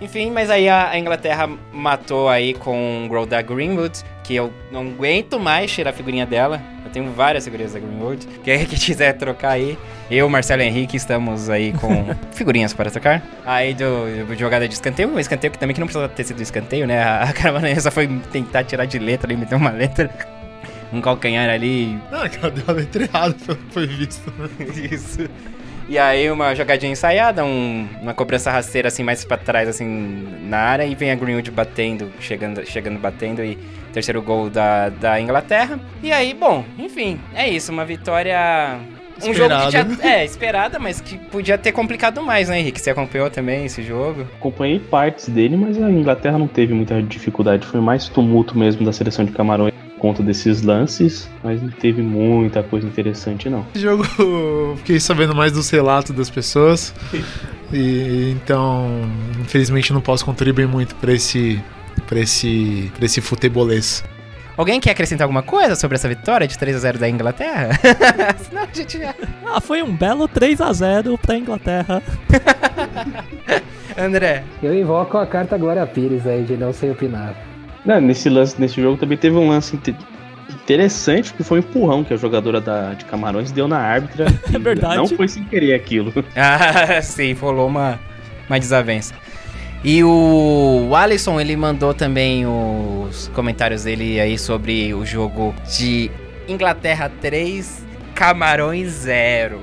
Enfim, 0.00 0.30
mas 0.30 0.50
aí 0.50 0.68
a 0.68 0.98
Inglaterra 0.98 1.48
matou 1.72 2.28
aí 2.28 2.52
com 2.52 3.06
o 3.06 3.08
gol 3.08 3.24
da 3.24 3.40
Greenwood, 3.40 4.02
que 4.22 4.34
eu 4.34 4.52
não 4.70 4.82
aguento 4.82 5.38
mais 5.40 5.70
tirar 5.72 5.90
a 5.90 5.92
figurinha 5.92 6.26
dela. 6.26 6.60
Eu 6.84 6.90
tenho 6.90 7.10
várias 7.12 7.44
figurinhas 7.44 7.72
da 7.72 7.80
Greenwood. 7.80 8.26
Quem 8.44 8.66
que 8.66 8.76
quiser 8.78 9.14
trocar 9.14 9.52
aí, 9.52 9.78
eu, 10.10 10.28
Marcelo 10.28 10.62
Henrique, 10.62 10.96
estamos 10.96 11.48
aí 11.48 11.72
com 11.72 12.14
figurinhas 12.32 12.74
para 12.74 12.90
trocar. 12.90 13.22
Aí 13.44 13.72
do, 13.72 14.26
do 14.26 14.34
jogada 14.36 14.68
de 14.68 14.74
escanteio, 14.74 15.08
um 15.08 15.18
escanteio 15.18 15.50
que 15.50 15.58
também 15.58 15.74
que 15.74 15.80
não 15.80 15.86
precisava 15.86 16.12
ter 16.12 16.24
sido 16.24 16.42
escanteio, 16.42 16.86
né? 16.86 17.02
A, 17.02 17.22
a 17.22 17.32
camaronesa 17.32 17.90
foi 17.90 18.06
tentar 18.30 18.64
tirar 18.64 18.84
de 18.84 18.98
letra 18.98 19.26
ali, 19.26 19.36
meteu 19.36 19.56
uma 19.56 19.70
letra, 19.70 20.10
um 20.92 21.00
calcanhar 21.00 21.48
ali, 21.48 21.98
Não, 22.10 22.24
é 22.24 22.28
que 22.28 22.38
ela 22.38 22.50
deu 22.50 22.64
a 22.68 22.72
letra 22.72 23.02
errada, 23.04 23.34
pelo 23.34 23.58
que 23.58 23.72
foi 23.72 23.86
visto. 23.86 24.32
Né? 24.38 24.48
Isso. 24.92 25.28
E 25.88 25.98
aí 25.98 26.28
uma 26.30 26.54
jogadinha 26.54 26.90
ensaiada, 26.90 27.44
um- 27.44 27.86
uma 28.02 28.12
cobrança 28.12 28.50
rasteira 28.50 28.88
assim 28.88 29.04
mais 29.04 29.24
pra 29.24 29.36
trás 29.36 29.68
assim 29.68 30.26
na 30.48 30.58
área 30.58 30.84
e 30.84 30.94
vem 30.94 31.10
a 31.12 31.14
Greenwood 31.14 31.50
batendo, 31.50 32.10
chegando, 32.18 32.64
chegando 32.66 32.98
batendo 32.98 33.44
e 33.44 33.56
terceiro 33.92 34.20
gol 34.20 34.50
da, 34.50 34.88
da 34.88 35.20
Inglaterra. 35.20 35.78
E 36.02 36.10
aí, 36.10 36.34
bom, 36.34 36.64
enfim, 36.76 37.20
é 37.34 37.48
isso, 37.48 37.70
uma 37.70 37.84
vitória 37.84 38.78
um 39.24 39.32
jogo 39.32 39.54
que 39.62 39.68
tinha, 39.68 39.86
é, 40.02 40.24
esperada, 40.24 40.78
mas 40.78 41.00
que 41.00 41.16
podia 41.16 41.56
ter 41.56 41.72
complicado 41.72 42.20
mais, 42.22 42.48
né, 42.50 42.58
Henrique? 42.60 42.78
Você 42.80 42.90
acompanhou 42.90 43.30
também 43.30 43.64
esse 43.64 43.82
jogo? 43.82 44.26
Acompanhei 44.36 44.78
partes 44.78 45.28
dele, 45.28 45.56
mas 45.56 45.80
a 45.80 45.88
Inglaterra 45.90 46.36
não 46.36 46.46
teve 46.48 46.74
muita 46.74 47.00
dificuldade. 47.02 47.64
Foi 47.66 47.80
mais 47.80 48.08
tumulto 48.08 48.58
mesmo 48.58 48.84
da 48.84 48.92
seleção 48.92 49.24
de 49.24 49.32
Camarões 49.32 49.72
conta 50.06 50.22
desses 50.22 50.62
lances, 50.62 51.28
mas 51.42 51.60
não 51.60 51.68
teve 51.68 52.00
muita 52.00 52.62
coisa 52.62 52.86
interessante, 52.86 53.50
não. 53.50 53.66
Esse 53.74 53.82
jogo, 53.82 54.06
eu 54.20 54.76
fiquei 54.76 55.00
sabendo 55.00 55.34
mais 55.34 55.50
dos 55.50 55.68
relatos 55.68 56.14
das 56.14 56.30
pessoas. 56.30 56.94
E 57.72 58.30
então, 58.30 58.88
infelizmente, 59.40 59.92
não 59.92 60.00
posso 60.00 60.24
contribuir 60.24 60.68
muito 60.68 60.94
pra 60.96 61.12
esse. 61.12 61.60
Pra 62.06 62.20
esse, 62.20 62.92
pra 62.94 63.06
esse 63.06 63.20
futebolês. 63.20 64.04
Alguém 64.56 64.78
quer 64.78 64.92
acrescentar 64.92 65.24
alguma 65.24 65.42
coisa 65.42 65.74
sobre 65.74 65.96
essa 65.96 66.08
vitória 66.08 66.46
de 66.46 66.56
3 66.56 66.76
a 66.76 66.78
0 66.78 66.98
da 66.98 67.08
Inglaterra? 67.08 67.70
Senão 68.48 68.62
a 68.62 68.68
gente 68.72 68.98
já... 68.98 69.14
Ah, 69.44 69.60
foi 69.60 69.82
um 69.82 69.94
belo 69.94 70.28
3 70.28 70.60
a 70.60 70.72
0 70.72 71.18
pra 71.18 71.36
Inglaterra. 71.36 72.02
André, 73.98 74.44
Eu 74.62 74.74
invoco 74.74 75.18
a 75.18 75.26
carta 75.26 75.58
Glória 75.58 75.86
Pires 75.86 76.26
aí, 76.26 76.44
de 76.44 76.56
não 76.56 76.72
sei 76.72 76.90
opinar. 76.90 77.34
Não, 77.86 78.00
nesse 78.00 78.28
lance, 78.28 78.60
nesse 78.60 78.80
jogo 78.82 78.96
também 78.98 79.16
teve 79.16 79.36
um 79.36 79.48
lance 79.48 79.76
inte- 79.76 79.96
interessante, 80.62 81.32
que 81.32 81.42
foi 81.44 81.58
um 81.60 81.62
empurrão 81.62 82.02
que 82.04 82.12
a 82.12 82.16
jogadora 82.16 82.60
da, 82.60 82.94
de 82.94 83.04
Camarões 83.04 83.52
deu 83.52 83.68
na 83.68 83.78
árbitra. 83.78 84.26
É 84.52 84.58
verdade. 84.58 84.96
Não 84.96 85.06
foi 85.06 85.28
sem 85.28 85.44
querer 85.44 85.74
aquilo. 85.74 86.12
Ah, 86.34 87.00
sim, 87.00 87.32
rolou 87.34 87.68
uma, 87.68 87.98
uma 88.48 88.58
desavença. 88.58 89.14
E 89.84 90.02
o 90.02 90.90
Alisson, 90.96 91.40
ele 91.40 91.54
mandou 91.56 91.94
também 91.94 92.44
os 92.44 93.30
comentários 93.34 93.84
dele 93.84 94.18
aí 94.18 94.36
sobre 94.36 94.92
o 94.92 95.06
jogo 95.06 95.54
de 95.78 96.10
Inglaterra 96.48 97.10
3, 97.20 97.84
Camarões 98.14 98.90
0. 98.90 99.60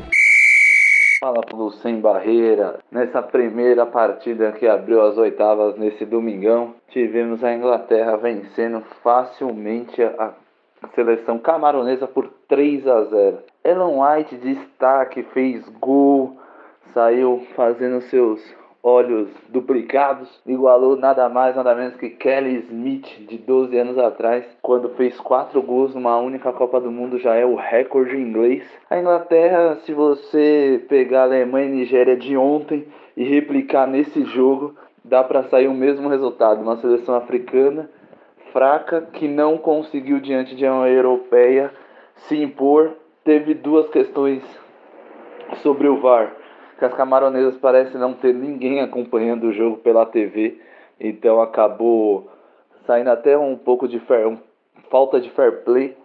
Fala 1.24 1.40
pro 1.40 1.72
Sem 1.72 2.02
Barreira. 2.02 2.80
Nessa 2.92 3.22
primeira 3.22 3.86
partida 3.86 4.52
que 4.52 4.68
abriu 4.68 5.02
as 5.02 5.18
oitavas 5.18 5.78
nesse 5.78 6.06
domingão, 6.06 6.76
tivemos 6.90 7.42
a 7.42 7.54
Inglaterra 7.54 8.18
vencendo 8.18 8.84
facilmente 9.02 10.04
a 10.04 10.34
a 10.82 10.88
seleção 10.90 11.40
camaronesa 11.40 12.06
por 12.06 12.30
3 12.50 12.86
a 12.86 13.04
0. 13.06 13.38
Ellen 13.64 14.02
White, 14.02 14.36
destaque, 14.36 15.24
fez 15.34 15.66
gol, 15.80 16.38
saiu 16.94 17.42
fazendo 17.56 18.02
seus 18.02 18.42
olhos 18.84 19.30
duplicados, 19.48 20.30
igualou 20.46 20.98
nada 20.98 21.30
mais, 21.30 21.56
nada 21.56 21.74
menos 21.74 21.96
que 21.96 22.10
Kelly 22.10 22.58
Smith, 22.68 23.08
de 23.30 23.38
12 23.38 23.78
anos 23.78 23.98
atrás, 23.98 24.46
quando 24.62 24.90
fez 24.90 25.18
quatro 25.22 25.62
gols 25.62 25.96
numa 25.96 26.18
única 26.18 26.52
Copa 26.52 26.82
do 26.82 26.92
Mundo, 26.92 27.18
já 27.18 27.34
é 27.34 27.46
o 27.46 27.56
recorde 27.56 28.18
inglês. 28.18 28.64
A 28.90 29.00
Inglaterra, 29.00 29.78
se 29.86 29.94
você 29.94 30.84
pegar 30.90 31.22
a 31.22 31.24
Alemanha 31.24 31.68
e 31.68 31.72
Nigéria 31.72 32.18
de 32.18 32.36
ontem 32.36 32.86
e 33.16 33.24
replicar 33.24 33.88
nesse 33.88 34.26
jogo, 34.26 34.76
dá 35.02 35.24
para 35.24 35.44
sair 35.44 35.70
o 35.70 35.74
mesmo 35.74 36.10
resultado, 36.10 36.62
uma 36.62 36.76
seleção 36.78 37.16
africana 37.16 37.90
fraca 38.52 39.02
que 39.14 39.28
não 39.28 39.58
conseguiu 39.58 40.20
diante 40.20 40.56
de 40.56 40.66
uma 40.66 40.90
europeia 40.90 41.72
se 42.16 42.36
impor. 42.36 42.92
Teve 43.24 43.54
duas 43.54 43.90
questões 43.90 44.44
sobre 45.62 45.88
o 45.88 46.02
VAR 46.02 46.43
que 46.84 46.88
as 46.88 46.94
camaronesas 46.96 47.56
parecem 47.60 47.98
não 47.98 48.14
ter 48.14 48.34
ninguém 48.34 48.82
acompanhando 48.82 49.46
o 49.46 49.54
jogo 49.54 49.78
pela 49.78 50.06
TV, 50.06 50.60
então 51.00 51.42
acabou 51.42 52.28
saindo 52.86 53.10
até 53.10 53.38
um 53.38 53.56
pouco 53.56 53.88
de 53.88 54.00
fair, 54.02 54.28
um, 54.28 54.38
falta 54.92 55.22
de 55.22 55.30
fair 55.30 55.64
play, 55.64 55.96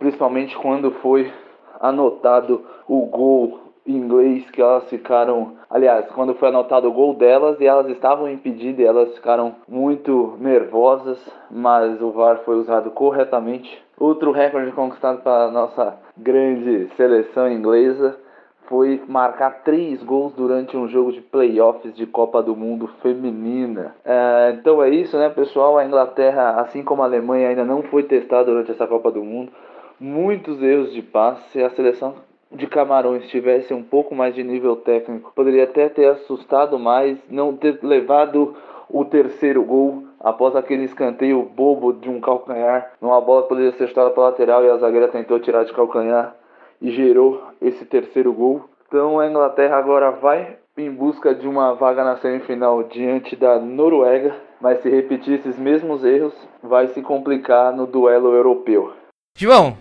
principalmente 0.00 0.56
quando 0.56 0.90
foi 0.90 1.32
anotado 1.78 2.64
o 2.88 3.06
gol 3.06 3.60
inglês 3.86 4.50
que 4.50 4.60
elas 4.60 4.90
ficaram, 4.90 5.52
aliás, 5.70 6.06
quando 6.08 6.34
foi 6.34 6.48
anotado 6.48 6.88
o 6.88 6.92
gol 6.92 7.14
delas 7.14 7.60
e 7.60 7.64
elas 7.64 7.88
estavam 7.88 8.28
impedidas, 8.28 8.84
elas 8.84 9.14
ficaram 9.14 9.54
muito 9.68 10.36
nervosas, 10.40 11.24
mas 11.48 12.02
o 12.02 12.10
VAR 12.10 12.38
foi 12.38 12.56
usado 12.56 12.90
corretamente. 12.90 13.80
Outro 13.96 14.32
recorde 14.32 14.72
conquistado 14.72 15.22
pela 15.22 15.52
nossa 15.52 15.96
grande 16.16 16.88
seleção 16.96 17.48
inglesa 17.48 18.25
foi 18.68 19.02
marcar 19.08 19.62
três 19.62 20.02
gols 20.02 20.32
durante 20.34 20.76
um 20.76 20.88
jogo 20.88 21.12
de 21.12 21.20
playoffs 21.20 21.94
de 21.94 22.06
Copa 22.06 22.42
do 22.42 22.54
Mundo 22.54 22.88
feminina. 23.02 23.94
É, 24.04 24.56
então 24.58 24.82
é 24.82 24.90
isso, 24.90 25.16
né, 25.16 25.28
pessoal? 25.28 25.78
A 25.78 25.84
Inglaterra, 25.84 26.60
assim 26.60 26.82
como 26.82 27.02
a 27.02 27.06
Alemanha, 27.06 27.48
ainda 27.48 27.64
não 27.64 27.82
foi 27.82 28.02
testada 28.02 28.44
durante 28.44 28.70
essa 28.70 28.86
Copa 28.86 29.10
do 29.10 29.22
Mundo. 29.22 29.52
Muitos 29.98 30.62
erros 30.62 30.92
de 30.92 31.02
passe. 31.02 31.50
Se 31.50 31.62
a 31.62 31.70
seleção 31.70 32.14
de 32.52 32.66
Camarões 32.66 33.26
tivesse 33.28 33.72
um 33.74 33.82
pouco 33.82 34.14
mais 34.14 34.34
de 34.34 34.42
nível 34.42 34.76
técnico, 34.76 35.32
poderia 35.34 35.64
até 35.64 35.88
ter 35.88 36.06
assustado 36.06 36.78
mais, 36.78 37.18
não 37.30 37.56
ter 37.56 37.78
levado 37.82 38.54
o 38.88 39.04
terceiro 39.04 39.64
gol 39.64 40.04
após 40.20 40.54
aquele 40.56 40.84
escanteio 40.84 41.42
bobo 41.42 41.92
de 41.92 42.08
um 42.08 42.20
calcanhar, 42.20 42.92
numa 43.00 43.20
bola 43.20 43.42
poderia 43.42 43.72
ser 43.72 43.88
chutada 43.88 44.10
para 44.10 44.24
lateral 44.24 44.64
e 44.64 44.70
a 44.70 44.76
zagueira 44.76 45.08
tentou 45.08 45.38
tirar 45.38 45.64
de 45.64 45.72
calcanhar 45.72 46.34
e 46.80 46.90
gerou 46.90 47.42
esse 47.60 47.84
terceiro 47.84 48.32
gol. 48.32 48.68
Então 48.86 49.18
a 49.18 49.26
Inglaterra 49.26 49.76
agora 49.76 50.10
vai 50.10 50.56
em 50.76 50.90
busca 50.90 51.34
de 51.34 51.48
uma 51.48 51.74
vaga 51.74 52.04
na 52.04 52.16
semifinal 52.16 52.82
diante 52.84 53.34
da 53.34 53.58
Noruega, 53.58 54.34
mas 54.60 54.80
se 54.82 54.90
repetir 54.90 55.34
esses 55.34 55.58
mesmos 55.58 56.04
erros, 56.04 56.34
vai 56.62 56.88
se 56.88 57.00
complicar 57.00 57.74
no 57.74 57.86
duelo 57.86 58.34
europeu. 58.34 58.92
João, 59.38 59.76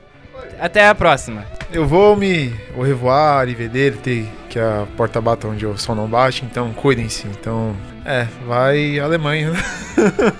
até 0.60 0.88
a 0.88 0.96
próxima. 0.96 1.46
Eu 1.72 1.86
vou 1.86 2.16
me. 2.16 2.50
Vou 2.74 2.84
revoar, 2.84 3.40
arrivederci, 3.40 4.30
que 4.50 4.60
a 4.60 4.88
porta 4.96 5.20
bata 5.20 5.48
onde 5.48 5.66
o 5.66 5.78
sol 5.78 5.96
não 5.96 6.08
bate, 6.08 6.46
então 6.46 6.74
cuidem-se. 6.74 7.28
Então, 7.28 7.76
é, 8.06 8.24
vai 8.46 9.00
Alemanha. 9.00 9.52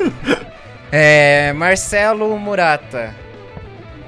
é, 0.92 1.52
Marcelo 1.54 2.38
Murata. 2.38 3.25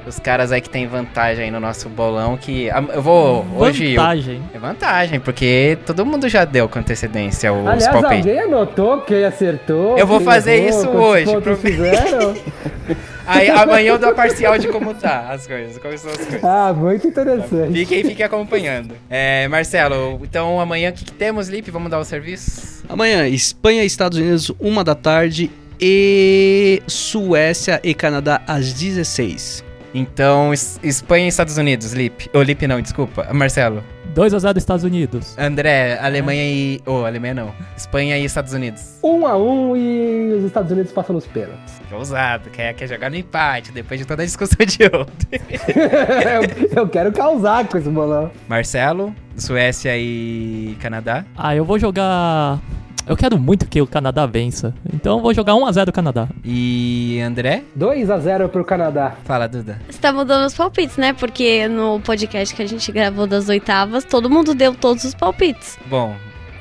Os 0.08 0.20
caras 0.20 0.52
aí 0.54 0.62
que 0.62 0.70
tem 0.70 0.88
vantagem 0.88 1.46
aí 1.46 1.52
no 1.52 1.60
nosso 1.60 1.90
bolão 1.90 2.38
que 2.38 2.70
eu 2.94 3.02
vou 3.02 3.46
hoje 3.58 3.96
vantagem. 3.96 4.42
é 4.54 4.58
vantagem, 4.58 5.20
porque 5.20 5.78
todo 5.86 6.06
mundo 6.06 6.30
já 6.30 6.46
deu 6.46 6.70
com 6.70 6.80
antecedência 6.80 7.52
os 7.52 7.68
Aliás, 7.68 7.88
palpites. 7.88 8.18
alguém 8.26 8.40
anotou 8.40 9.02
quem 9.02 9.26
acertou? 9.26 9.98
Eu 9.98 10.08
vou 10.08 10.22
fazer 10.22 10.56
errou, 10.66 10.70
isso 10.70 10.90
hoje, 10.90 11.42
pro- 11.42 11.58
fizeram? 11.58 12.36
Aí 13.28 13.50
amanhã 13.50 13.90
eu 13.92 14.00
dou 14.00 14.12
a 14.12 14.14
parcial 14.14 14.58
de 14.58 14.70
como 14.70 14.94
tá 14.94 15.28
as 15.32 15.46
coisas, 15.46 15.78
como 15.78 15.98
são 15.98 16.10
as 16.12 16.18
coisas. 16.18 16.44
ah, 16.46 16.72
muito 16.74 17.06
interessante. 17.10 17.74
Fiquem, 17.74 18.04
fiquem 18.06 18.26
acompanhando. 18.26 18.94
É, 19.10 19.46
Marcelo, 19.50 20.22
então 20.24 20.62
amanhã 20.62 20.92
o 20.92 20.94
que, 20.94 21.04
que 21.04 21.12
temos, 21.12 21.50
Lipe? 21.50 21.70
Vamos 21.70 21.92
dar 21.92 22.00
o 22.00 22.06
serviço? 22.06 22.86
Amanhã, 22.88 23.28
Espanha 23.28 23.84
e 23.84 23.86
Estados 23.86 24.18
Unidos, 24.18 24.50
uma 24.58 24.82
da 24.86 24.96
tarde. 24.96 25.52
E 25.80 26.82
Suécia 26.88 27.80
e 27.84 27.94
Canadá 27.94 28.42
às 28.48 28.74
16. 28.74 29.64
Então, 29.98 30.54
Es- 30.54 30.80
Espanha 30.84 31.26
e 31.26 31.30
Estados 31.30 31.58
Unidos, 31.58 31.92
Lipe. 31.94 32.30
Ô, 32.34 32.42
Lipe 32.42 32.68
não, 32.68 32.80
desculpa. 32.82 33.28
Marcelo. 33.34 33.84
2x0 34.16 34.58
Estados 34.58 34.84
Unidos. 34.84 35.36
André, 35.38 35.98
Alemanha 36.02 36.44
e. 36.44 36.82
Ô, 36.88 37.06
Alemanha 37.06 37.34
não. 37.36 37.54
Espanha 37.76 38.18
e 38.18 38.26
Estados 38.26 38.52
Unidos. 38.54 38.98
Um 39.04 39.28
a 39.28 39.38
um 39.38 39.76
e 39.78 40.34
os 40.34 40.44
Estados 40.44 40.72
Unidos 40.72 40.92
passam 40.92 41.14
nos 41.16 41.26
pênaltis. 41.28 41.80
Que 41.88 41.94
ousado, 41.94 42.50
quer, 42.50 42.74
quer 42.74 42.88
jogar 42.88 43.10
no 43.12 43.16
empate 43.16 43.72
depois 43.72 44.00
de 44.00 44.06
toda 44.08 44.24
a 44.24 44.26
discussão 44.26 44.66
de 44.66 44.84
ontem. 44.86 45.40
eu, 46.74 46.82
eu 46.82 46.90
quero 46.90 47.12
causar 47.12 47.68
com 47.68 47.78
esse 47.78 47.90
bolão. 47.90 48.32
Marcelo, 48.48 49.14
Suécia 49.36 49.96
e 49.98 50.76
Canadá. 50.80 51.24
Ah, 51.36 51.56
eu 51.56 51.64
vou 51.64 51.78
jogar. 51.78 52.60
Eu 53.08 53.16
quero 53.16 53.40
muito 53.40 53.66
que 53.68 53.82
o 53.82 53.88
Canadá 53.88 54.26
vença. 54.26 54.74
Então 54.94 55.18
eu 55.18 55.24
vou 55.24 55.34
jogar 55.34 55.54
1x0 55.54 55.92
Canadá. 55.94 56.28
E 56.44 57.22
André? 57.26 57.64
2 57.74 58.10
a 58.10 58.20
0 58.20 58.50
pro 58.50 58.66
Canadá. 58.66 59.14
Fala, 59.24 59.48
Duda. 59.48 59.80
Você 59.90 59.98
tá 59.98 60.12
mudando 60.12 60.46
os 60.46 60.54
palpites, 60.54 60.98
né? 60.98 61.14
Porque 61.14 61.70
no 61.70 62.02
podcast 62.02 62.54
que 62.54 62.62
a 62.62 62.68
gente 62.68 62.92
gravou 62.92 63.26
das 63.26 63.48
oitavas, 63.48 64.04
todo 64.04 64.30
mundo 64.30 64.54
deu 64.54 64.76
todos 64.76 65.06
os 65.06 65.16
palpites. 65.16 65.80
Bom. 65.86 66.16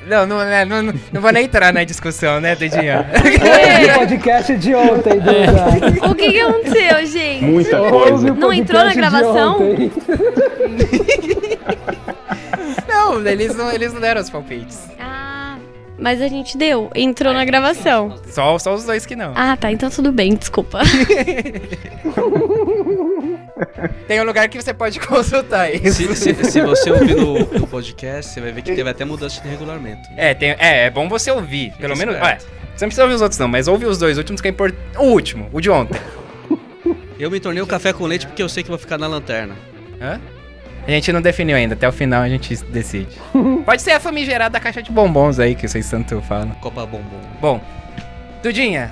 Não, 0.07 0.25
não, 0.25 0.37
não, 0.37 0.83
não, 0.83 0.93
não, 1.11 1.21
vou 1.21 1.33
nem 1.33 1.43
entrar 1.43 1.73
na 1.73 1.83
discussão, 1.83 2.39
né, 2.39 2.55
Dudinha? 2.55 3.05
Ouve 3.11 3.91
o 3.91 3.93
podcast 3.93 4.55
de 4.55 4.73
ontem, 4.73 5.19
Duda. 5.19 6.09
O 6.09 6.15
que, 6.15 6.31
que 6.31 6.39
aconteceu, 6.39 7.05
gente? 7.05 7.43
Muita 7.43 7.77
coisa. 7.77 8.33
Não 8.33 8.53
entrou 8.53 8.85
na 8.85 8.93
gravação? 8.93 9.59
não, 12.87 13.27
eles 13.27 13.53
não, 13.53 13.69
eles 13.69 13.91
não 13.91 13.99
deram 13.99 14.21
os 14.21 14.29
palpites. 14.29 14.87
Ah, 14.97 15.26
mas 15.97 16.21
a 16.21 16.27
gente 16.27 16.57
deu. 16.57 16.89
Entrou 16.95 17.33
na 17.33 17.43
gravação. 17.45 18.15
Só, 18.27 18.57
só 18.59 18.73
os 18.75 18.85
dois 18.85 19.05
que 19.05 19.15
não. 19.15 19.33
Ah, 19.35 19.55
tá. 19.57 19.71
Então 19.71 19.89
tudo 19.89 20.11
bem, 20.11 20.35
desculpa. 20.35 20.79
Tem 24.07 24.21
um 24.21 24.23
lugar 24.23 24.47
que 24.49 24.61
você 24.61 24.73
pode 24.73 24.99
consultar 25.05 25.73
isso. 25.73 26.15
Se, 26.15 26.15
se- 26.15 26.43
se 26.51 26.61
você 26.61 26.91
ouvir 26.91 27.15
no, 27.15 27.39
no 27.39 27.67
podcast, 27.67 28.31
você 28.33 28.41
vai 28.41 28.51
ver 28.51 28.61
que 28.61 28.75
teve 28.75 28.89
até 28.89 29.03
mudança 29.05 29.41
de 29.41 29.47
regulamento. 29.47 30.07
É, 30.15 30.33
tem, 30.33 30.51
é, 30.59 30.85
é 30.85 30.89
bom 30.89 31.07
você 31.09 31.31
ouvir. 31.31 31.73
Pelo 31.79 31.95
menos. 31.97 32.15
esperto. 32.15 32.45
Olha, 32.45 32.57
você 32.75 32.85
não 32.85 32.89
precisa 32.89 33.03
ouvir 33.03 33.15
os 33.15 33.21
outros, 33.21 33.39
não, 33.39 33.47
mas 33.47 33.67
ouve 33.67 33.85
os 33.85 33.97
dois 33.97 34.17
últimos 34.17 34.39
que 34.41 34.47
é 34.47 34.51
importante. 34.51 34.79
O 34.97 35.03
último, 35.05 35.49
o 35.51 35.59
de 35.59 35.69
ontem. 35.69 35.99
Eu 37.19 37.31
me 37.31 37.39
tornei 37.39 37.61
o 37.63 37.67
café 37.67 37.91
com 37.91 38.05
leite 38.05 38.27
porque 38.27 38.43
eu 38.43 38.49
sei 38.49 38.61
que 38.63 38.69
vou 38.69 38.77
ficar 38.77 38.97
na 38.97 39.07
lanterna. 39.07 39.55
Hã? 39.99 40.21
A 40.87 40.91
gente 40.91 41.11
não 41.11 41.21
definiu 41.21 41.57
ainda, 41.57 41.73
até 41.73 41.87
o 41.87 41.91
final 41.91 42.21
a 42.21 42.29
gente 42.29 42.55
decide. 42.65 43.17
Pode 43.65 43.81
ser 43.81 43.91
a 43.91 43.99
famigerada 43.99 44.57
caixa 44.57 44.81
de 44.81 44.89
bombons 44.89 45.37
aí 45.37 45.53
que 45.53 45.67
vocês 45.67 45.89
tanto 45.89 46.21
falam. 46.21 46.51
Copa 46.61 46.85
Bombom. 46.85 47.19
Bom, 47.41 47.61
Dudinha, 48.41 48.89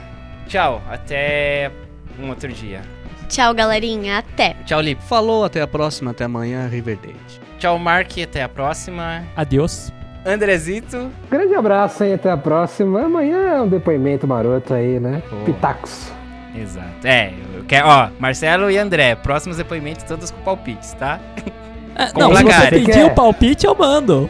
tchau. 0.47 0.81
Até 0.89 1.71
um 2.19 2.29
outro 2.29 2.51
dia. 2.51 2.81
Tchau, 3.29 3.53
galerinha. 3.53 4.17
Até. 4.17 4.55
Tchau, 4.65 4.81
Lipe. 4.81 5.01
Falou, 5.03 5.45
até 5.45 5.61
a 5.61 5.67
próxima, 5.67 6.11
até 6.11 6.25
amanhã, 6.25 6.67
Riverdale. 6.67 7.15
Tchau, 7.57 7.79
Mark. 7.79 8.11
Até 8.21 8.43
a 8.43 8.49
próxima. 8.49 9.23
Adiós. 9.35 9.93
Andrezito. 10.25 11.09
Grande 11.29 11.55
abraço 11.55 12.03
aí, 12.03 12.13
até 12.13 12.29
a 12.29 12.37
próxima. 12.37 13.03
Amanhã 13.03 13.37
é 13.53 13.61
um 13.61 13.67
depoimento 13.67 14.27
maroto 14.27 14.73
aí, 14.73 14.99
né? 14.99 15.23
Pô. 15.29 15.37
Pitacos. 15.45 16.11
Exato. 16.53 17.05
É, 17.05 17.33
eu 17.55 17.63
quero, 17.65 17.87
ó, 17.87 18.09
Marcelo 18.19 18.71
e 18.71 18.77
André, 18.77 19.15
próximos 19.15 19.57
depoimentos 19.57 20.03
todos 20.03 20.31
com 20.31 20.41
palpites, 20.41 20.93
tá? 20.93 21.19
É, 21.95 22.07
Com 22.07 22.19
não, 22.19 22.35
se 22.35 22.43
você 22.43 22.67
pedir 22.69 22.91
Quer? 22.91 23.05
o 23.05 23.15
palpite, 23.15 23.65
eu 23.65 23.75
mando. 23.75 24.29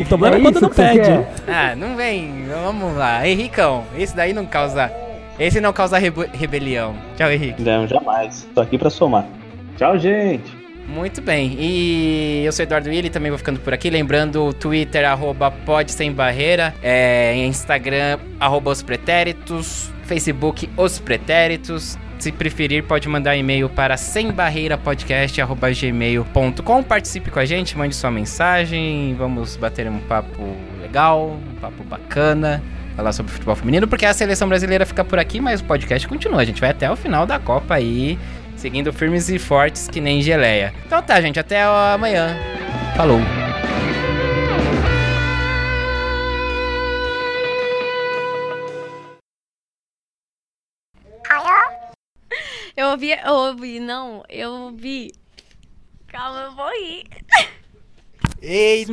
O 0.00 0.04
problema 0.06 0.36
é, 0.36 0.38
É 0.38 0.42
quando 0.42 0.60
não 0.60 0.68
pede. 0.70 1.00
quer? 1.00 1.28
Ah, 1.46 1.74
não 1.76 1.96
vem. 1.96 2.46
Vamos 2.48 2.96
lá. 2.96 3.26
Henricão, 3.28 3.84
esse 3.96 4.14
daí 4.16 4.32
não 4.32 4.46
causa. 4.46 4.90
Esse 5.38 5.60
não 5.60 5.72
causa 5.72 5.98
rebe- 5.98 6.28
rebelião. 6.32 6.94
Tchau, 7.16 7.30
Henrique. 7.30 7.62
Não, 7.62 7.86
jamais. 7.86 8.46
Tô 8.54 8.60
aqui 8.60 8.78
pra 8.78 8.90
somar. 8.90 9.26
Tchau, 9.76 9.98
gente. 9.98 10.56
Muito 10.88 11.20
bem. 11.20 11.54
E 11.60 12.42
eu 12.46 12.50
sou 12.52 12.62
Eduardo 12.62 12.88
Willi, 12.88 13.10
também 13.10 13.30
vou 13.30 13.36
ficando 13.38 13.60
por 13.60 13.74
aqui. 13.74 13.90
Lembrando 13.90 14.42
o 14.46 14.52
Twitter, 14.54 15.04
arroba 15.06 15.50
pode 15.50 15.92
sem 15.92 16.10
barreira. 16.10 16.74
É, 16.82 17.34
Instagram, 17.44 18.18
arroba 18.40 18.70
os 18.70 18.82
pretéritos. 18.82 19.90
Facebook, 20.04 20.68
os 20.76 20.98
pretéritos. 20.98 21.98
Se 22.18 22.32
preferir, 22.32 22.82
pode 22.84 23.06
mandar 23.08 23.36
e-mail 23.36 23.68
para 23.68 23.96
sembarreirapodcast.gmail.com 23.96 26.82
Participe 26.82 27.30
com 27.30 27.38
a 27.38 27.44
gente, 27.44 27.78
mande 27.78 27.94
sua 27.94 28.10
mensagem. 28.10 29.14
Vamos 29.16 29.54
bater 29.56 29.88
um 29.88 30.00
papo 30.00 30.56
legal, 30.80 31.30
um 31.30 31.54
papo 31.60 31.84
bacana. 31.84 32.60
Falar 32.96 33.12
sobre 33.12 33.30
futebol 33.30 33.54
feminino, 33.54 33.86
porque 33.86 34.04
a 34.04 34.12
seleção 34.12 34.48
brasileira 34.48 34.84
fica 34.84 35.04
por 35.04 35.20
aqui, 35.20 35.40
mas 35.40 35.60
o 35.60 35.64
podcast 35.64 36.08
continua. 36.08 36.40
A 36.40 36.44
gente 36.44 36.60
vai 36.60 36.70
até 36.70 36.90
o 36.90 36.96
final 36.96 37.24
da 37.24 37.38
Copa 37.38 37.74
aí 37.74 38.18
Seguindo 38.58 38.92
firmes 38.92 39.28
e 39.28 39.38
fortes 39.38 39.88
que 39.88 40.00
nem 40.00 40.20
geleia. 40.20 40.74
Então 40.84 41.00
tá, 41.00 41.20
gente, 41.20 41.38
até 41.38 41.62
amanhã. 41.62 42.36
Falou. 42.96 43.20
Eu 52.78 52.90
ouvi, 52.90 53.10
eu 53.10 53.32
ouvi, 53.32 53.80
não, 53.80 54.22
eu 54.28 54.50
ouvi. 54.52 55.10
Calma, 56.06 56.42
eu 56.42 56.52
vou 56.52 56.70
rir. 56.70 57.08
Eita! 58.40 58.92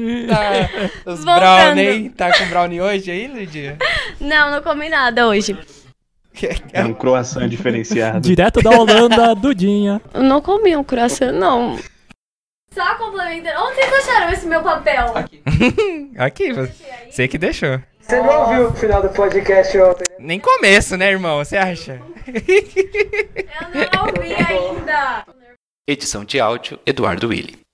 Os 1.05 1.23
Voltando. 1.23 1.75
brownie. 1.75 2.09
Tá 2.09 2.35
com 2.35 2.47
brownie 2.47 2.81
hoje 2.81 3.11
aí, 3.11 3.27
Lidia? 3.27 3.77
Não, 4.19 4.49
não 4.49 4.63
comi 4.63 4.89
nada 4.89 5.27
hoje. 5.27 5.55
É 6.73 6.83
um 6.83 6.95
croissant 6.95 7.47
diferenciado. 7.47 8.27
Direto 8.27 8.59
da 8.59 8.71
Holanda, 8.71 9.35
Dudinha. 9.39 10.01
Eu 10.15 10.23
não 10.23 10.41
comi 10.41 10.75
um 10.75 10.83
croissant, 10.83 11.31
não. 11.31 11.77
Só 12.73 12.95
complementando. 12.95 13.61
Onde 13.65 13.75
vocês 13.75 14.09
acharam 14.09 14.33
esse 14.33 14.47
meu 14.47 14.63
papel? 14.63 15.13
Aqui, 16.17 16.51
você 17.07 17.27
que 17.27 17.37
deixou. 17.37 17.79
Você 18.07 18.21
não 18.21 18.41
ouviu 18.41 18.67
o 18.67 18.73
final 18.75 19.01
do 19.01 19.09
podcast 19.09 19.75
ontem, 19.79 20.03
né? 20.11 20.17
Nem 20.19 20.39
começo, 20.39 20.95
né, 20.95 21.09
irmão? 21.09 21.43
Você 21.43 21.57
acha? 21.57 21.99
Eu 22.27 23.89
não 23.91 24.05
ouvi 24.05 24.31
ainda. 24.35 25.25
Edição 25.89 26.23
de 26.23 26.39
áudio 26.39 26.79
Eduardo 26.85 27.29
Willi. 27.29 27.57